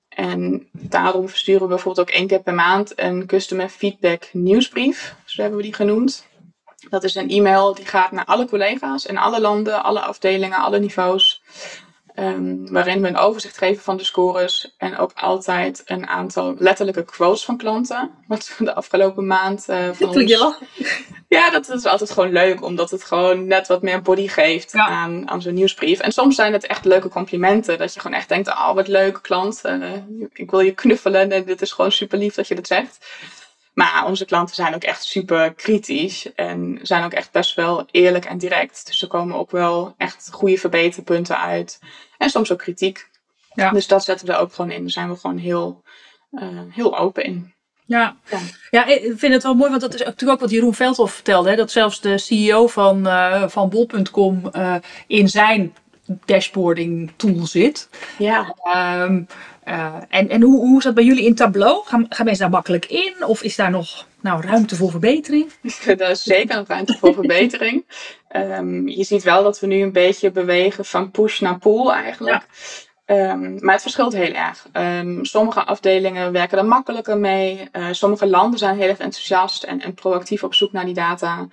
En 0.09 0.67
daarom 0.71 1.29
versturen 1.29 1.61
we 1.61 1.67
bijvoorbeeld 1.67 2.09
ook 2.09 2.15
één 2.15 2.27
keer 2.27 2.41
per 2.41 2.53
maand 2.53 2.99
een 2.99 3.25
customer 3.25 3.69
feedback 3.69 4.29
nieuwsbrief. 4.31 5.15
Zo 5.25 5.41
hebben 5.41 5.59
we 5.59 5.65
die 5.65 5.73
genoemd. 5.73 6.27
Dat 6.89 7.03
is 7.03 7.15
een 7.15 7.29
e-mail 7.29 7.73
die 7.73 7.85
gaat 7.85 8.11
naar 8.11 8.25
alle 8.25 8.47
collega's 8.47 9.05
in 9.05 9.17
alle 9.17 9.41
landen, 9.41 9.83
alle 9.83 10.01
afdelingen, 10.01 10.59
alle 10.59 10.79
niveaus. 10.79 11.41
Um, 12.19 12.71
waarin 12.71 13.01
we 13.01 13.07
een 13.07 13.17
overzicht 13.17 13.57
geven 13.57 13.83
van 13.83 13.97
de 13.97 14.03
scores 14.03 14.73
en 14.77 14.97
ook 14.97 15.11
altijd 15.15 15.81
een 15.85 16.07
aantal 16.07 16.55
letterlijke 16.57 17.03
quotes 17.03 17.45
van 17.45 17.57
klanten. 17.57 18.11
Wat 18.27 18.55
de 18.57 18.73
afgelopen 18.73 19.27
maand 19.27 19.65
uh, 19.69 19.89
van 19.93 20.07
ons... 20.07 20.31
Ja. 20.31 20.57
ja, 21.27 21.49
dat, 21.49 21.69
is 21.69 21.85
altijd 21.85 22.11
gewoon 22.11 22.31
leuk, 22.31 22.63
omdat 22.63 22.91
het 22.91 23.03
gewoon 23.03 23.47
net 23.47 23.67
wat 23.67 23.81
meer 23.81 24.01
body 24.01 24.27
geeft 24.27 24.71
ja. 24.71 24.87
aan, 24.87 25.29
aan 25.29 25.41
zo'n 25.41 25.53
nieuwsbrief. 25.53 25.99
En 25.99 26.11
soms 26.11 26.35
zijn 26.35 26.53
het 26.53 26.67
echt 26.67 26.85
leuke 26.85 27.09
complimenten, 27.09 27.77
dat 27.77 27.93
je 27.93 27.99
gewoon 27.99 28.17
echt 28.17 28.29
denkt, 28.29 28.47
oh 28.47 28.73
wat 28.73 28.87
leuk 28.87 29.19
klant, 29.21 29.61
uh, 29.65 29.93
ik 30.33 30.51
wil 30.51 30.59
je 30.59 30.73
knuffelen 30.73 31.31
en 31.31 31.45
dit 31.45 31.61
is 31.61 31.71
gewoon 31.71 31.91
super 31.91 32.17
lief 32.17 32.35
dat 32.35 32.47
je 32.47 32.55
dat 32.55 32.67
zegt. 32.67 33.05
Maar 33.75 34.05
onze 34.05 34.25
klanten 34.25 34.55
zijn 34.55 34.75
ook 34.75 34.83
echt 34.83 35.03
super 35.03 35.53
kritisch 35.53 36.33
en 36.35 36.79
zijn 36.81 37.03
ook 37.03 37.13
echt 37.13 37.31
best 37.31 37.55
wel 37.55 37.85
eerlijk 37.91 38.25
en 38.25 38.37
direct. 38.37 38.85
Dus 38.87 39.01
er 39.01 39.07
komen 39.07 39.35
ook 39.35 39.51
wel 39.51 39.93
echt 39.97 40.29
goede 40.31 40.57
verbeterpunten 40.57 41.39
uit. 41.39 41.79
En 42.17 42.29
soms 42.29 42.51
ook 42.51 42.57
kritiek. 42.57 43.09
Ja. 43.53 43.71
Dus 43.71 43.87
dat 43.87 44.03
zetten 44.03 44.27
we 44.27 44.33
er 44.33 44.39
ook 44.39 44.53
gewoon 44.53 44.71
in. 44.71 44.81
Daar 44.81 44.89
zijn 44.89 45.09
we 45.09 45.15
gewoon 45.15 45.37
heel, 45.37 45.83
uh, 46.31 46.59
heel 46.69 46.97
open 46.97 47.23
in. 47.23 47.53
Ja. 47.85 48.15
ja. 48.29 48.39
Ja. 48.71 48.85
ik 48.85 49.13
vind 49.15 49.33
het 49.33 49.43
wel 49.43 49.53
mooi, 49.53 49.69
want 49.69 49.81
dat 49.81 49.93
is 49.93 49.99
natuurlijk 49.99 50.31
ook 50.31 50.39
wat 50.39 50.49
Jeroen 50.49 50.73
Veldhoff 50.73 51.13
vertelde. 51.13 51.49
Hè, 51.49 51.55
dat 51.55 51.71
zelfs 51.71 52.01
de 52.01 52.17
CEO 52.17 52.67
van, 52.67 53.07
uh, 53.07 53.47
van 53.47 53.69
Bol.com 53.69 54.49
uh, 54.55 54.75
in 55.07 55.29
zijn 55.29 55.75
dashboarding 56.25 57.11
tool 57.15 57.45
zit. 57.45 57.89
Ja. 58.17 58.55
Um, 59.03 59.27
uh, 59.65 59.95
en 60.09 60.29
en 60.29 60.41
hoe, 60.41 60.59
hoe 60.59 60.77
is 60.77 60.83
dat 60.83 60.93
bij 60.93 61.03
jullie 61.03 61.25
in 61.25 61.35
Tableau? 61.35 61.85
Gaan, 61.85 62.05
gaan 62.09 62.25
mensen 62.25 62.43
daar 62.43 62.53
makkelijk 62.53 62.85
in? 62.85 63.25
Of 63.25 63.43
is 63.43 63.55
daar 63.55 63.71
nog 63.71 64.07
nou, 64.21 64.41
ruimte 64.41 64.75
voor 64.75 64.91
verbetering? 64.91 65.51
Daar 65.97 66.09
is 66.09 66.23
zeker 66.23 66.55
nog 66.55 66.67
ruimte 66.67 66.97
voor 66.99 67.13
verbetering. 67.13 67.85
Um, 68.35 68.87
je 68.99 69.03
ziet 69.03 69.23
wel 69.23 69.43
dat 69.43 69.59
we 69.59 69.67
nu 69.67 69.81
een 69.81 69.91
beetje 69.91 70.31
bewegen 70.31 70.85
van 70.85 71.11
push 71.11 71.39
naar 71.39 71.57
pull 71.57 71.89
eigenlijk. 71.89 72.45
Ja. 73.05 73.31
Um, 73.31 73.57
maar 73.59 73.73
het 73.73 73.81
verschilt 73.81 74.13
heel 74.13 74.33
erg. 74.33 74.67
Um, 74.73 75.25
sommige 75.25 75.63
afdelingen 75.63 76.31
werken 76.31 76.57
er 76.57 76.65
makkelijker 76.65 77.17
mee. 77.17 77.69
Uh, 77.71 77.87
sommige 77.91 78.27
landen 78.27 78.59
zijn 78.59 78.77
heel 78.77 78.89
erg 78.89 78.97
enthousiast 78.97 79.63
en, 79.63 79.81
en 79.81 79.93
proactief 79.93 80.43
op 80.43 80.53
zoek 80.53 80.71
naar 80.71 80.85
die 80.85 80.93
data. 80.93 81.47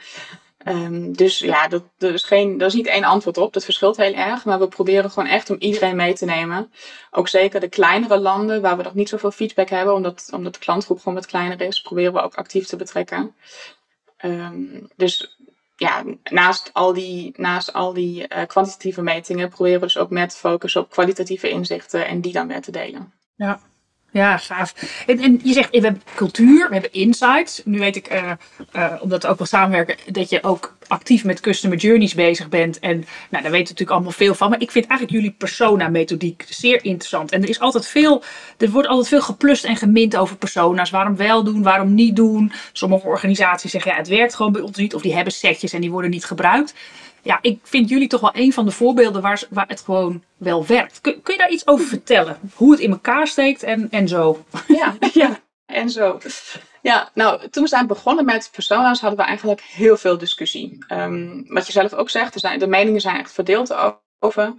Um, 0.64 1.16
dus 1.16 1.38
ja, 1.38 1.68
dat, 1.68 1.84
is 1.98 2.22
geen, 2.22 2.58
dat 2.58 2.68
is 2.68 2.74
niet 2.74 2.86
één 2.86 3.04
antwoord 3.04 3.38
op. 3.38 3.52
Dat 3.52 3.64
verschilt 3.64 3.96
heel 3.96 4.14
erg. 4.14 4.44
Maar 4.44 4.58
we 4.58 4.68
proberen 4.68 5.10
gewoon 5.10 5.28
echt 5.28 5.50
om 5.50 5.56
iedereen 5.58 5.96
mee 5.96 6.14
te 6.14 6.24
nemen. 6.24 6.72
Ook 7.10 7.28
zeker 7.28 7.60
de 7.60 7.68
kleinere 7.68 8.18
landen 8.18 8.60
waar 8.60 8.76
we 8.76 8.82
nog 8.82 8.94
niet 8.94 9.08
zoveel 9.08 9.30
feedback 9.30 9.68
hebben, 9.68 9.94
omdat, 9.94 10.28
omdat 10.32 10.54
de 10.54 10.60
klantgroep 10.60 10.98
gewoon 10.98 11.14
wat 11.14 11.26
kleiner 11.26 11.60
is, 11.60 11.80
proberen 11.80 12.12
we 12.12 12.20
ook 12.20 12.34
actief 12.34 12.66
te 12.66 12.76
betrekken. 12.76 13.34
Um, 14.24 14.88
dus 14.96 15.36
ja, 15.76 16.04
naast 16.30 16.70
al 16.72 16.92
die, 16.92 17.32
naast 17.36 17.72
al 17.72 17.92
die 17.92 18.26
uh, 18.28 18.42
kwantitatieve 18.46 19.02
metingen 19.02 19.48
proberen 19.48 19.80
we 19.80 19.86
dus 19.86 19.98
ook 19.98 20.10
meer 20.10 20.28
te 20.28 20.36
focussen 20.36 20.80
op 20.80 20.90
kwalitatieve 20.90 21.48
inzichten 21.48 22.06
en 22.06 22.20
die 22.20 22.32
dan 22.32 22.48
weer 22.48 22.60
te 22.60 22.70
delen. 22.70 23.12
Ja. 23.34 23.60
Ja, 24.12 24.36
gaaf. 24.36 24.74
En, 25.06 25.18
en 25.18 25.40
je 25.42 25.52
zegt, 25.52 25.70
we 25.70 25.80
hebben 25.80 26.02
cultuur, 26.14 26.66
we 26.68 26.72
hebben 26.72 26.92
insights. 26.92 27.62
Nu 27.64 27.78
weet 27.78 27.96
ik, 27.96 28.12
uh, 28.12 28.30
uh, 28.76 28.92
omdat 29.00 29.22
we 29.22 29.28
ook 29.28 29.38
wel 29.38 29.46
samenwerken, 29.46 29.96
dat 30.06 30.30
je 30.30 30.42
ook 30.42 30.76
actief 30.86 31.24
met 31.24 31.40
customer 31.40 31.78
journeys 31.78 32.14
bezig 32.14 32.48
bent. 32.48 32.78
En 32.78 32.96
nou, 32.96 33.04
daar 33.30 33.42
weten 33.42 33.50
we 33.50 33.58
natuurlijk 33.58 33.90
allemaal 33.90 34.12
veel 34.12 34.34
van. 34.34 34.50
Maar 34.50 34.60
ik 34.60 34.70
vind 34.70 34.86
eigenlijk 34.86 35.20
jullie 35.20 35.36
persona-methodiek 35.38 36.44
zeer 36.48 36.84
interessant. 36.84 37.32
En 37.32 37.42
er 37.42 37.48
is 37.48 37.60
altijd 37.60 37.86
veel, 37.86 38.22
er 38.58 38.70
wordt 38.70 38.88
altijd 38.88 39.08
veel 39.08 39.22
geplust 39.22 39.64
en 39.64 39.76
gemint 39.76 40.16
over 40.16 40.36
persona's. 40.36 40.90
Waarom 40.90 41.16
wel 41.16 41.44
doen, 41.44 41.62
waarom 41.62 41.94
niet 41.94 42.16
doen. 42.16 42.52
Sommige 42.72 43.06
organisaties 43.06 43.70
zeggen, 43.70 43.90
ja, 43.90 43.96
het 43.96 44.08
werkt 44.08 44.34
gewoon 44.34 44.52
bij 44.52 44.62
ons 44.62 44.76
niet. 44.76 44.94
Of 44.94 45.02
die 45.02 45.14
hebben 45.14 45.32
setjes 45.32 45.72
en 45.72 45.80
die 45.80 45.90
worden 45.90 46.10
niet 46.10 46.24
gebruikt 46.24 46.74
ja, 47.22 47.38
ik 47.40 47.60
vind 47.62 47.88
jullie 47.88 48.08
toch 48.08 48.20
wel 48.20 48.30
een 48.34 48.52
van 48.52 48.64
de 48.64 48.70
voorbeelden 48.70 49.22
waar, 49.22 49.42
waar 49.50 49.68
het 49.68 49.80
gewoon 49.80 50.22
wel 50.36 50.66
werkt. 50.66 51.00
Kun, 51.00 51.22
kun 51.22 51.34
je 51.34 51.40
daar 51.40 51.50
iets 51.50 51.66
over 51.66 51.86
vertellen? 51.86 52.38
Hoe 52.54 52.70
het 52.70 52.80
in 52.80 52.90
elkaar 52.90 53.26
steekt 53.26 53.62
en, 53.62 53.90
en 53.90 54.08
zo? 54.08 54.44
Ja, 54.68 54.96
ja, 55.12 55.40
en 55.66 55.90
zo. 55.90 56.18
Ja, 56.82 57.10
nou, 57.14 57.48
toen 57.48 57.62
we 57.62 57.68
zijn 57.68 57.86
begonnen 57.86 58.24
met 58.24 58.48
persona's 58.52 59.00
hadden 59.00 59.18
we 59.18 59.24
eigenlijk 59.24 59.60
heel 59.60 59.96
veel 59.96 60.18
discussie. 60.18 60.84
Um, 60.88 61.44
wat 61.48 61.66
je 61.66 61.72
zelf 61.72 61.92
ook 61.92 62.10
zegt, 62.10 62.34
er 62.34 62.40
zijn, 62.40 62.58
de 62.58 62.66
meningen 62.66 63.00
zijn 63.00 63.18
echt 63.18 63.32
verdeeld 63.32 63.74
over. 64.18 64.54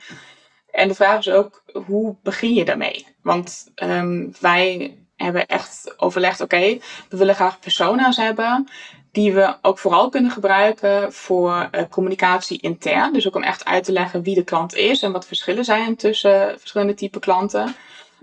En 0.72 0.88
de 0.88 0.96
vraag 0.96 1.18
is 1.18 1.30
ook, 1.30 1.64
hoe 1.86 2.16
begin 2.24 2.54
je 2.54 2.66
daarmee? 2.66 3.08
Want 3.22 3.72
um, 3.76 4.34
wij 4.40 4.98
hebben 5.16 5.46
echt 5.46 5.94
overlegd, 5.98 6.42
oké, 6.42 6.56
okay, 6.56 6.82
we 7.10 7.18
willen 7.18 7.36
graag 7.36 7.60
persona's 7.60 8.18
hebben 8.18 8.68
die 9.14 9.34
we 9.34 9.56
ook 9.62 9.80
vooral 9.80 10.10
kunnen 10.10 10.32
gebruiken 10.32 11.14
voor 11.14 11.70
uh, 11.72 11.82
communicatie 11.90 12.62
intern. 12.62 13.14
Dus 13.14 13.28
ook 13.28 13.36
om 13.36 13.44
echt 13.44 13.66
uit 13.66 13.84
te 13.84 13.92
leggen 13.92 14.24
wie 14.24 14.36
de 14.36 14.44
klant 14.44 14.76
is 14.76 15.02
en 15.02 15.12
wat 15.12 15.28
verschillen 15.28 15.66
zijn 15.66 15.96
tussen 15.96 16.60
verschillende 16.60 16.94
type 16.94 17.20
klanten. 17.20 17.76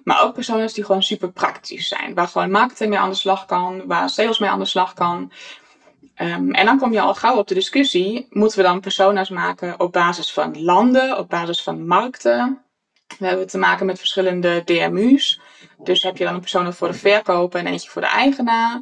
Maar 0.05 0.22
ook 0.22 0.35
personas 0.35 0.72
die 0.72 0.85
gewoon 0.85 1.03
super 1.03 1.33
praktisch 1.33 1.88
zijn. 1.88 2.14
Waar 2.14 2.29
gewoon 2.29 2.50
marketing 2.50 2.90
mee 2.90 2.98
aan 2.98 3.11
de 3.11 3.16
slag 3.16 3.44
kan, 3.44 3.87
waar 3.87 4.11
sales 4.11 4.38
mee 4.38 4.50
aan 4.50 4.59
de 4.59 4.64
slag 4.64 4.94
kan. 4.94 5.33
Um, 6.16 6.53
en 6.55 6.66
dan 6.66 6.79
kom 6.79 6.92
je 6.92 7.00
al 7.00 7.14
gauw 7.14 7.37
op 7.37 7.48
de 7.48 7.55
discussie: 7.55 8.26
moeten 8.31 8.59
we 8.59 8.64
dan 8.64 8.81
persona's 8.81 9.29
maken 9.29 9.81
op 9.81 9.92
basis 9.92 10.33
van 10.33 10.62
landen, 10.62 11.18
op 11.18 11.29
basis 11.29 11.62
van 11.62 11.87
markten? 11.87 12.62
We 13.18 13.26
hebben 13.26 13.46
te 13.46 13.59
maken 13.59 13.87
met 13.87 13.98
verschillende 13.98 14.62
DMU's. 14.64 15.40
Dus 15.79 16.03
heb 16.03 16.16
je 16.16 16.24
dan 16.24 16.35
een 16.35 16.40
persona 16.40 16.72
voor 16.72 16.88
de 16.88 16.98
verkoper 16.98 17.61
en 17.61 17.66
eentje 17.66 17.90
voor 17.90 18.03
de 18.03 18.09
eigenaar. 18.09 18.81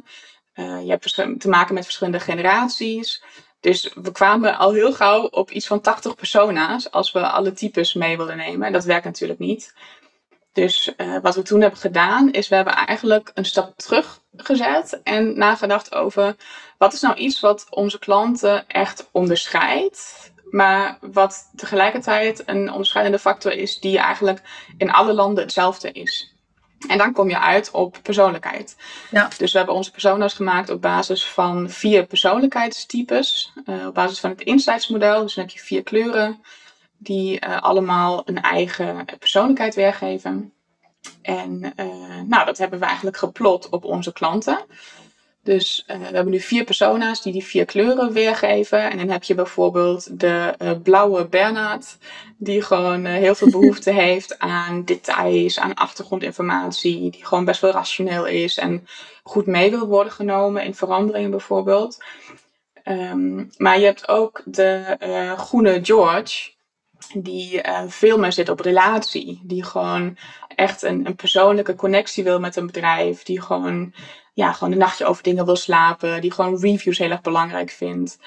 Uh, 0.59 0.81
je 0.83 0.89
hebt 0.89 1.39
te 1.39 1.49
maken 1.49 1.73
met 1.73 1.83
verschillende 1.83 2.19
generaties. 2.19 3.23
Dus 3.59 3.93
we 3.93 4.11
kwamen 4.11 4.57
al 4.57 4.73
heel 4.73 4.93
gauw 4.93 5.23
op 5.23 5.51
iets 5.51 5.67
van 5.67 5.81
80 5.81 6.15
persona's 6.15 6.91
als 6.91 7.11
we 7.11 7.27
alle 7.27 7.51
types 7.51 7.93
mee 7.93 8.17
wilden 8.17 8.37
nemen. 8.37 8.67
En 8.67 8.73
dat 8.73 8.83
werkt 8.83 9.05
natuurlijk 9.05 9.39
niet. 9.39 9.73
Dus 10.53 10.93
uh, 10.97 11.17
wat 11.21 11.35
we 11.35 11.41
toen 11.41 11.61
hebben 11.61 11.79
gedaan, 11.79 12.31
is 12.31 12.47
we 12.47 12.55
hebben 12.55 12.73
eigenlijk 12.73 13.31
een 13.33 13.45
stap 13.45 13.77
terug 13.77 14.21
gezet 14.35 14.99
en 15.03 15.37
nagedacht 15.37 15.95
over 15.95 16.35
wat 16.77 16.93
is 16.93 17.01
nou 17.01 17.15
iets 17.15 17.39
wat 17.39 17.67
onze 17.69 17.99
klanten 17.99 18.67
echt 18.67 19.09
onderscheidt, 19.11 20.31
maar 20.49 20.97
wat 21.01 21.49
tegelijkertijd 21.55 22.43
een 22.45 22.71
onderscheidende 22.71 23.19
factor 23.19 23.51
is 23.51 23.79
die 23.79 23.97
eigenlijk 23.97 24.41
in 24.77 24.91
alle 24.91 25.13
landen 25.13 25.43
hetzelfde 25.43 25.91
is. 25.91 26.33
En 26.87 26.97
dan 26.97 27.13
kom 27.13 27.29
je 27.29 27.39
uit 27.39 27.71
op 27.71 27.97
persoonlijkheid. 28.03 28.75
Ja. 29.11 29.29
Dus 29.37 29.51
we 29.51 29.57
hebben 29.57 29.75
onze 29.75 29.91
persona's 29.91 30.33
gemaakt 30.33 30.69
op 30.69 30.81
basis 30.81 31.25
van 31.25 31.69
vier 31.69 32.05
persoonlijkheidstypes. 32.05 33.53
Uh, 33.65 33.87
op 33.87 33.93
basis 33.93 34.19
van 34.19 34.29
het 34.29 34.41
insightsmodel. 34.41 35.21
Dus 35.21 35.33
dan 35.33 35.43
heb 35.43 35.53
je 35.53 35.59
vier 35.59 35.83
kleuren 35.83 36.41
die 36.97 37.45
uh, 37.47 37.61
allemaal 37.61 38.21
een 38.25 38.41
eigen 38.41 39.05
persoonlijkheid 39.19 39.75
weergeven. 39.75 40.53
En 41.21 41.73
uh, 41.75 42.21
nou, 42.25 42.45
dat 42.45 42.57
hebben 42.57 42.79
we 42.79 42.85
eigenlijk 42.85 43.17
geplot 43.17 43.69
op 43.69 43.83
onze 43.83 44.13
klanten. 44.13 44.65
Dus 45.49 45.83
uh, 45.87 45.97
we 45.97 46.03
hebben 46.03 46.29
nu 46.29 46.39
vier 46.39 46.63
persona's 46.63 47.21
die 47.21 47.33
die 47.33 47.43
vier 47.43 47.65
kleuren 47.65 48.11
weergeven. 48.13 48.91
En 48.91 48.97
dan 48.97 49.09
heb 49.09 49.23
je 49.23 49.35
bijvoorbeeld 49.35 50.19
de 50.19 50.55
uh, 50.61 50.71
blauwe 50.83 51.27
Bernard, 51.27 51.97
die 52.37 52.61
gewoon 52.61 53.05
uh, 53.05 53.11
heel 53.11 53.35
veel 53.35 53.49
behoefte 53.59 53.91
heeft 53.91 54.39
aan 54.39 54.83
details, 54.85 55.59
aan 55.59 55.73
achtergrondinformatie, 55.73 57.09
die 57.09 57.25
gewoon 57.25 57.45
best 57.45 57.61
wel 57.61 57.71
rationeel 57.71 58.25
is 58.25 58.57
en 58.57 58.87
goed 59.23 59.45
mee 59.45 59.69
wil 59.69 59.87
worden 59.87 60.13
genomen 60.13 60.63
in 60.63 60.75
veranderingen 60.75 61.31
bijvoorbeeld. 61.31 62.03
Um, 62.83 63.49
maar 63.57 63.79
je 63.79 63.85
hebt 63.85 64.07
ook 64.07 64.41
de 64.45 64.97
groene 65.37 65.79
George, 65.81 66.51
die 67.13 67.61
veel 67.87 68.17
meer 68.17 68.31
zit 68.31 68.49
op 68.49 68.59
relatie, 68.59 69.41
die 69.43 69.63
gewoon 69.63 70.17
echt 70.55 70.81
een, 70.81 71.05
een 71.05 71.15
persoonlijke 71.15 71.75
connectie 71.75 72.23
wil 72.23 72.39
met 72.39 72.55
een 72.55 72.65
bedrijf, 72.65 73.23
die 73.23 73.41
gewoon 73.41 73.93
ja, 74.39 74.53
gewoon 74.53 74.73
een 74.73 74.79
nachtje 74.79 75.05
over 75.05 75.23
dingen 75.23 75.45
wil 75.45 75.55
slapen. 75.55 76.21
Die 76.21 76.31
gewoon 76.31 76.59
reviews 76.59 76.97
heel 76.97 77.09
erg 77.09 77.21
belangrijk 77.21 77.69
vindt. 77.69 78.17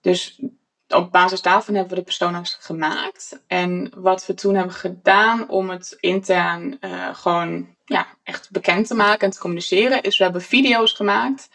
Dus 0.00 0.42
op 0.88 1.12
basis 1.12 1.42
daarvan 1.42 1.74
hebben 1.74 1.92
we 1.92 1.98
de 1.98 2.06
persona's 2.06 2.56
gemaakt. 2.60 3.42
En 3.46 3.92
wat 3.96 4.26
we 4.26 4.34
toen 4.34 4.54
hebben 4.54 4.74
gedaan 4.74 5.48
om 5.48 5.70
het 5.70 5.96
intern 6.00 6.78
uh, 6.80 7.14
gewoon 7.14 7.76
ja, 7.84 8.06
echt 8.22 8.50
bekend 8.50 8.86
te 8.86 8.94
maken 8.94 9.26
en 9.26 9.30
te 9.30 9.38
communiceren, 9.38 10.02
is 10.02 10.18
we 10.18 10.24
hebben 10.24 10.42
video's 10.42 10.92
gemaakt 10.92 11.48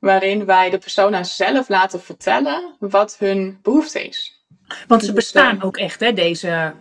waarin 0.00 0.44
wij 0.44 0.70
de 0.70 0.78
persona's 0.78 1.36
zelf 1.36 1.68
laten 1.68 2.00
vertellen 2.00 2.76
wat 2.78 3.16
hun 3.18 3.58
behoefte 3.62 4.08
is. 4.08 4.46
Want 4.86 5.00
ze 5.00 5.06
dus, 5.06 5.16
bestaan 5.16 5.58
eh, 5.58 5.64
ook 5.64 5.76
echt, 5.76 6.00
hè, 6.00 6.12
deze 6.12 6.74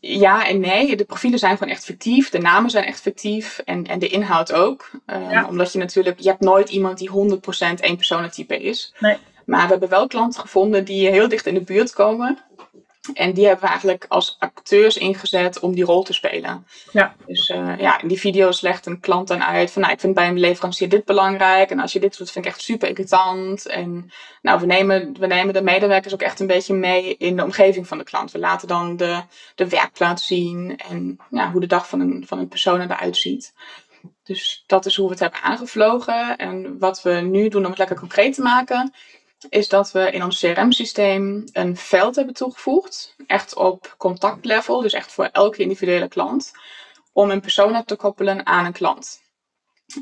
ja 0.00 0.46
en 0.46 0.60
nee. 0.60 0.96
De 0.96 1.04
profielen 1.04 1.38
zijn 1.38 1.56
gewoon 1.56 1.72
echt 1.72 1.84
fictief. 1.84 2.30
De 2.30 2.38
namen 2.38 2.70
zijn 2.70 2.84
echt 2.84 3.00
fictief. 3.00 3.58
En, 3.64 3.86
en 3.86 3.98
de 3.98 4.08
inhoud 4.08 4.52
ook. 4.52 4.90
Um, 5.06 5.44
Omdat 5.44 5.72
je 5.72 5.78
natuurlijk, 5.78 6.20
je 6.20 6.28
hebt 6.28 6.40
nooit 6.40 6.68
iemand 6.68 6.98
die 6.98 7.10
100% 7.10 7.12
één 7.80 7.96
personentype 7.96 8.62
is. 8.62 8.94
Nee. 8.98 9.16
Maar 9.46 9.62
we 9.62 9.70
hebben 9.70 9.88
wel 9.88 10.06
klanten 10.06 10.40
gevonden 10.40 10.84
die 10.84 11.08
heel 11.08 11.28
dicht 11.28 11.46
in 11.46 11.54
de 11.54 11.60
buurt 11.60 11.92
komen. 11.92 12.38
En 13.14 13.32
die 13.32 13.44
hebben 13.44 13.64
we 13.64 13.70
eigenlijk 13.70 14.04
als 14.08 14.36
acteurs 14.38 14.96
ingezet 14.96 15.60
om 15.60 15.74
die 15.74 15.84
rol 15.84 16.02
te 16.02 16.12
spelen. 16.12 16.66
Ja. 16.92 17.14
Dus 17.26 17.48
uh, 17.48 17.78
ja, 17.78 18.00
in 18.00 18.08
die 18.08 18.20
video's 18.20 18.60
legt 18.60 18.86
een 18.86 19.00
klant 19.00 19.28
dan 19.28 19.42
uit 19.42 19.70
van, 19.70 19.82
nou, 19.82 19.94
ik 19.94 20.00
vind 20.00 20.14
bij 20.14 20.28
een 20.28 20.38
leverancier 20.38 20.88
dit 20.88 21.04
belangrijk. 21.04 21.70
En 21.70 21.80
als 21.80 21.92
je 21.92 22.00
dit 22.00 22.18
doet, 22.18 22.30
vind 22.30 22.44
ik 22.44 22.50
echt 22.50 22.62
super 22.62 22.88
irritant. 22.88 23.66
En 23.66 24.10
nou, 24.42 24.60
we 24.60 24.66
nemen, 24.66 25.16
we 25.18 25.26
nemen 25.26 25.54
de 25.54 25.62
medewerkers 25.62 26.14
ook 26.14 26.22
echt 26.22 26.40
een 26.40 26.46
beetje 26.46 26.74
mee 26.74 27.16
in 27.16 27.36
de 27.36 27.44
omgeving 27.44 27.88
van 27.88 27.98
de 27.98 28.04
klant. 28.04 28.30
We 28.32 28.38
laten 28.38 28.68
dan 28.68 28.96
de, 28.96 29.22
de 29.54 29.68
werkplaats 29.68 30.26
zien 30.26 30.76
en 30.88 31.18
ja, 31.30 31.50
hoe 31.50 31.60
de 31.60 31.66
dag 31.66 31.88
van 31.88 32.00
een, 32.00 32.24
van 32.26 32.38
een 32.38 32.48
persoon 32.48 32.80
eruit 32.80 33.16
ziet. 33.16 33.52
Dus 34.24 34.64
dat 34.66 34.86
is 34.86 34.96
hoe 34.96 35.04
we 35.04 35.12
het 35.12 35.20
hebben 35.20 35.42
aangevlogen. 35.42 36.36
En 36.36 36.78
wat 36.78 37.02
we 37.02 37.12
nu 37.12 37.48
doen 37.48 37.64
om 37.64 37.70
het 37.70 37.78
lekker 37.78 37.98
concreet 37.98 38.34
te 38.34 38.42
maken, 38.42 38.92
is 39.48 39.68
dat 39.68 39.92
we 39.92 40.10
in 40.10 40.24
ons 40.24 40.40
CRM-systeem 40.40 41.44
een 41.52 41.76
veld 41.76 42.16
hebben 42.16 42.34
toegevoegd. 42.34 43.14
Echt 43.26 43.54
op 43.56 43.94
contactlevel, 43.98 44.80
dus 44.80 44.92
echt 44.92 45.12
voor 45.12 45.28
elke 45.32 45.62
individuele 45.62 46.08
klant. 46.08 46.52
Om 47.12 47.30
een 47.30 47.40
persona 47.40 47.82
te 47.82 47.96
koppelen 47.96 48.46
aan 48.46 48.64
een 48.64 48.72
klant. 48.72 49.20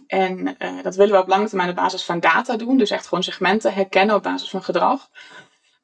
En 0.06 0.56
uh, 0.58 0.82
dat 0.82 0.96
willen 0.96 1.14
we 1.14 1.20
op 1.20 1.28
lange 1.28 1.48
termijn 1.48 1.68
op 1.68 1.74
basis 1.74 2.04
van 2.04 2.20
data 2.20 2.56
doen. 2.56 2.78
Dus 2.78 2.90
echt 2.90 3.06
gewoon 3.06 3.24
segmenten 3.24 3.74
herkennen 3.74 4.16
op 4.16 4.22
basis 4.22 4.50
van 4.50 4.62
gedrag. 4.62 5.08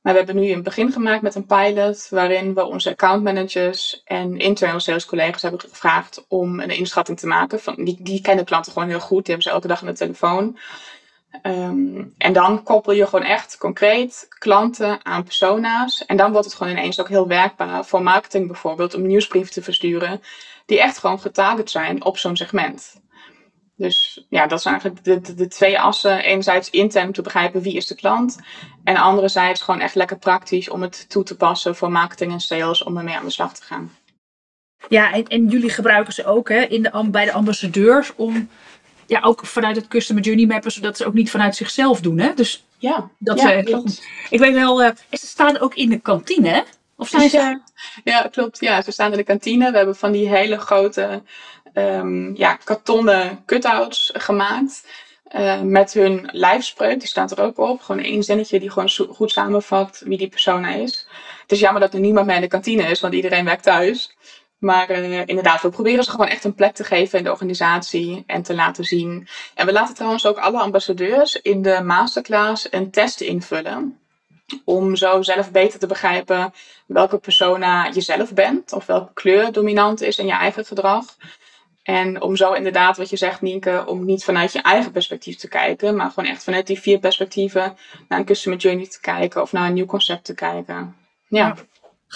Maar 0.06 0.14
we 0.14 0.24
hebben 0.24 0.42
nu 0.42 0.50
een 0.50 0.62
begin 0.62 0.92
gemaakt 0.92 1.22
met 1.22 1.34
een 1.34 1.46
pilot 1.46 2.06
waarin 2.10 2.54
we 2.54 2.64
onze 2.64 2.90
accountmanagers 2.90 4.02
en 4.04 4.38
internal 4.38 4.80
sales 4.80 5.06
collega's 5.06 5.42
hebben 5.42 5.60
gevraagd 5.60 6.24
om 6.28 6.60
een 6.60 6.70
inschatting 6.70 7.18
te 7.18 7.26
maken. 7.26 7.60
Van, 7.60 7.84
die, 7.84 7.96
die 8.00 8.20
kennen 8.20 8.44
klanten 8.44 8.72
gewoon 8.72 8.88
heel 8.88 9.00
goed, 9.00 9.24
die 9.24 9.34
hebben 9.34 9.42
ze 9.42 9.50
elke 9.50 9.68
dag 9.68 9.80
aan 9.80 9.86
de 9.86 9.92
telefoon. 9.92 10.58
Um, 11.42 12.14
en 12.18 12.32
dan 12.32 12.62
koppel 12.62 12.92
je 12.92 13.06
gewoon 13.06 13.24
echt 13.24 13.58
concreet 13.58 14.26
klanten 14.38 15.04
aan 15.04 15.24
persona's. 15.24 16.04
En 16.06 16.16
dan 16.16 16.32
wordt 16.32 16.46
het 16.46 16.54
gewoon 16.54 16.72
ineens 16.72 17.00
ook 17.00 17.08
heel 17.08 17.26
werkbaar 17.28 17.84
voor 17.84 18.02
marketing 18.02 18.46
bijvoorbeeld 18.46 18.94
om 18.94 19.06
nieuwsbrieven 19.06 19.52
te 19.52 19.62
versturen 19.62 20.20
die 20.66 20.80
echt 20.80 20.98
gewoon 20.98 21.20
getarget 21.20 21.70
zijn 21.70 22.04
op 22.04 22.18
zo'n 22.18 22.36
segment. 22.36 23.00
Dus 23.76 24.26
ja, 24.28 24.46
dat 24.46 24.62
zijn 24.62 24.80
eigenlijk 24.80 25.26
de, 25.26 25.34
de, 25.34 25.48
twee 25.48 25.80
assen. 25.80 26.18
Enerzijds 26.18 26.70
intern 26.70 27.12
te 27.12 27.22
begrijpen 27.22 27.60
wie 27.60 27.76
is 27.76 27.86
de 27.86 27.94
klant. 27.94 28.38
En 28.84 28.96
anderzijds 28.96 29.62
gewoon 29.62 29.80
echt 29.80 29.94
lekker 29.94 30.18
praktisch 30.18 30.68
om 30.68 30.82
het 30.82 31.08
toe 31.08 31.22
te 31.22 31.36
passen 31.36 31.76
voor 31.76 31.90
marketing 31.90 32.32
en 32.32 32.40
sales 32.40 32.82
om 32.82 32.96
ermee 32.96 33.16
aan 33.16 33.24
de 33.24 33.30
slag 33.30 33.54
te 33.54 33.62
gaan. 33.62 33.92
Ja, 34.88 35.12
en, 35.12 35.26
en 35.26 35.46
jullie 35.46 35.70
gebruiken 35.70 36.12
ze 36.12 36.26
ook 36.26 36.48
hè, 36.48 36.60
in 36.60 36.82
de, 36.82 37.08
bij 37.10 37.24
de 37.24 37.32
ambassadeurs 37.32 38.14
om 38.14 38.48
ja, 39.06 39.20
ook 39.20 39.46
vanuit 39.46 39.76
het 39.76 39.88
Customer 39.88 40.22
Journey 40.22 40.46
Mappen, 40.46 40.72
zodat 40.72 40.96
ze 40.96 41.06
ook 41.06 41.14
niet 41.14 41.30
vanuit 41.30 41.56
zichzelf 41.56 42.00
doen. 42.00 42.18
Hè? 42.18 42.34
Dus 42.34 42.64
ja, 42.78 43.10
dat 43.18 43.40
ja, 43.40 43.62
klopt. 43.62 44.02
Ik 44.30 44.38
weet 44.38 44.54
wel, 44.54 44.82
uh, 44.82 44.90
ze 45.10 45.26
staan 45.26 45.58
ook 45.58 45.74
in 45.74 45.88
de 45.88 45.98
kantine, 45.98 46.48
hè? 46.48 46.62
Of 46.96 47.08
zijn 47.08 47.30
ze... 47.30 47.60
Ja, 48.04 48.28
klopt. 48.30 48.60
Ja, 48.60 48.82
ze 48.82 48.90
staan 48.90 49.10
in 49.10 49.16
de 49.16 49.24
kantine. 49.24 49.70
We 49.70 49.76
hebben 49.76 49.96
van 49.96 50.12
die 50.12 50.28
hele 50.28 50.58
grote 50.58 51.22
um, 51.74 52.36
ja, 52.36 52.54
kartonnen 52.64 53.42
cutouts 53.46 54.10
gemaakt. 54.14 54.86
Uh, 55.34 55.60
met 55.60 55.92
hun 55.92 56.28
lijfspreuk, 56.32 56.98
die 56.98 57.08
staat 57.08 57.30
er 57.30 57.40
ook 57.40 57.58
op. 57.58 57.80
Gewoon 57.80 58.02
één 58.02 58.22
zinnetje 58.22 58.60
die 58.60 58.70
gewoon 58.70 58.90
goed 59.08 59.30
samenvat 59.30 60.02
wie 60.04 60.18
die 60.18 60.28
persoon 60.28 60.64
is. 60.64 61.06
Het 61.42 61.52
is 61.52 61.60
jammer 61.60 61.80
dat 61.80 61.94
er 61.94 62.00
niemand 62.00 62.26
meer 62.26 62.34
in 62.34 62.40
de 62.40 62.48
kantine 62.48 62.82
is, 62.82 63.00
want 63.00 63.14
iedereen 63.14 63.44
werkt 63.44 63.62
thuis. 63.62 64.15
Maar 64.58 64.90
uh, 64.90 65.26
inderdaad, 65.26 65.62
we 65.62 65.68
proberen 65.68 66.04
ze 66.04 66.10
gewoon 66.10 66.26
echt 66.26 66.44
een 66.44 66.54
plek 66.54 66.74
te 66.74 66.84
geven 66.84 67.18
in 67.18 67.24
de 67.24 67.30
organisatie 67.30 68.24
en 68.26 68.42
te 68.42 68.54
laten 68.54 68.84
zien. 68.84 69.28
En 69.54 69.66
we 69.66 69.72
laten 69.72 69.94
trouwens 69.94 70.26
ook 70.26 70.38
alle 70.38 70.60
ambassadeurs 70.60 71.36
in 71.36 71.62
de 71.62 71.80
masterclass 71.84 72.66
een 72.70 72.90
test 72.90 73.20
invullen. 73.20 73.98
Om 74.64 74.96
zo 74.96 75.22
zelf 75.22 75.50
beter 75.50 75.78
te 75.78 75.86
begrijpen 75.86 76.52
welke 76.86 77.18
persona 77.18 77.86
je 77.86 78.00
zelf 78.00 78.34
bent. 78.34 78.72
Of 78.72 78.86
welke 78.86 79.12
kleur 79.12 79.52
dominant 79.52 80.00
is 80.00 80.18
in 80.18 80.26
je 80.26 80.32
eigen 80.32 80.64
gedrag. 80.64 81.04
En 81.82 82.22
om 82.22 82.36
zo 82.36 82.52
inderdaad, 82.52 82.96
wat 82.96 83.10
je 83.10 83.16
zegt, 83.16 83.40
Nienke, 83.40 83.84
om 83.86 84.04
niet 84.04 84.24
vanuit 84.24 84.52
je 84.52 84.60
eigen 84.60 84.92
perspectief 84.92 85.36
te 85.36 85.48
kijken, 85.48 85.96
maar 85.96 86.10
gewoon 86.10 86.30
echt 86.30 86.44
vanuit 86.44 86.66
die 86.66 86.80
vier 86.80 86.98
perspectieven 86.98 87.76
naar 88.08 88.18
een 88.18 88.24
customer 88.24 88.58
journey 88.58 88.86
te 88.86 89.00
kijken 89.00 89.42
of 89.42 89.52
naar 89.52 89.66
een 89.66 89.74
nieuw 89.74 89.86
concept 89.86 90.24
te 90.24 90.34
kijken. 90.34 90.96
Ja. 91.28 91.54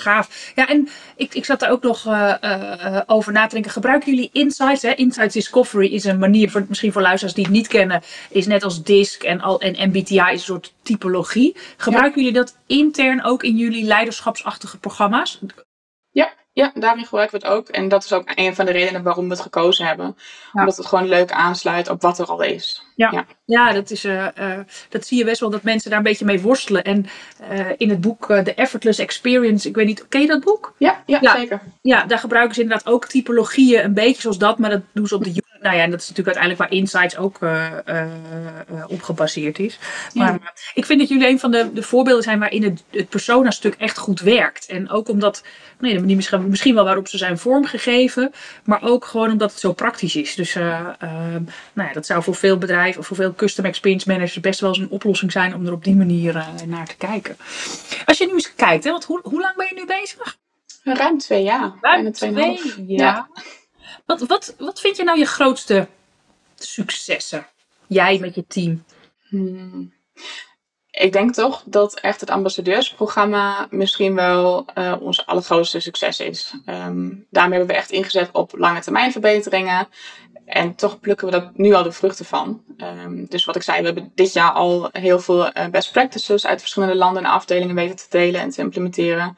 Gaaf. 0.00 0.52
Ja, 0.54 0.68
en 0.68 0.88
ik, 1.16 1.34
ik 1.34 1.44
zat 1.44 1.60
daar 1.60 1.70
ook 1.70 1.82
nog 1.82 2.06
uh, 2.06 2.34
uh, 2.44 3.00
over 3.06 3.32
na 3.32 3.46
te 3.46 3.54
denken. 3.54 3.72
Gebruiken 3.72 4.14
jullie 4.14 4.30
Insights? 4.32 4.82
Hè? 4.82 4.94
Insights 4.94 5.34
Discovery 5.34 5.86
is 5.86 6.04
een 6.04 6.18
manier, 6.18 6.50
voor, 6.50 6.64
misschien 6.68 6.92
voor 6.92 7.02
luisteraars 7.02 7.34
die 7.34 7.44
het 7.44 7.52
niet 7.52 7.68
kennen, 7.68 8.02
is 8.30 8.46
net 8.46 8.64
als 8.64 8.82
DISC 8.82 9.22
en, 9.22 9.40
al, 9.40 9.60
en 9.60 9.88
MBTI 9.88 10.16
is 10.16 10.32
een 10.32 10.38
soort 10.38 10.72
typologie. 10.82 11.56
Gebruiken 11.76 12.22
jullie 12.22 12.38
dat 12.38 12.56
intern 12.66 13.24
ook 13.24 13.42
in 13.42 13.56
jullie 13.56 13.84
leiderschapsachtige 13.84 14.78
programma's? 14.78 15.40
Ja, 16.60 16.70
daarin 16.74 17.04
gebruiken 17.04 17.40
we 17.40 17.46
het 17.46 17.56
ook. 17.56 17.68
En 17.68 17.88
dat 17.88 18.04
is 18.04 18.12
ook 18.12 18.32
een 18.34 18.54
van 18.54 18.64
de 18.64 18.72
redenen 18.72 19.02
waarom 19.02 19.24
we 19.24 19.30
het 19.30 19.40
gekozen 19.42 19.86
hebben. 19.86 20.16
Omdat 20.52 20.76
het 20.76 20.86
gewoon 20.86 21.08
leuk 21.08 21.32
aansluit 21.32 21.88
op 21.88 22.02
wat 22.02 22.18
er 22.18 22.26
al 22.26 22.42
is. 22.42 22.84
Ja, 22.94 23.24
ja. 23.44 23.72
dat, 23.72 23.90
is, 23.90 24.04
uh, 24.04 24.26
uh, 24.38 24.58
dat 24.88 25.06
zie 25.06 25.18
je 25.18 25.24
best 25.24 25.40
wel 25.40 25.50
dat 25.50 25.62
mensen 25.62 25.90
daar 25.90 25.98
een 25.98 26.04
beetje 26.04 26.24
mee 26.24 26.40
worstelen. 26.40 26.84
En 26.84 27.06
uh, 27.52 27.66
in 27.76 27.90
het 27.90 28.00
boek 28.00 28.26
The 28.26 28.54
Effortless 28.54 28.98
Experience, 28.98 29.68
ik 29.68 29.74
weet 29.74 29.86
niet, 29.86 30.08
ken 30.08 30.20
je 30.20 30.26
dat 30.26 30.44
boek? 30.44 30.74
Ja, 30.78 31.02
ja, 31.06 31.18
ja, 31.20 31.36
zeker. 31.36 31.60
Ja, 31.82 32.04
daar 32.04 32.18
gebruiken 32.18 32.54
ze 32.54 32.60
inderdaad 32.60 32.86
ook 32.86 33.06
typologieën 33.06 33.84
een 33.84 33.94
beetje 33.94 34.20
zoals 34.20 34.38
dat. 34.38 34.58
Maar 34.58 34.70
dat 34.70 34.82
doen 34.92 35.06
ze 35.06 35.14
op 35.14 35.24
de 35.24 35.32
nou 35.60 35.76
ja, 35.76 35.82
en 35.82 35.90
dat 35.90 36.00
is 36.00 36.08
natuurlijk 36.08 36.36
uiteindelijk 36.36 36.58
waar 36.58 36.80
Insights 36.80 37.16
ook 37.16 37.40
uh, 37.40 37.70
uh, 37.86 38.84
op 38.86 39.02
gebaseerd 39.02 39.58
is. 39.58 39.78
Maar 40.14 40.32
ja. 40.32 40.52
ik 40.74 40.84
vind 40.84 40.98
dat 41.00 41.08
jullie 41.08 41.28
een 41.28 41.38
van 41.38 41.50
de, 41.50 41.72
de 41.72 41.82
voorbeelden 41.82 42.22
zijn 42.22 42.38
waarin 42.38 42.62
het, 42.62 42.84
het 42.90 43.08
persona-stuk 43.08 43.74
echt 43.74 43.98
goed 43.98 44.20
werkt. 44.20 44.66
En 44.66 44.90
ook 44.90 45.08
omdat, 45.08 45.44
nee, 45.78 45.94
de 45.94 46.00
manier 46.00 46.16
misschien, 46.16 46.48
misschien 46.48 46.74
wel 46.74 46.84
waarop 46.84 47.08
ze 47.08 47.18
zijn 47.18 47.38
vormgegeven, 47.38 48.32
maar 48.64 48.82
ook 48.82 49.04
gewoon 49.04 49.30
omdat 49.30 49.50
het 49.50 49.60
zo 49.60 49.72
praktisch 49.72 50.16
is. 50.16 50.34
Dus 50.34 50.54
uh, 50.54 50.86
nou 51.72 51.88
ja, 51.88 51.92
dat 51.92 52.06
zou 52.06 52.22
voor 52.22 52.34
veel 52.34 52.58
bedrijven 52.58 53.00
of 53.00 53.06
voor 53.06 53.16
veel 53.16 53.34
custom 53.34 53.64
experience 53.64 54.08
managers 54.08 54.40
best 54.40 54.60
wel 54.60 54.70
eens 54.70 54.78
een 54.78 54.90
oplossing 54.90 55.32
zijn 55.32 55.54
om 55.54 55.66
er 55.66 55.72
op 55.72 55.84
die 55.84 55.96
manier 55.96 56.46
naar 56.66 56.86
te 56.86 56.96
kijken. 56.96 57.36
Als 58.04 58.18
je 58.18 58.26
nu 58.26 58.32
eens 58.32 58.54
kijkt, 58.54 58.84
hè, 58.84 58.90
want 58.90 59.04
hoe, 59.04 59.20
hoe 59.22 59.40
lang 59.40 59.56
ben 59.56 59.66
je 59.66 59.74
nu 59.74 59.86
bezig? 59.86 60.38
Ruim 60.82 61.18
twee 61.18 61.42
jaar. 61.42 61.72
Ruim 61.80 62.12
twee, 62.12 62.32
twee 62.32 62.84
jaar. 62.86 63.28
Wat, 64.06 64.20
wat, 64.20 64.54
wat 64.58 64.80
vind 64.80 64.96
je 64.96 65.04
nou 65.04 65.18
je 65.18 65.26
grootste 65.26 65.88
successen? 66.54 67.46
Jij 67.86 68.18
met 68.18 68.34
je 68.34 68.46
team? 68.46 68.84
Hmm. 69.28 69.92
Ik 70.90 71.12
denk 71.12 71.34
toch 71.34 71.62
dat 71.66 72.00
echt 72.00 72.20
het 72.20 72.30
ambassadeursprogramma 72.30 73.66
misschien 73.70 74.14
wel 74.14 74.66
uh, 74.74 74.96
ons 75.00 75.26
allergrootste 75.26 75.80
succes 75.80 76.20
is. 76.20 76.54
Um, 76.66 77.26
daarmee 77.30 77.58
hebben 77.58 77.76
we 77.76 77.80
echt 77.80 77.90
ingezet 77.90 78.28
op 78.32 78.58
lange 78.58 78.80
termijn 78.80 79.12
verbeteringen. 79.12 79.88
En 80.44 80.74
toch 80.74 81.00
plukken 81.00 81.26
we 81.26 81.32
dat 81.32 81.56
nu 81.56 81.72
al 81.72 81.82
de 81.82 81.92
vruchten 81.92 82.24
van. 82.24 82.62
Um, 82.76 83.26
dus 83.28 83.44
wat 83.44 83.56
ik 83.56 83.62
zei, 83.62 83.78
we 83.78 83.84
hebben 83.84 84.12
dit 84.14 84.32
jaar 84.32 84.52
al 84.52 84.88
heel 84.92 85.20
veel 85.20 85.46
uh, 85.56 85.66
best 85.66 85.92
practices 85.92 86.46
uit 86.46 86.60
verschillende 86.60 86.96
landen 86.96 87.24
en 87.24 87.30
afdelingen 87.30 87.74
weten 87.74 87.96
te 87.96 88.06
delen 88.08 88.40
en 88.40 88.50
te 88.50 88.60
implementeren. 88.60 89.36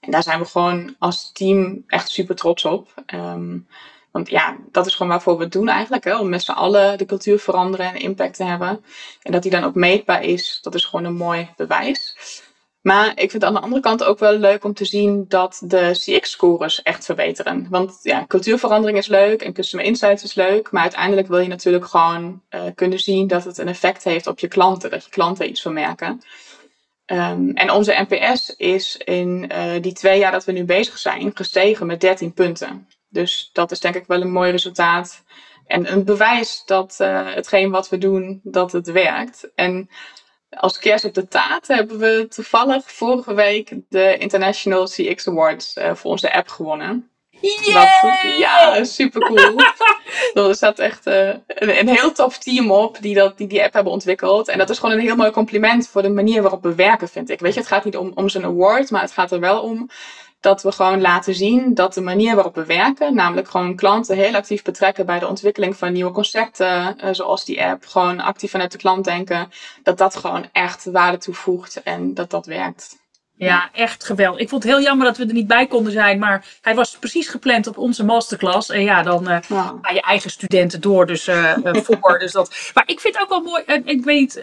En 0.00 0.10
daar 0.10 0.22
zijn 0.22 0.38
we 0.38 0.44
gewoon 0.44 0.94
als 0.98 1.32
team 1.32 1.84
echt 1.86 2.08
super 2.08 2.36
trots 2.36 2.64
op. 2.64 2.94
Um, 3.14 3.66
want 4.12 4.30
ja, 4.30 4.56
dat 4.70 4.86
is 4.86 4.94
gewoon 4.94 5.12
waarvoor 5.12 5.36
we 5.36 5.42
het 5.42 5.52
doen 5.52 5.68
eigenlijk. 5.68 6.04
Hè? 6.04 6.18
Om 6.18 6.28
met 6.28 6.42
z'n 6.42 6.50
allen 6.50 6.98
de 6.98 7.04
cultuur 7.04 7.38
veranderen 7.38 7.86
en 7.86 8.00
impact 8.00 8.36
te 8.36 8.44
hebben. 8.44 8.84
En 9.22 9.32
dat 9.32 9.42
die 9.42 9.50
dan 9.50 9.64
ook 9.64 9.74
meetbaar 9.74 10.22
is, 10.24 10.58
dat 10.62 10.74
is 10.74 10.84
gewoon 10.84 11.04
een 11.04 11.16
mooi 11.16 11.48
bewijs. 11.56 12.16
Maar 12.82 13.08
ik 13.10 13.30
vind 13.30 13.32
het 13.32 13.44
aan 13.44 13.54
de 13.54 13.60
andere 13.60 13.82
kant 13.82 14.04
ook 14.04 14.18
wel 14.18 14.32
leuk 14.32 14.64
om 14.64 14.74
te 14.74 14.84
zien 14.84 15.24
dat 15.28 15.62
de 15.64 15.90
CX-scores 15.92 16.82
echt 16.82 17.04
verbeteren. 17.04 17.66
Want 17.70 17.98
ja, 18.02 18.24
cultuurverandering 18.26 18.98
is 18.98 19.06
leuk 19.06 19.42
en 19.42 19.52
customer 19.52 19.86
insights 19.86 20.22
is 20.22 20.34
leuk. 20.34 20.70
Maar 20.70 20.82
uiteindelijk 20.82 21.28
wil 21.28 21.38
je 21.38 21.48
natuurlijk 21.48 21.86
gewoon 21.86 22.42
uh, 22.50 22.60
kunnen 22.74 22.98
zien 22.98 23.26
dat 23.26 23.44
het 23.44 23.58
een 23.58 23.68
effect 23.68 24.04
heeft 24.04 24.26
op 24.26 24.38
je 24.38 24.48
klanten. 24.48 24.90
Dat 24.90 25.04
je 25.04 25.10
klanten 25.10 25.48
iets 25.48 25.62
van 25.62 25.72
merken. 25.72 26.20
Um, 27.06 27.50
en 27.54 27.70
onze 27.70 28.06
NPS 28.08 28.54
is 28.56 28.96
in 28.96 29.50
uh, 29.52 29.72
die 29.80 29.92
twee 29.92 30.18
jaar 30.18 30.32
dat 30.32 30.44
we 30.44 30.52
nu 30.52 30.64
bezig 30.64 30.98
zijn 30.98 31.30
gestegen 31.34 31.86
met 31.86 32.00
13 32.00 32.32
punten. 32.32 32.88
Dus 33.12 33.50
dat 33.52 33.70
is 33.70 33.80
denk 33.80 33.94
ik 33.94 34.06
wel 34.06 34.20
een 34.20 34.32
mooi 34.32 34.50
resultaat. 34.50 35.22
En 35.66 35.92
een 35.92 36.04
bewijs 36.04 36.62
dat 36.66 36.98
uh, 37.00 37.34
hetgeen 37.34 37.70
wat 37.70 37.88
we 37.88 37.98
doen, 37.98 38.40
dat 38.42 38.72
het 38.72 38.90
werkt. 38.90 39.50
En 39.54 39.90
als 40.50 40.78
kerst 40.78 41.04
op 41.04 41.14
de 41.14 41.28
taart 41.28 41.68
hebben 41.68 41.98
we 41.98 42.26
toevallig 42.28 42.92
vorige 42.92 43.34
week 43.34 43.74
de 43.88 44.16
International 44.18 44.84
CX 44.84 45.28
Awards 45.28 45.76
uh, 45.76 45.94
voor 45.94 46.10
onze 46.10 46.32
app 46.32 46.48
gewonnen. 46.48 47.10
Yay! 47.40 48.38
ja, 48.38 48.84
super 48.84 49.20
cool. 49.20 49.60
er 50.48 50.54
staat 50.62 50.78
echt 50.78 51.06
uh, 51.06 51.28
een, 51.46 51.78
een, 51.78 51.88
heel 51.88 52.12
tof 52.12 52.38
team 52.38 52.70
op 52.70 52.96
die, 53.00 53.14
dat, 53.14 53.38
die 53.38 53.46
die 53.46 53.62
app 53.62 53.72
hebben 53.72 53.92
ontwikkeld. 53.92 54.48
En 54.48 54.58
dat 54.58 54.70
is 54.70 54.78
gewoon 54.78 54.94
een 54.94 55.00
heel 55.00 55.16
mooi 55.16 55.30
compliment 55.30 55.88
voor 55.88 56.02
de 56.02 56.08
manier 56.08 56.42
waarop 56.42 56.62
we 56.62 56.74
werken, 56.74 57.08
vind 57.08 57.30
ik. 57.30 57.40
Weet 57.40 57.54
je, 57.54 57.60
het 57.60 57.68
gaat 57.68 57.84
niet 57.84 57.96
om, 57.96 58.12
om 58.14 58.28
zijn 58.28 58.44
award, 58.44 58.90
maar 58.90 59.00
het 59.00 59.12
gaat 59.12 59.32
er 59.32 59.40
wel 59.40 59.60
om 59.60 59.90
dat 60.42 60.62
we 60.62 60.72
gewoon 60.72 61.00
laten 61.00 61.34
zien 61.34 61.74
dat 61.74 61.94
de 61.94 62.00
manier 62.00 62.34
waarop 62.34 62.54
we 62.54 62.64
werken, 62.64 63.14
namelijk 63.14 63.48
gewoon 63.48 63.76
klanten 63.76 64.16
heel 64.16 64.34
actief 64.34 64.62
betrekken 64.62 65.06
bij 65.06 65.18
de 65.18 65.26
ontwikkeling 65.26 65.76
van 65.76 65.92
nieuwe 65.92 66.10
concepten, 66.10 66.96
uh, 67.04 67.08
zoals 67.12 67.44
die 67.44 67.64
app, 67.64 67.86
gewoon 67.86 68.20
actief 68.20 68.50
vanuit 68.50 68.72
de 68.72 68.78
klant 68.78 69.04
denken, 69.04 69.50
dat 69.82 69.98
dat 69.98 70.16
gewoon 70.16 70.48
echt 70.52 70.84
waarde 70.84 71.18
toevoegt 71.18 71.82
en 71.82 72.14
dat 72.14 72.30
dat 72.30 72.46
werkt. 72.46 73.00
Ja, 73.36 73.70
echt 73.72 74.04
geweldig. 74.04 74.40
Ik 74.40 74.48
vond 74.48 74.62
het 74.62 74.72
heel 74.72 74.82
jammer 74.82 75.06
dat 75.06 75.16
we 75.16 75.26
er 75.26 75.32
niet 75.32 75.46
bij 75.46 75.66
konden 75.66 75.92
zijn, 75.92 76.18
maar 76.18 76.46
hij 76.60 76.74
was 76.74 76.98
precies 76.98 77.28
gepland 77.28 77.66
op 77.66 77.78
onze 77.78 78.04
masterclass. 78.04 78.70
En 78.70 78.82
ja, 78.82 79.02
dan 79.02 79.30
uh, 79.30 79.38
ja. 79.48 79.78
aan 79.80 79.94
je 79.94 80.02
eigen 80.02 80.30
studenten 80.30 80.80
door, 80.80 81.06
dus 81.06 81.28
uh, 81.28 81.56
voor. 81.72 82.18
dus 82.18 82.32
dat. 82.32 82.70
Maar 82.74 82.84
ik 82.86 83.00
vind 83.00 83.14
het 83.14 83.22
ook 83.22 83.28
wel 83.28 83.40
mooi, 83.40 83.62
ik 83.84 84.04
weet 84.04 84.42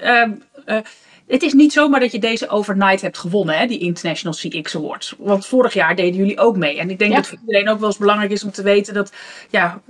het 1.29 1.43
is 1.43 1.53
niet 1.53 1.73
zomaar 1.73 1.99
dat 1.99 2.11
je 2.11 2.19
deze 2.19 2.49
overnight 2.49 3.01
hebt 3.01 3.17
gewonnen, 3.17 3.57
hè, 3.57 3.65
die 3.65 3.79
International 3.79 4.37
CX 4.37 4.75
Awards. 4.75 5.15
Want 5.17 5.45
vorig 5.45 5.73
jaar 5.73 5.95
deden 5.95 6.15
jullie 6.15 6.39
ook 6.39 6.57
mee. 6.57 6.79
En 6.79 6.89
ik 6.89 6.99
denk 6.99 7.11
ja. 7.11 7.17
dat 7.17 7.27
voor 7.27 7.37
iedereen 7.45 7.69
ook 7.69 7.79
wel 7.79 7.87
eens 7.87 7.97
belangrijk 7.97 8.31
is 8.31 8.43
om 8.43 8.51
te 8.51 8.63
weten 8.63 8.93
dat, 8.93 9.11
ja, 9.49 9.81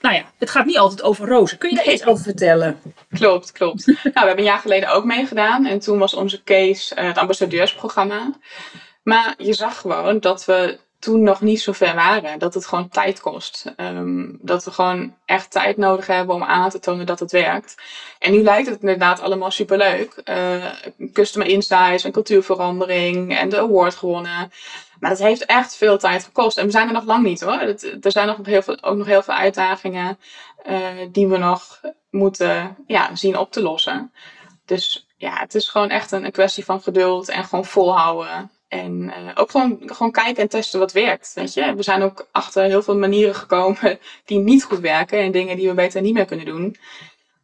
nou 0.00 0.14
ja, 0.14 0.24
het 0.38 0.50
gaat 0.50 0.66
niet 0.66 0.78
altijd 0.78 1.02
over 1.02 1.28
rozen. 1.28 1.58
Kun 1.58 1.70
je 1.70 1.76
daar 1.76 1.84
nee. 1.84 1.94
iets 1.94 2.06
over 2.06 2.24
vertellen? 2.24 2.80
Klopt, 3.18 3.52
klopt. 3.52 3.86
nou, 3.86 3.98
we 4.02 4.10
hebben 4.12 4.38
een 4.38 4.44
jaar 4.44 4.58
geleden 4.58 4.92
ook 4.92 5.04
meegedaan. 5.04 5.66
En 5.66 5.78
toen 5.78 5.98
was 5.98 6.14
onze 6.14 6.42
case 6.42 6.96
uh, 6.96 7.06
het 7.06 7.18
ambassadeursprogramma. 7.18 8.32
Maar 9.02 9.34
je 9.38 9.52
zag 9.52 9.78
gewoon 9.78 10.20
dat 10.20 10.44
we 10.44 10.78
toen 11.02 11.22
nog 11.22 11.40
niet 11.40 11.60
zo 11.60 11.72
ver 11.72 11.94
waren. 11.94 12.38
Dat 12.38 12.54
het 12.54 12.66
gewoon 12.66 12.88
tijd 12.88 13.20
kost. 13.20 13.72
Um, 13.76 14.38
dat 14.40 14.64
we 14.64 14.70
gewoon 14.70 15.14
echt 15.24 15.50
tijd 15.50 15.76
nodig 15.76 16.06
hebben 16.06 16.34
om 16.34 16.42
aan 16.42 16.70
te 16.70 16.78
tonen 16.78 17.06
dat 17.06 17.20
het 17.20 17.32
werkt. 17.32 17.74
En 18.18 18.32
nu 18.32 18.42
lijkt 18.42 18.68
het 18.68 18.80
inderdaad 18.80 19.20
allemaal 19.20 19.50
superleuk. 19.50 20.22
Uh, 20.24 20.64
customer 21.12 21.48
insights 21.48 22.04
en 22.04 22.12
cultuurverandering 22.12 23.38
en 23.38 23.48
de 23.48 23.58
award 23.58 23.94
gewonnen. 23.94 24.52
Maar 25.00 25.10
dat 25.10 25.18
heeft 25.18 25.44
echt 25.44 25.76
veel 25.76 25.98
tijd 25.98 26.24
gekost. 26.24 26.58
En 26.58 26.64
we 26.64 26.70
zijn 26.70 26.86
er 26.86 26.92
nog 26.92 27.04
lang 27.04 27.24
niet 27.24 27.40
hoor. 27.40 27.60
Er 28.00 28.12
zijn 28.12 28.26
nog 28.26 28.38
heel 28.42 28.62
veel, 28.62 28.82
ook 28.82 28.96
nog 28.96 29.06
heel 29.06 29.22
veel 29.22 29.34
uitdagingen 29.34 30.18
uh, 30.66 30.78
die 31.12 31.28
we 31.28 31.38
nog 31.38 31.80
moeten 32.10 32.76
ja, 32.86 33.14
zien 33.14 33.38
op 33.38 33.52
te 33.52 33.62
lossen. 33.62 34.12
Dus 34.64 35.06
ja, 35.16 35.38
het 35.38 35.54
is 35.54 35.68
gewoon 35.68 35.90
echt 35.90 36.12
een 36.12 36.30
kwestie 36.30 36.64
van 36.64 36.82
geduld 36.82 37.28
en 37.28 37.44
gewoon 37.44 37.64
volhouden. 37.64 38.50
En 38.72 39.02
uh, 39.02 39.30
ook 39.34 39.50
gewoon, 39.50 39.78
gewoon 39.86 40.12
kijken 40.12 40.42
en 40.42 40.48
testen 40.48 40.78
wat 40.78 40.92
werkt. 40.92 41.32
Weet 41.34 41.54
je? 41.54 41.74
We 41.74 41.82
zijn 41.82 42.02
ook 42.02 42.28
achter 42.30 42.64
heel 42.64 42.82
veel 42.82 42.96
manieren 42.96 43.34
gekomen 43.34 43.98
die 44.24 44.38
niet 44.38 44.64
goed 44.64 44.80
werken 44.80 45.18
en 45.18 45.32
dingen 45.32 45.56
die 45.56 45.68
we 45.68 45.74
beter 45.74 46.02
niet 46.02 46.14
meer 46.14 46.24
kunnen 46.24 46.46
doen. 46.46 46.76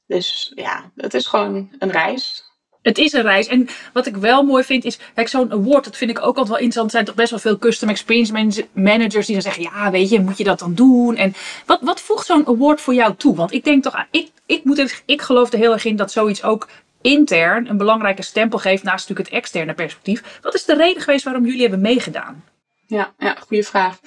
Dus 0.07 0.53
ja, 0.55 0.91
het 0.97 1.15
is 1.15 1.27
gewoon 1.27 1.71
een 1.79 1.91
reis. 1.91 2.45
Het 2.83 2.99
is 2.99 3.13
een 3.13 3.23
reis. 3.23 3.47
En 3.47 3.69
wat 3.93 4.07
ik 4.07 4.17
wel 4.17 4.43
mooi 4.43 4.65
vind 4.65 4.85
is, 4.85 4.99
kijk, 5.15 5.29
zo'n 5.29 5.53
award, 5.53 5.85
dat 5.85 5.97
vind 5.97 6.11
ik 6.11 6.19
ook 6.19 6.37
altijd 6.37 6.49
wel 6.49 6.57
interessant. 6.57 6.87
Er 6.87 6.93
zijn 6.93 7.05
toch 7.05 7.15
best 7.15 7.31
wel 7.31 7.39
veel 7.39 7.59
custom 7.59 7.89
experience 7.89 8.67
managers 8.73 9.27
die 9.27 9.35
dan 9.35 9.45
zeggen, 9.45 9.63
ja, 9.63 9.91
weet 9.91 10.09
je, 10.09 10.21
moet 10.21 10.39
je 10.39 10.45
dat 10.45 10.59
dan 10.59 10.75
doen? 10.75 11.17
En 11.17 11.35
wat, 11.67 11.81
wat 11.81 12.01
voegt 12.01 12.27
zo'n 12.27 12.47
award 12.47 12.81
voor 12.81 12.95
jou 12.95 13.15
toe? 13.17 13.37
Want 13.37 13.53
ik 13.53 13.65
denk 13.65 13.83
toch, 13.83 14.07
ik, 14.11 14.31
ik, 14.47 14.65
moet 14.65 15.03
ik 15.07 15.23
geloof 15.23 15.53
er 15.53 15.59
heel 15.59 15.73
erg 15.73 15.85
in 15.85 15.97
dat 15.97 16.13
zoiets 16.13 16.43
ook 16.43 16.69
intern 17.09 17.69
een 17.69 17.77
belangrijke 17.77 18.23
stempel 18.23 18.59
geeft 18.59 18.83
naast 18.83 19.09
natuurlijk 19.09 19.29
het 19.29 19.39
externe 19.39 19.75
perspectief. 19.75 20.39
Wat 20.43 20.55
is 20.55 20.65
de 20.65 20.77
reden 20.77 21.03
geweest 21.03 21.25
waarom 21.25 21.45
jullie 21.45 21.61
hebben 21.61 21.81
meegedaan? 21.81 22.45
Ja, 22.87 23.15
ja 23.19 23.37
goede 23.47 23.63
vraag. 23.63 23.99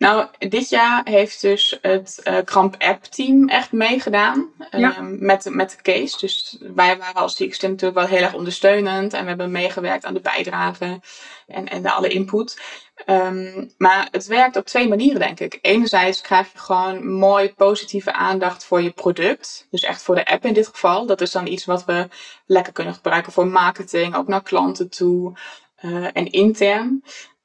Nou, 0.00 0.26
dit 0.38 0.68
jaar 0.68 1.08
heeft 1.08 1.40
dus 1.40 1.78
het 1.82 2.20
uh, 2.24 2.38
Kramp 2.44 2.74
App 2.78 3.04
team 3.04 3.48
echt 3.48 3.72
meegedaan 3.72 4.48
Ja. 4.70 4.96
ehm, 4.96 5.24
met, 5.24 5.46
met 5.50 5.70
de 5.70 5.82
case. 5.82 6.18
Dus 6.18 6.56
wij 6.74 6.98
waren 6.98 7.20
als 7.20 7.34
team 7.34 7.50
natuurlijk 7.50 7.94
wel 7.94 8.06
heel 8.06 8.22
erg 8.22 8.34
ondersteunend 8.34 9.12
en 9.12 9.22
we 9.22 9.28
hebben 9.28 9.50
meegewerkt 9.50 10.04
aan 10.04 10.14
de 10.14 10.20
bijdrage 10.20 11.00
en, 11.46 11.68
en 11.68 11.82
de 11.82 11.90
alle 11.90 12.08
input. 12.08 12.60
Ehm, 13.04 13.66
maar 13.76 14.08
het 14.10 14.26
werkt 14.26 14.56
op 14.56 14.66
twee 14.66 14.88
manieren, 14.88 15.20
denk 15.20 15.40
ik. 15.40 15.58
Enerzijds 15.62 16.20
krijg 16.20 16.52
je 16.52 16.58
gewoon 16.58 17.12
mooi 17.12 17.54
positieve 17.54 18.12
aandacht 18.12 18.64
voor 18.64 18.82
je 18.82 18.90
product. 18.90 19.66
Dus 19.70 19.82
echt 19.82 20.02
voor 20.02 20.14
de 20.14 20.26
app 20.26 20.44
in 20.44 20.54
dit 20.54 20.66
geval. 20.66 21.06
Dat 21.06 21.20
is 21.20 21.30
dan 21.30 21.46
iets 21.46 21.64
wat 21.64 21.84
we 21.84 22.08
lekker 22.46 22.72
kunnen 22.72 22.94
gebruiken 22.94 23.32
voor 23.32 23.46
marketing, 23.46 24.16
ook 24.16 24.28
naar 24.28 24.42
klanten 24.42 24.90
toe 24.90 25.38
eh, 25.76 26.04
en 26.12 26.30
intern. 26.30 27.02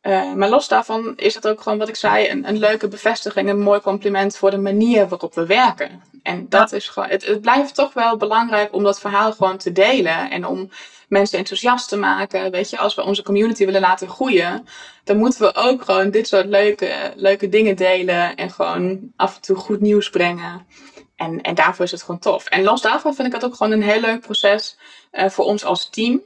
Uh, 0.07 0.33
maar 0.33 0.49
los 0.49 0.67
daarvan 0.67 1.13
is 1.15 1.35
het 1.35 1.47
ook 1.47 1.61
gewoon 1.61 1.77
wat 1.77 1.87
ik 1.87 1.95
zei, 1.95 2.29
een, 2.29 2.47
een, 2.47 2.57
leuke 2.57 2.87
bevestiging, 2.87 3.49
een 3.49 3.59
mooi 3.59 3.79
compliment 3.79 4.37
voor 4.37 4.51
de 4.51 4.57
manier 4.57 5.07
waarop 5.07 5.33
we 5.33 5.45
werken. 5.45 6.01
En 6.23 6.49
dat 6.49 6.71
is 6.71 6.87
gewoon, 6.87 7.09
het, 7.09 7.25
het, 7.25 7.41
blijft 7.41 7.75
toch 7.75 7.93
wel 7.93 8.17
belangrijk 8.17 8.73
om 8.73 8.83
dat 8.83 8.99
verhaal 8.99 9.31
gewoon 9.31 9.57
te 9.57 9.71
delen 9.71 10.29
en 10.31 10.45
om 10.45 10.69
mensen 11.07 11.37
enthousiast 11.37 11.89
te 11.89 11.97
maken. 11.97 12.51
Weet 12.51 12.69
je, 12.69 12.77
als 12.77 12.95
we 12.95 13.03
onze 13.03 13.23
community 13.23 13.65
willen 13.65 13.81
laten 13.81 14.09
groeien, 14.09 14.67
dan 15.03 15.17
moeten 15.17 15.41
we 15.41 15.55
ook 15.55 15.83
gewoon 15.83 16.11
dit 16.11 16.27
soort 16.27 16.45
leuke, 16.45 17.13
leuke 17.15 17.49
dingen 17.49 17.75
delen 17.75 18.35
en 18.35 18.51
gewoon 18.51 19.11
af 19.15 19.35
en 19.35 19.41
toe 19.41 19.55
goed 19.55 19.81
nieuws 19.81 20.09
brengen. 20.09 20.67
En, 21.15 21.41
en 21.41 21.55
daarvoor 21.55 21.85
is 21.85 21.91
het 21.91 22.03
gewoon 22.03 22.19
tof. 22.19 22.45
En 22.45 22.63
los 22.63 22.81
daarvan 22.81 23.15
vind 23.15 23.27
ik 23.27 23.33
het 23.33 23.45
ook 23.45 23.55
gewoon 23.55 23.71
een 23.71 23.83
heel 23.83 24.01
leuk 24.01 24.21
proces 24.21 24.77
uh, 25.11 25.29
voor 25.29 25.45
ons 25.45 25.65
als 25.65 25.89
team 25.89 26.21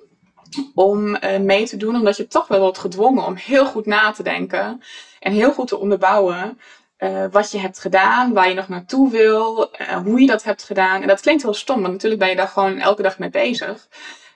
om 0.75 1.07
uh, 1.07 1.37
mee 1.37 1.65
te 1.65 1.77
doen, 1.77 1.95
omdat 1.95 2.17
je 2.17 2.27
toch 2.27 2.47
wel 2.47 2.59
wordt 2.59 2.77
gedwongen 2.77 3.25
om 3.25 3.35
heel 3.35 3.65
goed 3.65 3.85
na 3.85 4.11
te 4.11 4.23
denken 4.23 4.81
en 5.19 5.31
heel 5.31 5.51
goed 5.51 5.67
te 5.67 5.77
onderbouwen 5.77 6.57
uh, 6.99 7.25
wat 7.31 7.51
je 7.51 7.57
hebt 7.59 7.79
gedaan, 7.79 8.33
waar 8.33 8.49
je 8.49 8.53
nog 8.53 8.67
naartoe 8.67 9.11
wil, 9.11 9.69
uh, 9.81 9.97
hoe 9.97 10.21
je 10.21 10.27
dat 10.27 10.43
hebt 10.43 10.63
gedaan. 10.63 11.01
En 11.01 11.07
dat 11.07 11.21
klinkt 11.21 11.43
heel 11.43 11.53
stom, 11.53 11.81
want 11.81 11.93
natuurlijk 11.93 12.21
ben 12.21 12.29
je 12.29 12.35
daar 12.35 12.47
gewoon 12.47 12.79
elke 12.79 13.01
dag 13.01 13.19
mee 13.19 13.29
bezig. 13.29 13.87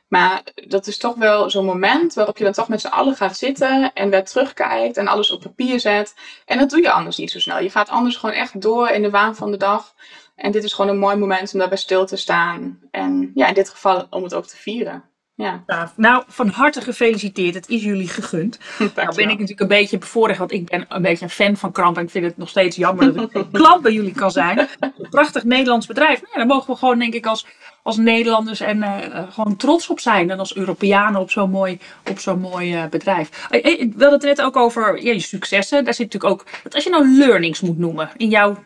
Maar 0.08 0.42
dat 0.68 0.88
is 0.88 0.98
toch 0.98 1.16
wel 1.16 1.50
zo'n 1.50 1.66
moment 1.66 2.14
waarop 2.14 2.38
je 2.38 2.44
dan 2.44 2.54
toch 2.54 2.68
met 2.68 2.82
z'n 2.82 2.88
allen 2.88 3.16
gaat 3.16 3.38
zitten 3.38 3.94
en 3.94 4.10
weer 4.10 4.24
terugkijkt 4.24 4.98
en 4.98 5.08
alles 5.08 5.32
op 5.32 5.42
papier 5.42 5.80
zet. 5.80 6.16
En 6.46 6.58
dat 6.58 6.70
doe 6.70 6.82
je 6.82 6.92
anders 6.92 7.18
niet 7.18 7.32
zo 7.32 7.40
snel. 7.40 7.60
Je 7.60 7.70
gaat 7.70 7.90
anders 7.90 8.16
gewoon 8.16 8.36
echt 8.36 8.62
door 8.62 8.90
in 8.90 9.02
de 9.02 9.10
waan 9.10 9.36
van 9.36 9.52
de 9.52 9.58
dag. 9.58 9.94
En 10.36 10.52
dit 10.52 10.64
is 10.64 10.74
gewoon 10.74 10.92
een 10.92 11.00
mooi 11.00 11.16
moment 11.16 11.54
om 11.54 11.60
daarbij 11.60 11.78
stil 11.78 12.06
te 12.06 12.16
staan. 12.16 12.80
En 12.92 13.32
ja, 13.34 13.48
in 13.48 13.54
dit 13.54 13.70
geval 13.70 14.08
om 14.10 14.24
het 14.24 14.34
ook 14.34 14.46
te 14.46 14.58
vieren. 14.58 15.04
Ja. 15.36 15.64
Nou, 15.96 16.24
van 16.28 16.48
harte 16.48 16.82
gefeliciteerd. 16.82 17.56
Het 17.56 17.70
is 17.70 17.84
jullie 17.84 18.08
gegund. 18.08 18.60
nou 18.96 19.16
ben 19.16 19.30
ik 19.30 19.40
natuurlijk 19.40 19.60
een 19.60 19.68
beetje 19.68 19.98
bevoorrecht, 19.98 20.40
want 20.40 20.52
ik 20.52 20.66
ben 20.66 20.86
een 20.90 21.02
beetje 21.02 21.26
een 21.26 21.32
fan 21.32 21.58
van 21.58 21.72
Kramp. 21.72 21.98
En 21.98 22.04
ik 22.04 22.10
vind 22.10 22.26
het 22.26 22.38
nog 22.38 22.50
steeds 22.50 22.76
jammer 22.76 23.14
dat 23.14 23.24
ik 23.24 23.34
een 23.36 23.52
klant 23.52 23.82
bij 23.82 23.92
jullie 23.92 24.14
kan 24.14 24.32
zijn. 24.32 24.68
Een 24.80 25.10
prachtig 25.10 25.44
Nederlands 25.44 25.86
bedrijf. 25.86 26.22
Nou, 26.22 26.34
daar 26.34 26.46
mogen 26.46 26.74
we 26.74 26.80
gewoon, 26.80 27.00
denk 27.00 27.14
ik, 27.14 27.26
als, 27.26 27.46
als 27.82 27.98
Nederlanders 27.98 28.60
en 28.60 28.78
uh, 28.78 28.98
gewoon 29.30 29.56
trots 29.56 29.90
op 29.90 30.00
zijn. 30.00 30.30
En 30.30 30.40
als 30.40 30.56
Europeanen 30.56 31.22
op 31.22 31.32
zo'n 31.32 31.50
mooi, 31.50 31.80
op 32.10 32.20
zo'n 32.20 32.40
mooi 32.40 32.76
uh, 32.76 32.86
bedrijf. 32.86 33.48
Ik 33.50 33.94
wilde 33.96 34.16
het 34.16 34.24
net 34.24 34.42
ook 34.42 34.56
over 34.56 35.04
ja, 35.04 35.12
je 35.12 35.20
successen. 35.20 35.84
Daar 35.84 35.94
zit 35.94 36.14
natuurlijk 36.14 36.34
ook, 36.34 36.46
als 36.74 36.84
je 36.84 36.90
nou 36.90 37.18
learnings 37.18 37.62
moet 37.62 37.78
noemen 37.78 38.10
in 38.18 38.30
jouw 38.30 38.64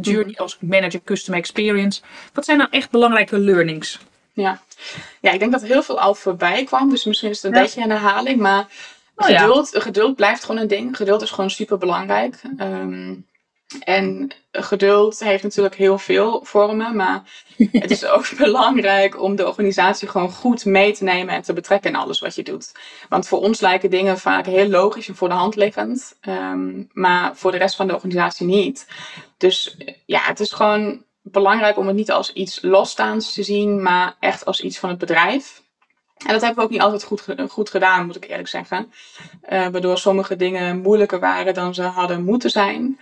journey 0.00 0.36
als 0.36 0.58
manager 0.60 1.00
customer 1.04 1.40
experience. 1.40 2.00
Wat 2.32 2.44
zijn 2.44 2.58
nou 2.58 2.70
echt 2.70 2.90
belangrijke 2.90 3.38
learnings? 3.38 4.00
Ja. 4.40 4.60
ja, 5.20 5.32
ik 5.32 5.38
denk 5.38 5.52
dat 5.52 5.62
heel 5.62 5.82
veel 5.82 6.00
al 6.00 6.14
voorbij 6.14 6.64
kwam. 6.64 6.90
Dus 6.90 7.04
misschien 7.04 7.30
is 7.30 7.42
het 7.42 7.52
een 7.52 7.58
ja. 7.58 7.64
beetje 7.64 7.82
een 7.82 7.90
herhaling. 7.90 8.40
Maar 8.40 8.66
Oh, 9.18 9.26
geduld, 9.26 9.70
geduld 9.72 10.16
blijft 10.16 10.44
gewoon 10.44 10.60
een 10.60 10.68
ding. 10.68 10.96
Geduld 10.96 11.22
is 11.22 11.30
gewoon 11.30 11.50
super 11.50 11.78
belangrijk. 11.78 12.42
Um, 12.58 13.26
en 13.84 14.30
geduld 14.52 15.18
heeft 15.18 15.42
natuurlijk 15.42 15.74
heel 15.74 15.98
veel 15.98 16.40
vormen. 16.44 16.96
Maar 16.96 17.22
het 17.72 17.90
is 17.90 18.04
ook 18.04 18.36
belangrijk 18.36 19.20
om 19.22 19.36
de 19.36 19.46
organisatie 19.46 20.08
gewoon 20.08 20.30
goed 20.30 20.64
mee 20.64 20.92
te 20.92 21.04
nemen 21.04 21.34
en 21.34 21.42
te 21.42 21.52
betrekken 21.52 21.90
in 21.90 21.96
alles 21.96 22.20
wat 22.20 22.34
je 22.34 22.42
doet. 22.42 22.72
Want 23.08 23.28
voor 23.28 23.40
ons 23.40 23.60
lijken 23.60 23.90
dingen 23.90 24.18
vaak 24.18 24.46
heel 24.46 24.68
logisch 24.68 25.08
en 25.08 25.16
voor 25.16 25.28
de 25.28 25.34
hand 25.34 25.56
liggend. 25.56 26.16
Um, 26.28 26.88
maar 26.92 27.36
voor 27.36 27.50
de 27.50 27.58
rest 27.58 27.76
van 27.76 27.86
de 27.86 27.94
organisatie 27.94 28.46
niet. 28.46 28.86
Dus 29.36 29.76
ja, 30.06 30.20
het 30.20 30.40
is 30.40 30.52
gewoon 30.52 31.02
belangrijk 31.32 31.78
om 31.78 31.86
het 31.86 31.96
niet 31.96 32.10
als 32.10 32.32
iets 32.32 32.62
losstaands 32.62 33.34
te 33.34 33.42
zien, 33.42 33.82
maar 33.82 34.16
echt 34.20 34.44
als 34.44 34.60
iets 34.60 34.78
van 34.78 34.88
het 34.88 34.98
bedrijf. 34.98 35.62
En 36.26 36.32
dat 36.32 36.40
hebben 36.40 36.58
we 36.58 36.64
ook 36.64 36.70
niet 36.70 36.80
altijd 36.80 37.04
goed, 37.04 37.24
goed 37.48 37.70
gedaan, 37.70 38.06
moet 38.06 38.16
ik 38.16 38.28
eerlijk 38.28 38.48
zeggen. 38.48 38.92
Uh, 39.50 39.68
waardoor 39.68 39.98
sommige 39.98 40.36
dingen 40.36 40.78
moeilijker 40.80 41.20
waren 41.20 41.54
dan 41.54 41.74
ze 41.74 41.82
hadden 41.82 42.24
moeten 42.24 42.50
zijn. 42.50 43.00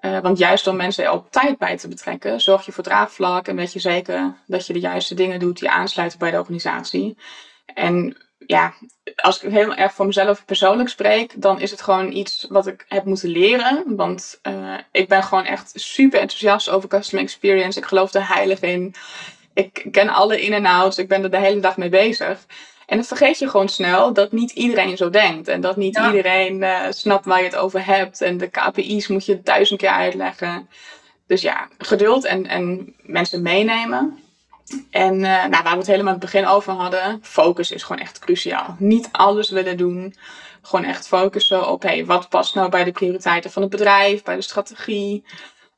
Uh, 0.00 0.18
want 0.18 0.38
juist 0.38 0.64
door 0.64 0.74
mensen 0.74 1.04
er 1.04 1.10
op 1.10 1.30
tijd 1.30 1.58
bij 1.58 1.76
te 1.76 1.88
betrekken, 1.88 2.40
zorg 2.40 2.66
je 2.66 2.72
voor 2.72 2.84
draagvlak 2.84 3.48
en 3.48 3.56
weet 3.56 3.72
je 3.72 3.78
zeker 3.78 4.34
dat 4.46 4.66
je 4.66 4.72
de 4.72 4.80
juiste 4.80 5.14
dingen 5.14 5.38
doet 5.38 5.58
die 5.58 5.70
aansluiten 5.70 6.18
bij 6.18 6.30
de 6.30 6.38
organisatie. 6.38 7.16
En 7.74 8.16
ja, 8.48 8.74
als 9.16 9.42
ik 9.42 9.50
heel 9.52 9.74
erg 9.74 9.92
voor 9.92 10.06
mezelf 10.06 10.44
persoonlijk 10.44 10.88
spreek, 10.88 11.32
dan 11.42 11.60
is 11.60 11.70
het 11.70 11.82
gewoon 11.82 12.12
iets 12.12 12.46
wat 12.48 12.66
ik 12.66 12.84
heb 12.88 13.04
moeten 13.04 13.28
leren. 13.28 13.84
Want 13.96 14.38
uh, 14.42 14.74
ik 14.92 15.08
ben 15.08 15.22
gewoon 15.22 15.44
echt 15.44 15.70
super 15.74 16.20
enthousiast 16.20 16.68
over 16.68 16.88
customer 16.88 17.24
experience. 17.24 17.78
Ik 17.78 17.84
geloof 17.84 18.14
er 18.14 18.28
heilig 18.34 18.60
in. 18.60 18.94
Ik 19.54 19.86
ken 19.90 20.08
alle 20.08 20.40
in- 20.42 20.52
en 20.52 20.66
outs. 20.66 20.98
Ik 20.98 21.08
ben 21.08 21.22
er 21.22 21.30
de 21.30 21.38
hele 21.38 21.60
dag 21.60 21.76
mee 21.76 21.88
bezig. 21.88 22.46
En 22.86 22.96
dan 22.96 23.04
vergeet 23.06 23.38
je 23.38 23.48
gewoon 23.48 23.68
snel 23.68 24.12
dat 24.12 24.32
niet 24.32 24.50
iedereen 24.50 24.96
zo 24.96 25.10
denkt. 25.10 25.48
En 25.48 25.60
dat 25.60 25.76
niet 25.76 25.96
Ja. 25.96 26.06
iedereen 26.06 26.62
uh, 26.62 26.80
snapt 26.90 27.24
waar 27.24 27.38
je 27.38 27.44
het 27.44 27.56
over 27.56 27.86
hebt. 27.86 28.20
En 28.20 28.36
de 28.38 28.46
KPI's 28.50 29.08
moet 29.08 29.24
je 29.26 29.40
duizend 29.42 29.80
keer 29.80 29.88
uitleggen. 29.90 30.68
Dus 31.26 31.40
ja, 31.42 31.68
geduld 31.78 32.24
en, 32.24 32.46
en 32.46 32.94
mensen 33.02 33.42
meenemen. 33.42 34.18
En 34.90 35.14
uh, 35.14 35.20
nou, 35.20 35.50
waar 35.50 35.72
we 35.72 35.78
het 35.78 35.86
helemaal 35.86 36.12
aan 36.12 36.20
het 36.20 36.30
begin 36.30 36.46
over 36.46 36.72
hadden, 36.72 37.18
focus 37.22 37.70
is 37.70 37.82
gewoon 37.82 38.02
echt 38.02 38.18
cruciaal. 38.18 38.76
Niet 38.78 39.08
alles 39.12 39.50
willen 39.50 39.76
doen. 39.76 40.14
Gewoon 40.62 40.84
echt 40.84 41.08
focussen 41.08 41.68
op 41.68 41.82
hey, 41.82 42.04
wat 42.06 42.28
past 42.28 42.54
nou 42.54 42.68
bij 42.68 42.84
de 42.84 42.92
prioriteiten 42.92 43.50
van 43.50 43.62
het 43.62 43.70
bedrijf, 43.70 44.22
bij 44.22 44.34
de 44.34 44.42
strategie. 44.42 45.24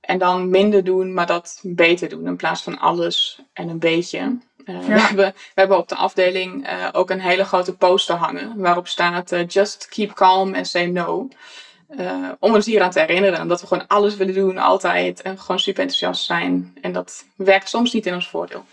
En 0.00 0.18
dan 0.18 0.50
minder 0.50 0.84
doen, 0.84 1.14
maar 1.14 1.26
dat 1.26 1.60
beter 1.62 2.08
doen 2.08 2.26
in 2.26 2.36
plaats 2.36 2.62
van 2.62 2.78
alles 2.78 3.40
en 3.52 3.68
een 3.68 3.78
beetje. 3.78 4.38
Uh, 4.64 4.88
Ja. 4.88 4.94
we, 4.94 5.00
hebben, 5.00 5.32
we 5.34 5.60
hebben 5.60 5.78
op 5.78 5.88
de 5.88 5.94
afdeling 5.94 6.70
uh, 6.70 6.88
ook 6.92 7.10
een 7.10 7.20
hele 7.20 7.44
grote 7.44 7.76
poster 7.76 8.16
hangen 8.16 8.52
waarop 8.56 8.88
staat 8.88 9.34
just 9.48 9.88
keep 9.88 10.12
calm 10.12 10.54
and 10.54 10.66
say 10.66 10.86
no. 10.86 11.28
Uh, 11.98 12.28
om 12.38 12.54
ons 12.54 12.66
hier 12.66 12.82
aan 12.82 12.90
te 12.90 13.00
herinneren 13.00 13.48
dat 13.48 13.60
we 13.60 13.66
gewoon 13.66 13.86
alles 13.86 14.16
willen 14.16 14.34
doen, 14.34 14.58
altijd. 14.58 15.22
En 15.22 15.38
gewoon 15.38 15.58
super 15.58 15.82
enthousiast 15.82 16.24
zijn. 16.24 16.74
En 16.80 16.92
dat 16.92 17.24
werkt 17.36 17.68
soms 17.68 17.92
niet 17.92 18.06
in 18.06 18.14
ons 18.14 18.28
voordeel. 18.28 18.64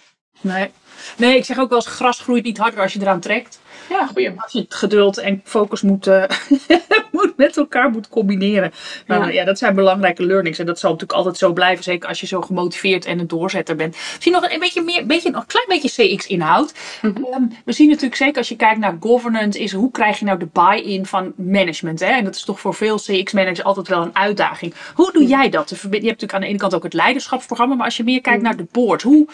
Nee. 0.42 0.70
nee, 1.18 1.38
ik 1.38 1.46
zeg 1.46 1.60
ook 1.60 1.70
wel 1.70 1.78
eens, 1.78 1.88
gras 1.88 2.20
groeit 2.20 2.44
niet 2.44 2.58
harder 2.58 2.82
als 2.82 2.94
je 2.94 3.02
eraan 3.02 3.20
trekt. 3.20 3.60
Ja, 3.90 4.06
goeie. 4.06 4.32
Als 4.38 4.52
je 4.52 4.60
het 4.60 4.74
geduld 4.76 5.18
en 5.18 5.42
focus 5.44 5.82
moet, 5.82 6.08
eh, 6.08 6.24
moet 7.12 7.34
met 7.38 7.58
elkaar 7.58 7.90
moet 7.90 8.10
combineren. 8.10 8.72
Nou, 9.08 9.24
Ja. 9.26 9.30
ja. 9.32 9.46
dat 9.46 9.58
zijn 9.58 9.76
belangrijke 9.76 10.26
learnings. 10.26 10.60
En 10.60 10.66
dat 10.66 10.80
zal 10.80 10.92
natuurlijk 10.92 11.18
altijd 11.20 11.38
zo 11.38 11.54
blijven. 11.54 11.84
Zeker 11.84 12.10
als 12.10 12.20
je 12.20 12.28
zo 12.28 12.42
gemotiveerd 12.42 13.06
en 13.06 13.20
een 13.20 13.28
doorzetter 13.28 13.76
bent. 13.76 13.98
Misschien 14.14 14.32
nog 14.32 14.50
een 14.52 14.60
beetje 14.60 14.82
meer, 14.82 15.06
beetje, 15.06 15.30
nog 15.32 15.42
een 15.42 15.48
klein 15.48 15.66
beetje 15.82 16.16
CX-inhoud. 16.16 16.74
Mhm. 17.02 17.24
Ehm, 17.24 17.44
we 17.66 17.72
zien 17.74 17.88
natuurlijk 17.88 18.16
zeker 18.16 18.38
als 18.38 18.50
je 18.50 18.56
kijkt 18.56 18.80
naar 18.80 18.98
governance, 19.00 19.60
is 19.60 19.72
hoe 19.74 19.92
krijg 19.92 20.20
je 20.20 20.26
nou 20.26 20.40
de 20.40 20.48
buy-in 20.54 21.06
van 21.06 21.34
management? 21.36 22.00
Hè? 22.00 22.06
En 22.12 22.24
dat 22.24 22.36
is 22.36 22.44
toch 22.44 22.60
voor 22.60 22.74
veel 22.74 22.98
CX-managers 22.98 23.64
altijd 23.64 23.88
wel 23.88 24.02
een 24.02 24.16
uitdaging. 24.16 24.74
Hoe 24.94 25.12
doe 25.12 25.26
jij 25.26 25.50
dat? 25.50 25.70
Je 25.70 25.76
hebt 25.82 25.92
natuurlijk 25.94 26.34
aan 26.34 26.42
de 26.42 26.48
ene 26.48 26.58
kant 26.58 26.76
ook 26.76 26.84
het 26.84 26.94
leiderschapsprogramma, 26.94 27.76
maar 27.76 27.86
als 27.86 27.98
je 27.98 28.04
meer 28.04 28.22
kijkt 28.22 28.42
Mhm. 28.42 28.48
naar 28.48 28.58
de 28.58 28.68
board, 28.72 29.02
hoe, 29.02 29.28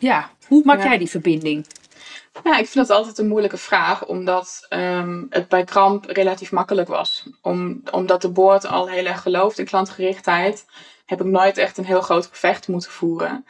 ja, 0.00 0.30
hoe 0.46 0.62
maak 0.64 0.78
Ja. 0.78 0.84
jij 0.84 0.98
die 0.98 1.10
verbinding? 1.10 1.66
Ja, 2.44 2.58
ik 2.58 2.66
vind 2.68 2.86
dat 2.86 2.96
altijd 2.96 3.18
een 3.18 3.28
moeilijke 3.28 3.56
vraag, 3.56 4.06
omdat 4.06 4.66
um, 4.70 5.26
het 5.30 5.48
bij 5.48 5.64
Kramp 5.64 6.04
relatief 6.04 6.52
makkelijk 6.52 6.88
was. 6.88 7.26
Om, 7.42 7.82
omdat 7.90 8.22
de 8.22 8.30
board 8.30 8.66
al 8.66 8.88
heel 8.88 9.04
erg 9.04 9.22
gelooft 9.22 9.58
in 9.58 9.64
klantgerichtheid, 9.64 10.66
heb 11.06 11.20
ik 11.20 11.26
nooit 11.26 11.58
echt 11.58 11.78
een 11.78 11.84
heel 11.84 12.00
groot 12.00 12.26
gevecht 12.26 12.68
moeten 12.68 12.90
voeren. 12.90 13.44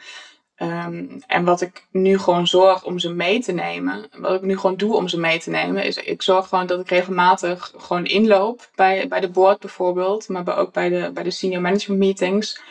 Um, 0.57 1.21
en 1.27 1.43
wat 1.43 1.61
ik 1.61 1.87
nu 1.91 2.17
gewoon 2.17 2.47
zorg 2.47 2.83
om 2.83 2.99
ze 2.99 3.13
mee 3.13 3.39
te 3.39 3.51
nemen, 3.51 4.09
wat 4.17 4.33
ik 4.33 4.41
nu 4.41 4.57
gewoon 4.57 4.75
doe 4.75 4.95
om 4.95 5.07
ze 5.07 5.19
mee 5.19 5.39
te 5.39 5.49
nemen, 5.49 5.83
is 5.83 5.97
ik 5.97 6.21
zorg 6.21 6.47
gewoon 6.47 6.65
dat 6.67 6.79
ik 6.79 6.89
regelmatig 6.89 7.73
gewoon 7.77 8.05
inloop 8.05 8.69
bij, 8.75 9.07
bij 9.07 9.19
de 9.19 9.29
board 9.29 9.59
bijvoorbeeld, 9.59 10.27
maar 10.27 10.57
ook 10.57 10.73
bij 10.73 10.89
de, 10.89 11.11
bij 11.13 11.23
de 11.23 11.31
senior 11.31 11.61
management 11.61 11.99
meetings 11.99 12.61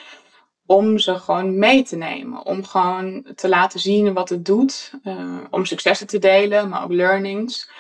om 0.71 0.99
ze 0.99 1.19
gewoon 1.19 1.59
mee 1.59 1.83
te 1.83 1.97
nemen. 1.97 2.45
Om 2.45 2.65
gewoon 2.65 3.27
te 3.35 3.49
laten 3.49 3.81
zien 3.81 4.13
wat 4.13 4.29
het 4.29 4.45
doet. 4.45 4.93
Uh, 5.05 5.37
om 5.51 5.65
successen 5.65 6.07
te 6.07 6.19
delen, 6.19 6.69
maar 6.69 6.85
ook 6.85 6.93
learnings. 6.93 7.71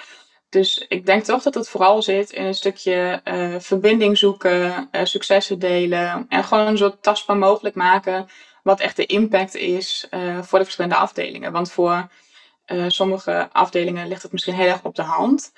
Dus 0.49 0.85
ik 0.89 1.07
denk 1.07 1.25
toch 1.25 1.43
dat 1.43 1.55
het 1.55 1.69
vooral 1.69 2.03
zit 2.03 2.31
in 2.31 2.45
een 2.45 2.55
stukje 2.55 3.21
uh, 3.25 3.55
verbinding 3.59 4.19
zoeken, 4.19 4.89
uh, 4.93 5.05
successen 5.05 5.59
delen. 5.59 6.27
En 6.29 6.45
gewoon 6.45 6.77
zo 6.77 6.99
tastbaar 7.01 7.37
mogelijk 7.37 7.75
maken 7.75 8.29
wat 8.63 8.81
echt 8.81 8.97
de 8.97 9.07
impact 9.07 9.55
is 9.55 10.07
voor 10.43 10.59
de 10.59 10.65
verschillende 10.65 10.97
afdelingen. 10.97 11.53
Want 11.53 11.73
voor 11.73 12.09
sommige 12.87 13.49
afdelingen 13.53 14.09
ligt 14.09 14.23
het 14.23 14.33
misschien 14.33 14.55
heel 14.55 14.67
erg 14.67 14.85
op 14.85 14.95
de 14.95 15.03
hand. 15.03 15.53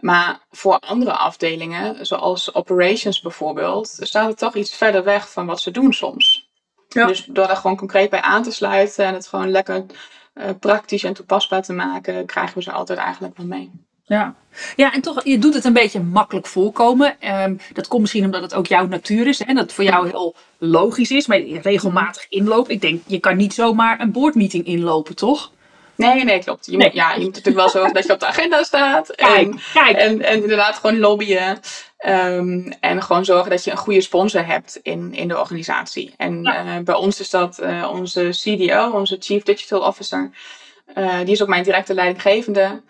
Maar 0.00 0.40
voor 0.50 0.78
andere 0.78 1.12
afdelingen, 1.12 2.06
zoals 2.06 2.54
operations 2.54 3.20
bijvoorbeeld, 3.20 3.96
staat 4.00 4.28
het 4.28 4.38
toch 4.38 4.54
iets 4.54 4.74
verder 4.74 5.04
weg 5.04 5.30
van 5.30 5.46
wat 5.46 5.60
ze 5.60 5.70
doen 5.70 5.92
soms. 5.92 6.49
Ja. 6.94 7.06
Dus 7.06 7.24
door 7.24 7.46
daar 7.46 7.56
gewoon 7.56 7.76
concreet 7.76 8.10
bij 8.10 8.20
aan 8.20 8.42
te 8.42 8.50
sluiten 8.50 9.04
en 9.04 9.14
het 9.14 9.26
gewoon 9.26 9.50
lekker 9.50 9.84
eh, 10.32 10.48
praktisch 10.60 11.04
en 11.04 11.14
toepasbaar 11.14 11.62
te 11.62 11.72
maken, 11.72 12.26
krijgen 12.26 12.54
we 12.54 12.62
ze 12.62 12.72
altijd 12.72 12.98
eigenlijk 12.98 13.36
wel 13.36 13.46
mee. 13.46 13.70
Ja. 14.04 14.34
ja, 14.76 14.92
en 14.92 15.00
toch, 15.00 15.24
je 15.24 15.38
doet 15.38 15.54
het 15.54 15.64
een 15.64 15.72
beetje 15.72 16.00
makkelijk 16.00 16.46
voorkomen. 16.46 17.20
Ehm, 17.20 17.56
dat 17.72 17.88
komt 17.88 18.00
misschien 18.00 18.24
omdat 18.24 18.42
het 18.42 18.54
ook 18.54 18.66
jouw 18.66 18.86
natuur 18.86 19.26
is. 19.26 19.40
En 19.40 19.54
dat 19.54 19.64
het 19.64 19.72
voor 19.72 19.84
jou 19.84 20.08
heel 20.08 20.34
logisch 20.58 21.10
is. 21.10 21.26
Maar 21.26 21.40
regelmatig 21.40 22.26
inloopt. 22.28 22.70
Ik 22.70 22.80
denk, 22.80 23.02
je 23.06 23.18
kan 23.18 23.36
niet 23.36 23.54
zomaar 23.54 24.00
een 24.00 24.12
boardmeeting 24.12 24.66
inlopen, 24.66 25.16
toch? 25.16 25.52
Nee, 25.94 26.24
nee, 26.24 26.38
klopt. 26.38 26.66
Je, 26.66 26.76
Nee. 26.76 26.86
Moet, 26.86 26.96
ja, 26.96 27.12
je 27.12 27.20
moet 27.20 27.26
natuurlijk 27.26 27.56
wel 27.56 27.68
zorgen 27.68 27.94
dat 27.94 28.06
je 28.06 28.12
op 28.12 28.20
de 28.20 28.26
agenda 28.26 28.62
staat. 28.62 29.14
Kijk, 29.14 29.36
En, 29.36 29.60
kijk. 29.72 29.96
en, 29.96 30.22
en 30.22 30.42
inderdaad 30.42 30.74
gewoon 30.76 30.98
lobbyen. 30.98 31.58
Ehm, 32.00 32.70
en 32.80 33.02
gewoon 33.02 33.24
zorgen 33.24 33.50
dat 33.50 33.64
je 33.64 33.70
een 33.70 33.76
goede 33.76 34.00
sponsor 34.00 34.46
hebt 34.46 34.78
in, 34.82 35.14
in 35.14 35.28
de 35.28 35.38
organisatie. 35.38 36.14
En 36.16 36.42
Ja. 36.42 36.76
eh, 36.76 36.84
bij 36.84 36.94
ons 36.94 37.20
is 37.20 37.30
dat 37.30 37.58
eh, 37.58 37.88
onze 37.92 38.28
CDO, 38.30 38.90
onze 38.90 39.16
Chief 39.20 39.42
Digital 39.42 39.80
Officer. 39.80 40.30
Eh, 40.94 41.18
die 41.18 41.28
is 41.30 41.42
ook 41.42 41.48
mijn 41.48 41.62
directe 41.62 41.94
leidinggevende. 41.94 42.82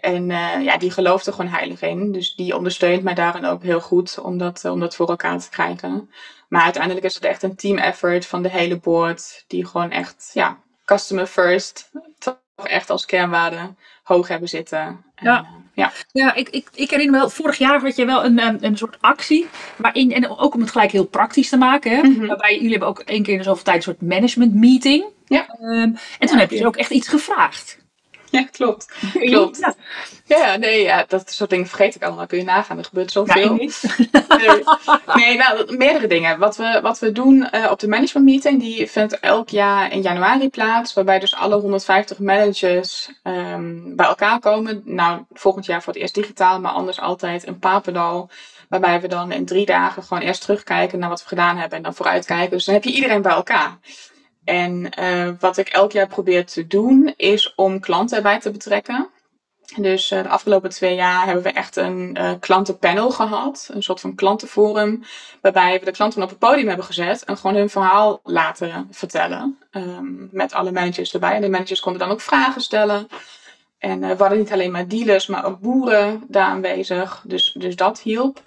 En 0.00 0.26
ja, 0.62 0.76
die 0.78 0.90
gelooft 0.90 1.26
er 1.26 1.32
gewoon 1.32 1.50
heilig 1.50 1.82
in. 1.82 2.12
Dus 2.12 2.34
die 2.34 2.56
ondersteunt 2.56 3.02
mij 3.02 3.14
daarin 3.14 3.44
ook 3.44 3.62
heel 3.62 3.80
goed 3.80 4.18
om 4.18 4.38
dat, 4.38 4.64
om 4.64 4.80
dat 4.80 4.94
voor 4.96 5.08
elkaar 5.08 5.38
te 5.38 5.50
krijgen. 5.50 6.10
Maar 6.48 6.62
uiteindelijk 6.62 7.04
is 7.04 7.14
het 7.14 7.24
echt 7.24 7.42
een 7.42 7.56
team 7.56 7.78
effort 7.78 8.26
van 8.26 8.42
de 8.42 8.50
hele 8.50 8.78
board. 8.78 9.44
Die 9.46 9.66
gewoon 9.66 9.90
echt, 9.90 10.30
ja, 10.32 10.58
customer 10.84 11.26
first. 11.26 11.90
Toch 12.18 12.36
echt 12.62 12.90
als 12.90 13.04
kernwaarde 13.04 13.74
hoog 14.02 14.28
hebben 14.28 14.48
zitten. 14.48 14.78
En, 15.14 15.24
Ja. 15.24 15.46
Ja. 15.78 15.92
Ja, 16.12 16.34
ik, 16.34 16.48
ik, 16.48 16.68
ik 16.74 16.90
herinner 16.90 17.14
me 17.14 17.20
wel, 17.20 17.30
vorig 17.30 17.58
jaar 17.58 17.80
had 17.80 17.96
je 17.96 18.04
wel 18.04 18.24
een, 18.24 18.38
een, 18.38 18.64
een 18.64 18.76
soort 18.76 18.96
actie. 19.00 19.46
Waarin, 19.76 20.12
en 20.12 20.28
ook 20.38 20.54
om 20.54 20.60
het 20.60 20.70
gelijk 20.70 20.90
heel 20.90 21.06
praktisch 21.06 21.48
te 21.48 21.56
maken. 21.56 21.90
Hè, 21.90 22.02
Mhm. 22.02 22.26
Waarbij 22.26 22.54
jullie 22.54 22.70
hebben 22.70 22.88
ook 22.88 22.98
één 23.00 23.22
keer 23.22 23.32
in 23.32 23.38
de 23.38 23.44
zoveel 23.44 23.64
tijd 23.64 23.76
een 23.76 23.82
soort 23.82 24.02
management 24.02 24.54
meeting. 24.54 25.04
Ja. 25.26 25.46
Ehm, 25.48 25.70
en 25.72 25.96
toen 26.18 26.28
Ja, 26.36 26.38
heb 26.38 26.50
je 26.50 26.66
ook 26.66 26.76
echt 26.76 26.90
iets 26.90 27.08
gevraagd. 27.08 27.78
ja, 28.42 28.48
klopt. 28.52 28.92
Klopt. 29.30 29.58
Ja, 29.58 29.74
Ja, 30.24 30.56
nee, 30.56 30.82
ja, 30.82 31.04
dat 31.08 31.30
soort 31.30 31.50
dingen 31.50 31.66
vergeet 31.66 31.94
ik 31.94 32.02
allemaal. 32.02 32.26
Kun 32.26 32.38
je 32.38 32.44
nagaan, 32.44 32.78
er 32.78 32.84
gebeurt 32.84 33.12
zoveel. 33.12 33.54
niet. 33.54 33.82
Nee, 34.38 34.62
nee 35.14 35.36
nou, 35.36 35.76
meerdere 35.76 36.06
dingen. 36.06 36.38
Wat 36.38 36.56
we, 36.56 36.78
wat 36.82 36.98
we 36.98 37.12
doen 37.12 37.50
eh, 37.50 37.70
op 37.70 37.80
de 37.80 37.88
management 37.88 38.26
meeting, 38.26 38.60
die 38.60 38.90
vindt 38.90 39.20
elk 39.20 39.48
jaar 39.48 39.92
in 39.92 40.00
januari 40.00 40.48
plaats. 40.48 40.94
Waarbij 40.94 41.18
dus 41.18 41.34
alle 41.34 41.56
150 41.56 42.18
managers 42.18 43.10
ehm, 43.22 43.96
bij 43.96 44.06
elkaar 44.06 44.38
komen. 44.38 44.82
Nou, 44.84 45.22
volgend 45.32 45.66
jaar 45.66 45.82
voor 45.82 45.92
het 45.92 46.02
eerst 46.02 46.14
digitaal, 46.14 46.60
maar 46.60 46.72
anders 46.72 47.00
altijd 47.00 47.44
in 47.44 47.58
Papendal. 47.58 48.30
Waarbij 48.68 49.00
we 49.00 49.08
dan 49.08 49.32
in 49.32 49.46
drie 49.46 49.66
dagen 49.66 50.02
gewoon 50.02 50.22
eerst 50.22 50.40
terugkijken 50.40 50.98
naar 50.98 51.08
wat 51.08 51.22
we 51.22 51.28
gedaan 51.28 51.56
hebben 51.56 51.76
en 51.76 51.84
dan 51.84 51.94
vooruitkijken. 51.94 52.50
Dus 52.50 52.64
dan 52.64 52.74
heb 52.74 52.84
je 52.84 52.92
iedereen 52.92 53.22
bij 53.22 53.32
elkaar. 53.32 53.78
En 54.48 54.90
eh, 54.90 55.28
wat 55.40 55.56
ik 55.56 55.68
elk 55.68 55.92
jaar 55.92 56.06
probeer 56.06 56.46
te 56.46 56.66
doen, 56.66 57.14
is 57.16 57.54
om 57.54 57.80
klanten 57.80 58.16
erbij 58.16 58.40
te 58.40 58.50
betrekken. 58.50 59.08
Dus 59.76 60.10
eh, 60.10 60.22
de 60.22 60.28
afgelopen 60.28 60.70
twee 60.70 60.94
jaar 60.94 61.24
hebben 61.24 61.42
we 61.42 61.50
echt 61.50 61.76
een 61.76 62.16
eh, 62.16 62.32
klantenpanel 62.40 63.10
gehad. 63.10 63.68
Een 63.72 63.82
soort 63.82 64.00
van 64.00 64.14
klantenforum. 64.14 65.04
Waarbij 65.40 65.78
we 65.78 65.84
de 65.84 65.90
klanten 65.90 66.22
op 66.22 66.28
het 66.28 66.38
podium 66.38 66.68
hebben 66.68 66.84
gezet. 66.86 67.24
En 67.24 67.36
gewoon 67.36 67.56
hun 67.56 67.70
verhaal 67.70 68.20
laten 68.22 68.88
vertellen. 68.90 69.58
ehm, 69.70 70.26
met 70.30 70.52
alle 70.52 70.72
managers 70.72 71.12
erbij. 71.12 71.34
En 71.34 71.40
de 71.40 71.48
managers 71.48 71.80
konden 71.80 72.00
dan 72.00 72.10
ook 72.10 72.20
vragen 72.20 72.60
stellen. 72.60 73.08
En 73.78 74.00
we 74.00 74.06
hadden 74.06 74.38
niet 74.38 74.52
alleen 74.52 74.70
maar 74.72 74.88
dealers, 74.88 75.26
maar 75.26 75.44
ook 75.44 75.60
boeren 75.60 76.24
daar 76.28 76.46
aanwezig. 76.46 77.22
Dus, 77.24 77.56
dus 77.58 77.76
dat 77.76 78.00
hielp. 78.00 78.42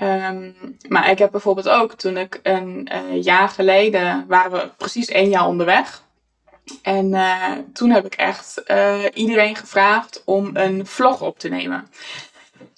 Ehm, 0.00 0.50
maar 0.88 1.10
ik 1.10 1.18
heb 1.18 1.30
bijvoorbeeld 1.30 1.68
ook 1.68 1.94
toen 1.94 2.16
ik 2.16 2.40
een 2.42 2.88
eh, 2.88 3.22
jaar 3.22 3.48
geleden, 3.48 4.24
waren 4.28 4.52
we 4.52 4.70
precies 4.76 5.08
één 5.08 5.28
jaar 5.28 5.46
onderweg. 5.46 6.02
En 6.82 7.14
eh, 7.14 7.52
toen 7.72 7.90
heb 7.90 8.04
ik 8.04 8.14
echt 8.14 8.62
eh, 8.62 9.04
iedereen 9.14 9.56
gevraagd 9.56 10.22
om 10.24 10.50
een 10.52 10.86
vlog 10.86 11.22
op 11.22 11.38
te 11.38 11.48
nemen. 11.48 11.86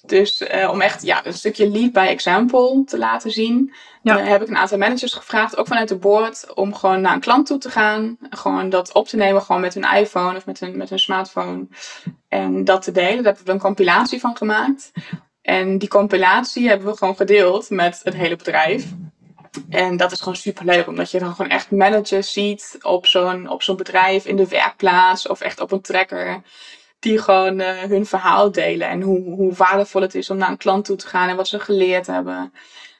Dus 0.05 0.43
om 0.69 0.81
echt 0.81 1.03
ja, 1.03 1.25
een 1.25 1.33
stukje 1.33 1.69
lead 1.69 1.91
by 1.91 1.99
example 2.09 2.83
te 2.85 2.97
laten 2.97 3.31
zien. 3.31 3.73
Ja. 4.01 4.17
heb 4.17 4.41
ik 4.41 4.47
een 4.47 4.57
aantal 4.57 4.77
managers 4.77 5.13
gevraagd, 5.13 5.57
ook 5.57 5.67
vanuit 5.67 5.87
de 5.87 5.95
board, 5.95 6.53
om 6.53 6.75
gewoon 6.75 7.01
naar 7.01 7.13
een 7.13 7.19
klant 7.19 7.45
toe 7.45 7.57
te 7.57 7.69
gaan. 7.69 8.17
Gewoon 8.29 8.69
dat 8.69 8.93
op 8.93 9.07
te 9.07 9.17
nemen, 9.17 9.41
gewoon 9.41 9.61
met 9.61 9.73
hun 9.73 9.95
iPhone 9.95 10.35
of 10.35 10.45
met 10.45 10.59
hun, 10.59 10.77
met 10.77 10.89
hun 10.89 10.99
smartphone. 10.99 11.67
En 12.27 12.63
dat 12.63 12.81
te 12.81 12.91
delen. 12.91 13.15
Daar 13.15 13.23
hebben 13.23 13.45
we 13.45 13.51
een 13.51 13.59
compilatie 13.59 14.19
van 14.19 14.37
gemaakt. 14.37 14.91
En 15.43 15.77
die 15.77 15.89
compilatie 15.89 16.67
hebben 16.67 16.87
we 16.87 16.97
gewoon 16.97 17.15
gedeeld 17.15 17.69
met 17.69 18.01
het 18.03 18.13
hele 18.13 18.35
bedrijf. 18.35 18.85
En 19.69 19.97
dat 19.97 20.11
is 20.11 20.19
gewoon 20.19 20.35
super 20.35 20.65
leuk, 20.65 20.87
omdat 20.87 21.11
je 21.11 21.19
dan 21.19 21.35
gewoon 21.35 21.51
echt 21.51 21.71
managers 21.71 22.33
ziet 22.33 22.77
op 22.81 23.05
zo'n, 23.05 23.49
op 23.49 23.63
zo'n 23.63 23.75
bedrijf, 23.75 24.25
in 24.25 24.35
de 24.35 24.47
werkplaats 24.47 25.27
of 25.27 25.41
echt 25.41 25.59
op 25.59 25.71
een 25.71 25.81
trekker. 25.81 26.41
Die 26.99 27.17
gewoon 27.17 27.59
eh, 27.59 27.77
hun 27.77 28.05
verhaal 28.05 28.51
delen 28.51 28.87
en 28.87 29.01
hoe, 29.01 29.23
hoe 29.23 29.53
waardevol 29.53 30.01
het 30.01 30.15
is 30.15 30.29
om 30.29 30.37
naar 30.37 30.49
een 30.49 30.57
klant 30.57 30.85
toe 30.85 30.95
te 30.95 31.07
gaan 31.07 31.29
en 31.29 31.35
wat 31.35 31.47
ze 31.47 31.59
geleerd 31.59 32.07
hebben. 32.07 32.53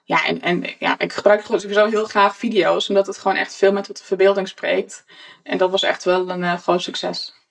Ja, 0.03 0.25
en, 0.25 0.41
en 0.41 0.65
ja, 0.79 0.99
ik 0.99 1.13
gebruik 1.13 1.45
sowieso 1.45 1.85
heel 1.85 2.05
graag 2.05 2.35
video's, 2.35 2.89
omdat 2.89 3.07
het 3.07 3.17
gewoon 3.17 3.37
echt 3.37 3.55
veel 3.55 3.71
met 3.71 3.85
de 3.85 4.03
verbeelding 4.03 4.47
spreekt. 4.47 5.05
En 5.43 5.57
dat 5.57 5.71
was 5.71 5.83
echt 5.83 6.03
wel 6.03 6.29
een 6.29 6.43
eh, 6.43 6.57
groot 6.57 6.81
succes. 6.81 7.42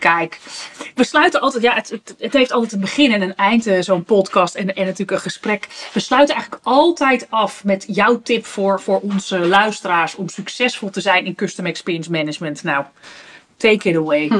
Kijk, 0.00 0.38
we 0.94 1.04
sluiten 1.04 1.40
altijd, 1.40 1.62
ja, 1.62 1.74
het, 1.74 1.90
het, 1.90 2.14
het 2.18 2.32
heeft 2.32 2.52
altijd 2.52 2.72
een 2.72 2.80
begin 2.80 3.12
en 3.12 3.22
een 3.22 3.36
eind, 3.36 3.66
eh, 3.66 3.80
zo'n 3.80 4.04
podcast 4.04 4.54
en, 4.54 4.74
en 4.74 4.84
natuurlijk 4.84 5.10
een 5.10 5.20
gesprek. 5.20 5.68
We 5.92 6.00
sluiten 6.00 6.34
eigenlijk 6.34 6.64
altijd 6.66 7.26
af 7.30 7.64
met 7.64 7.84
jouw 7.86 8.22
tip 8.22 8.46
voor, 8.46 8.80
voor 8.80 9.00
onze 9.00 9.38
luisteraars 9.38 10.14
om 10.14 10.28
succesvol 10.28 10.90
te 10.90 11.00
zijn 11.00 11.24
in 11.24 11.34
Custom 11.34 11.66
Experience 11.66 12.10
Management. 12.10 12.62
Nou, 12.62 12.84
take 13.56 13.88
it 13.88 13.96
away. 13.96 14.28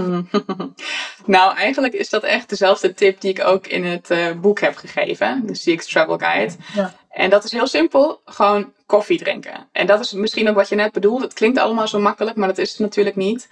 Nou, 1.25 1.57
eigenlijk 1.57 1.95
is 1.95 2.09
dat 2.09 2.23
echt 2.23 2.49
dezelfde 2.49 2.95
tip 2.95 3.21
die 3.21 3.31
ik 3.31 3.45
ook 3.45 3.67
in 3.67 3.85
het 3.85 4.11
eh, 4.11 4.33
boek 4.41 4.61
heb 4.61 4.77
gegeven, 4.77 5.43
de 5.47 5.53
CX 5.53 5.87
Travel 5.87 6.19
Guide. 6.19 6.55
Ja. 6.75 6.95
En 7.11 7.31
dat 7.31 7.45
is 7.45 7.53
heel 7.53 7.67
simpel, 7.67 8.21
gewoon 8.25 8.73
koffie 8.87 9.19
drinken. 9.19 9.69
En 9.73 9.87
dat 9.87 10.01
is 10.01 10.13
misschien 10.13 10.49
ook 10.49 10.55
wat 10.55 10.69
je 10.69 10.75
net 10.75 10.93
bedoelt. 10.93 11.23
Het 11.23 11.33
klinkt 11.33 11.59
allemaal 11.59 11.89
zo 11.89 11.99
makkelijk, 11.99 12.37
maar 12.37 12.49
dat 12.49 12.59
is 12.59 12.71
het 12.71 12.79
natuurlijk 12.79 13.17
niet. 13.17 13.49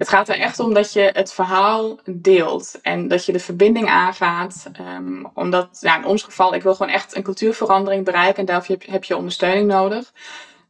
Het 0.00 0.08
gaat 0.08 0.28
er 0.28 0.38
echt 0.38 0.60
om 0.60 0.74
dat 0.74 0.92
je 0.92 1.10
het 1.12 1.32
verhaal 1.32 1.98
deelt 2.04 2.78
en 2.82 3.08
dat 3.08 3.24
je 3.26 3.32
de 3.32 3.38
verbinding 3.38 3.88
aangaat. 3.88 4.70
Ehm, 4.72 5.24
omdat, 5.34 5.78
ja, 5.80 5.96
in 5.96 6.04
ons 6.04 6.22
geval, 6.22 6.54
ik 6.54 6.62
wil 6.62 6.74
gewoon 6.74 6.92
echt 6.92 7.16
een 7.16 7.22
cultuurverandering 7.22 8.04
bereiken 8.04 8.38
en 8.38 8.44
daarvoor 8.44 8.74
heb 8.74 8.82
je, 8.82 8.90
heb 8.90 9.04
je 9.04 9.16
ondersteuning 9.16 9.66
nodig. 9.66 10.12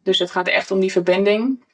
Dus 0.02 0.18
het 0.18 0.30
gaat 0.30 0.48
echt 0.48 0.70
om 0.70 0.80
die 0.80 0.92
verbinding. 0.92 1.64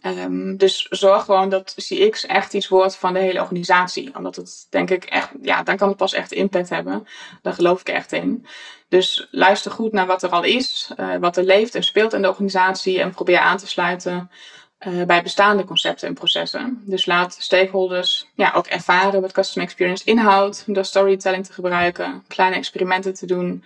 Ehm, 0.00 0.56
dus 0.56 0.86
zorg 0.90 1.24
gewoon 1.24 1.48
dat 1.48 1.74
CX 1.76 2.26
echt 2.26 2.54
iets 2.54 2.68
wordt 2.68 2.96
van 2.96 3.12
de 3.12 3.18
hele 3.18 3.40
organisatie. 3.40 4.16
Omdat 4.16 4.36
het 4.36 4.66
denk 4.70 4.90
ik 4.90 5.04
echt, 5.04 5.30
ja, 5.40 5.62
dan 5.62 5.76
kan 5.76 5.88
het 5.88 5.96
pas 5.96 6.12
echt 6.12 6.32
impact 6.32 6.68
hebben. 6.68 7.06
Daar 7.42 7.54
geloof 7.54 7.80
ik 7.80 7.88
echt 7.88 8.12
in. 8.12 8.46
Dus 8.88 9.28
luister 9.30 9.70
goed 9.70 9.92
naar 9.92 10.06
wat 10.06 10.22
er 10.22 10.30
al 10.30 10.42
is, 10.44 10.92
eh, 10.96 11.16
wat 11.16 11.36
er 11.36 11.44
leeft 11.44 11.74
en 11.74 11.82
speelt 11.82 12.12
in 12.12 12.22
de 12.22 12.28
organisatie. 12.28 13.00
En 13.00 13.10
probeer 13.10 13.38
aan 13.38 13.56
te 13.56 13.66
sluiten 13.66 14.30
eh, 14.82 15.02
bij 15.02 15.22
bestaande 15.22 15.64
concepten 15.64 16.08
en 16.08 16.14
processen. 16.14 16.82
Dus 16.84 17.06
laat 17.06 17.36
stakeholders 17.38 18.28
ja, 18.34 18.52
ook 18.54 18.66
ervaren 18.66 19.20
wat 19.20 19.32
customer 19.32 19.68
experience 19.68 20.04
inhoudt. 20.04 20.64
Door 20.66 20.84
storytelling 20.84 21.46
te 21.46 21.52
gebruiken, 21.52 22.24
kleine 22.28 22.56
experimenten 22.56 23.14
te 23.14 23.26
doen. 23.26 23.64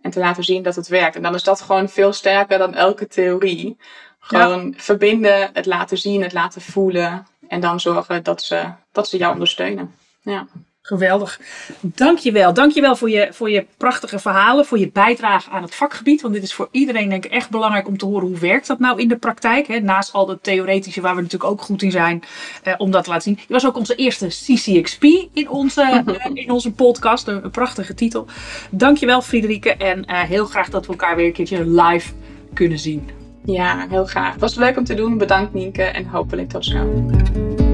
En 0.00 0.10
te 0.10 0.18
laten 0.18 0.44
zien 0.44 0.62
dat 0.62 0.76
het 0.76 0.88
werkt. 0.88 1.16
En 1.16 1.22
dan 1.22 1.34
is 1.34 1.42
dat 1.42 1.60
gewoon 1.60 1.88
veel 1.88 2.12
sterker 2.12 2.58
dan 2.58 2.74
elke 2.74 3.06
theorie. 3.06 3.76
Gewoon 4.18 4.74
verbinden, 4.76 5.50
het 5.52 5.66
laten 5.66 5.98
zien, 5.98 6.22
het 6.22 6.32
laten 6.32 6.60
voelen. 6.60 7.26
En 7.48 7.60
dan 7.60 7.80
zorgen 7.80 8.22
dat 8.22 8.42
ze, 8.42 8.64
dat 8.92 9.08
ze 9.08 9.16
jou 9.16 9.32
ondersteunen. 9.32 9.94
Ja. 10.20 10.46
Geweldig. 10.84 11.40
Dankjewel. 11.80 12.54
Dankjewel 12.54 12.96
voor 12.96 13.10
je, 13.10 13.28
voor 13.30 13.50
je 13.50 13.66
prachtige 13.76 14.18
verhalen, 14.18 14.66
voor 14.66 14.78
je 14.78 14.90
bijdrage 14.90 15.50
aan 15.50 15.62
het 15.62 15.74
vakgebied. 15.74 16.22
Want 16.22 16.34
dit 16.34 16.42
is 16.42 16.54
voor 16.54 16.68
iedereen 16.70 17.08
denk 17.08 17.24
ik 17.24 17.30
echt 17.30 17.50
belangrijk 17.50 17.88
om 17.88 17.98
te 17.98 18.06
horen 18.06 18.28
hoe 18.28 18.38
werkt 18.38 18.66
dat 18.66 18.78
nou 18.78 19.00
in 19.00 19.08
de 19.08 19.16
praktijk. 19.16 19.66
Hè? 19.66 19.80
Naast 19.80 20.12
al 20.12 20.28
het 20.28 20.42
theoretische 20.42 21.00
waar 21.00 21.14
we 21.14 21.22
natuurlijk 21.22 21.50
ook 21.50 21.60
goed 21.60 21.82
in 21.82 21.90
zijn, 21.90 22.22
eh, 22.62 22.74
om 22.78 22.90
dat 22.90 23.04
te 23.04 23.10
laten 23.10 23.22
zien. 23.22 23.38
Je 23.46 23.52
was 23.52 23.66
ook 23.66 23.76
onze 23.76 23.94
eerste 23.94 24.26
CCXP 24.26 25.02
in 25.32 25.48
onze, 25.48 25.82
eh, 26.06 26.30
in 26.34 26.50
onze 26.50 26.72
podcast. 26.72 27.26
Een, 27.26 27.44
een 27.44 27.50
prachtige 27.50 27.94
titel. 27.94 28.26
Dankjewel 28.70 29.22
Friederike 29.22 29.76
en 29.76 30.04
eh, 30.04 30.20
heel 30.20 30.46
graag 30.46 30.70
dat 30.70 30.86
we 30.86 30.92
elkaar 30.92 31.16
weer 31.16 31.26
een 31.26 31.32
keertje 31.32 31.70
live 31.70 32.12
kunnen 32.54 32.78
zien. 32.78 33.10
ja, 33.44 33.86
heel 33.88 34.06
graag. 34.06 34.34
Was 34.34 34.54
leuk 34.54 34.76
om 34.76 34.84
te 34.84 34.94
doen. 34.94 35.18
Bedankt 35.18 35.54
Nienke 35.54 35.82
en 35.82 36.06
hopelijk 36.06 36.48
tot 36.48 36.64
snel. 36.64 37.70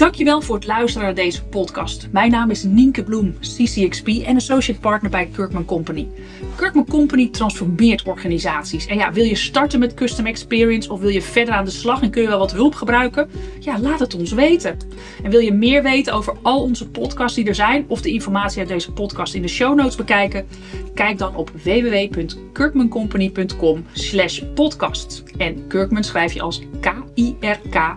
Dankjewel 0.00 0.40
voor 0.40 0.54
het 0.54 0.66
luisteren 0.66 1.06
naar 1.06 1.14
deze 1.14 1.44
podcast. 1.44 2.08
Mijn 2.12 2.30
naam 2.30 2.50
is 2.50 2.62
Nienke 2.62 3.02
Bloem, 3.02 3.34
CCXP 3.40 4.08
en 4.08 4.36
Associate 4.36 4.80
Partner 4.80 5.10
bij 5.10 5.26
Kirkman 5.26 5.64
Company. 5.64 6.08
Kirkman 6.56 6.86
Company 6.86 7.28
transformeert 7.28 8.02
organisaties. 8.02 8.86
En 8.86 8.96
ja, 8.96 9.12
wil 9.12 9.24
je 9.24 9.34
starten 9.34 9.78
met 9.78 9.94
Custom 9.94 10.26
Experience 10.26 10.92
of 10.92 11.00
wil 11.00 11.08
je 11.08 11.22
verder 11.22 11.54
aan 11.54 11.64
de 11.64 11.70
slag 11.70 12.02
en 12.02 12.10
kun 12.10 12.22
je 12.22 12.28
wel 12.28 12.38
wat 12.38 12.52
hulp 12.52 12.74
gebruiken? 12.74 13.30
Ja, 13.58 13.80
laat 13.80 14.00
het 14.00 14.14
ons 14.14 14.32
weten. 14.32 14.76
En 15.22 15.30
wil 15.30 15.40
je 15.40 15.52
meer 15.52 15.82
weten 15.82 16.12
over 16.12 16.36
al 16.42 16.62
onze 16.62 16.88
podcasts 16.88 17.36
die 17.36 17.46
er 17.46 17.54
zijn 17.54 17.84
of 17.88 18.00
de 18.00 18.12
informatie 18.12 18.58
uit 18.58 18.68
deze 18.68 18.92
podcast 18.92 19.34
in 19.34 19.42
de 19.42 19.48
show 19.48 19.74
notes 19.74 19.96
bekijken? 19.96 20.46
Kijk 20.94 21.18
dan 21.18 21.36
op 21.36 21.50
www.kirkmancompany.com 21.62 23.84
slash 23.92 24.42
podcast. 24.54 25.22
En 25.36 25.66
Kirkman 25.66 26.04
schrijf 26.04 26.32
je 26.32 26.40
als 26.40 26.62
K-I-R-K 26.80 27.96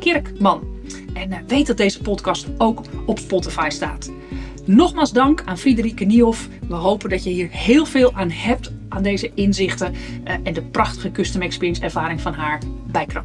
Kerkman 0.00 0.60
En 1.14 1.32
eh, 1.32 1.38
weet 1.46 1.66
dat 1.66 1.76
deze 1.76 2.00
podcast 2.00 2.46
ook 2.58 2.80
op 3.06 3.18
Spotify 3.18 3.68
staat. 3.68 4.10
Nogmaals 4.64 5.12
dank 5.12 5.42
aan 5.44 5.58
Friederike 5.58 6.04
Niehoff. 6.04 6.48
We 6.68 6.74
hopen 6.74 7.10
dat 7.10 7.24
je 7.24 7.30
hier 7.30 7.48
heel 7.50 7.86
veel 7.86 8.12
aan 8.14 8.30
hebt 8.30 8.72
aan 8.88 9.02
deze 9.02 9.30
inzichten 9.34 9.94
eh, 10.24 10.34
en 10.42 10.54
de 10.54 10.62
prachtige 10.62 11.10
custom 11.10 11.42
experience 11.42 11.82
ervaring 11.82 12.20
van 12.20 12.34
haar 12.34 12.60
bij 12.90 13.06
Kram. 13.06 13.24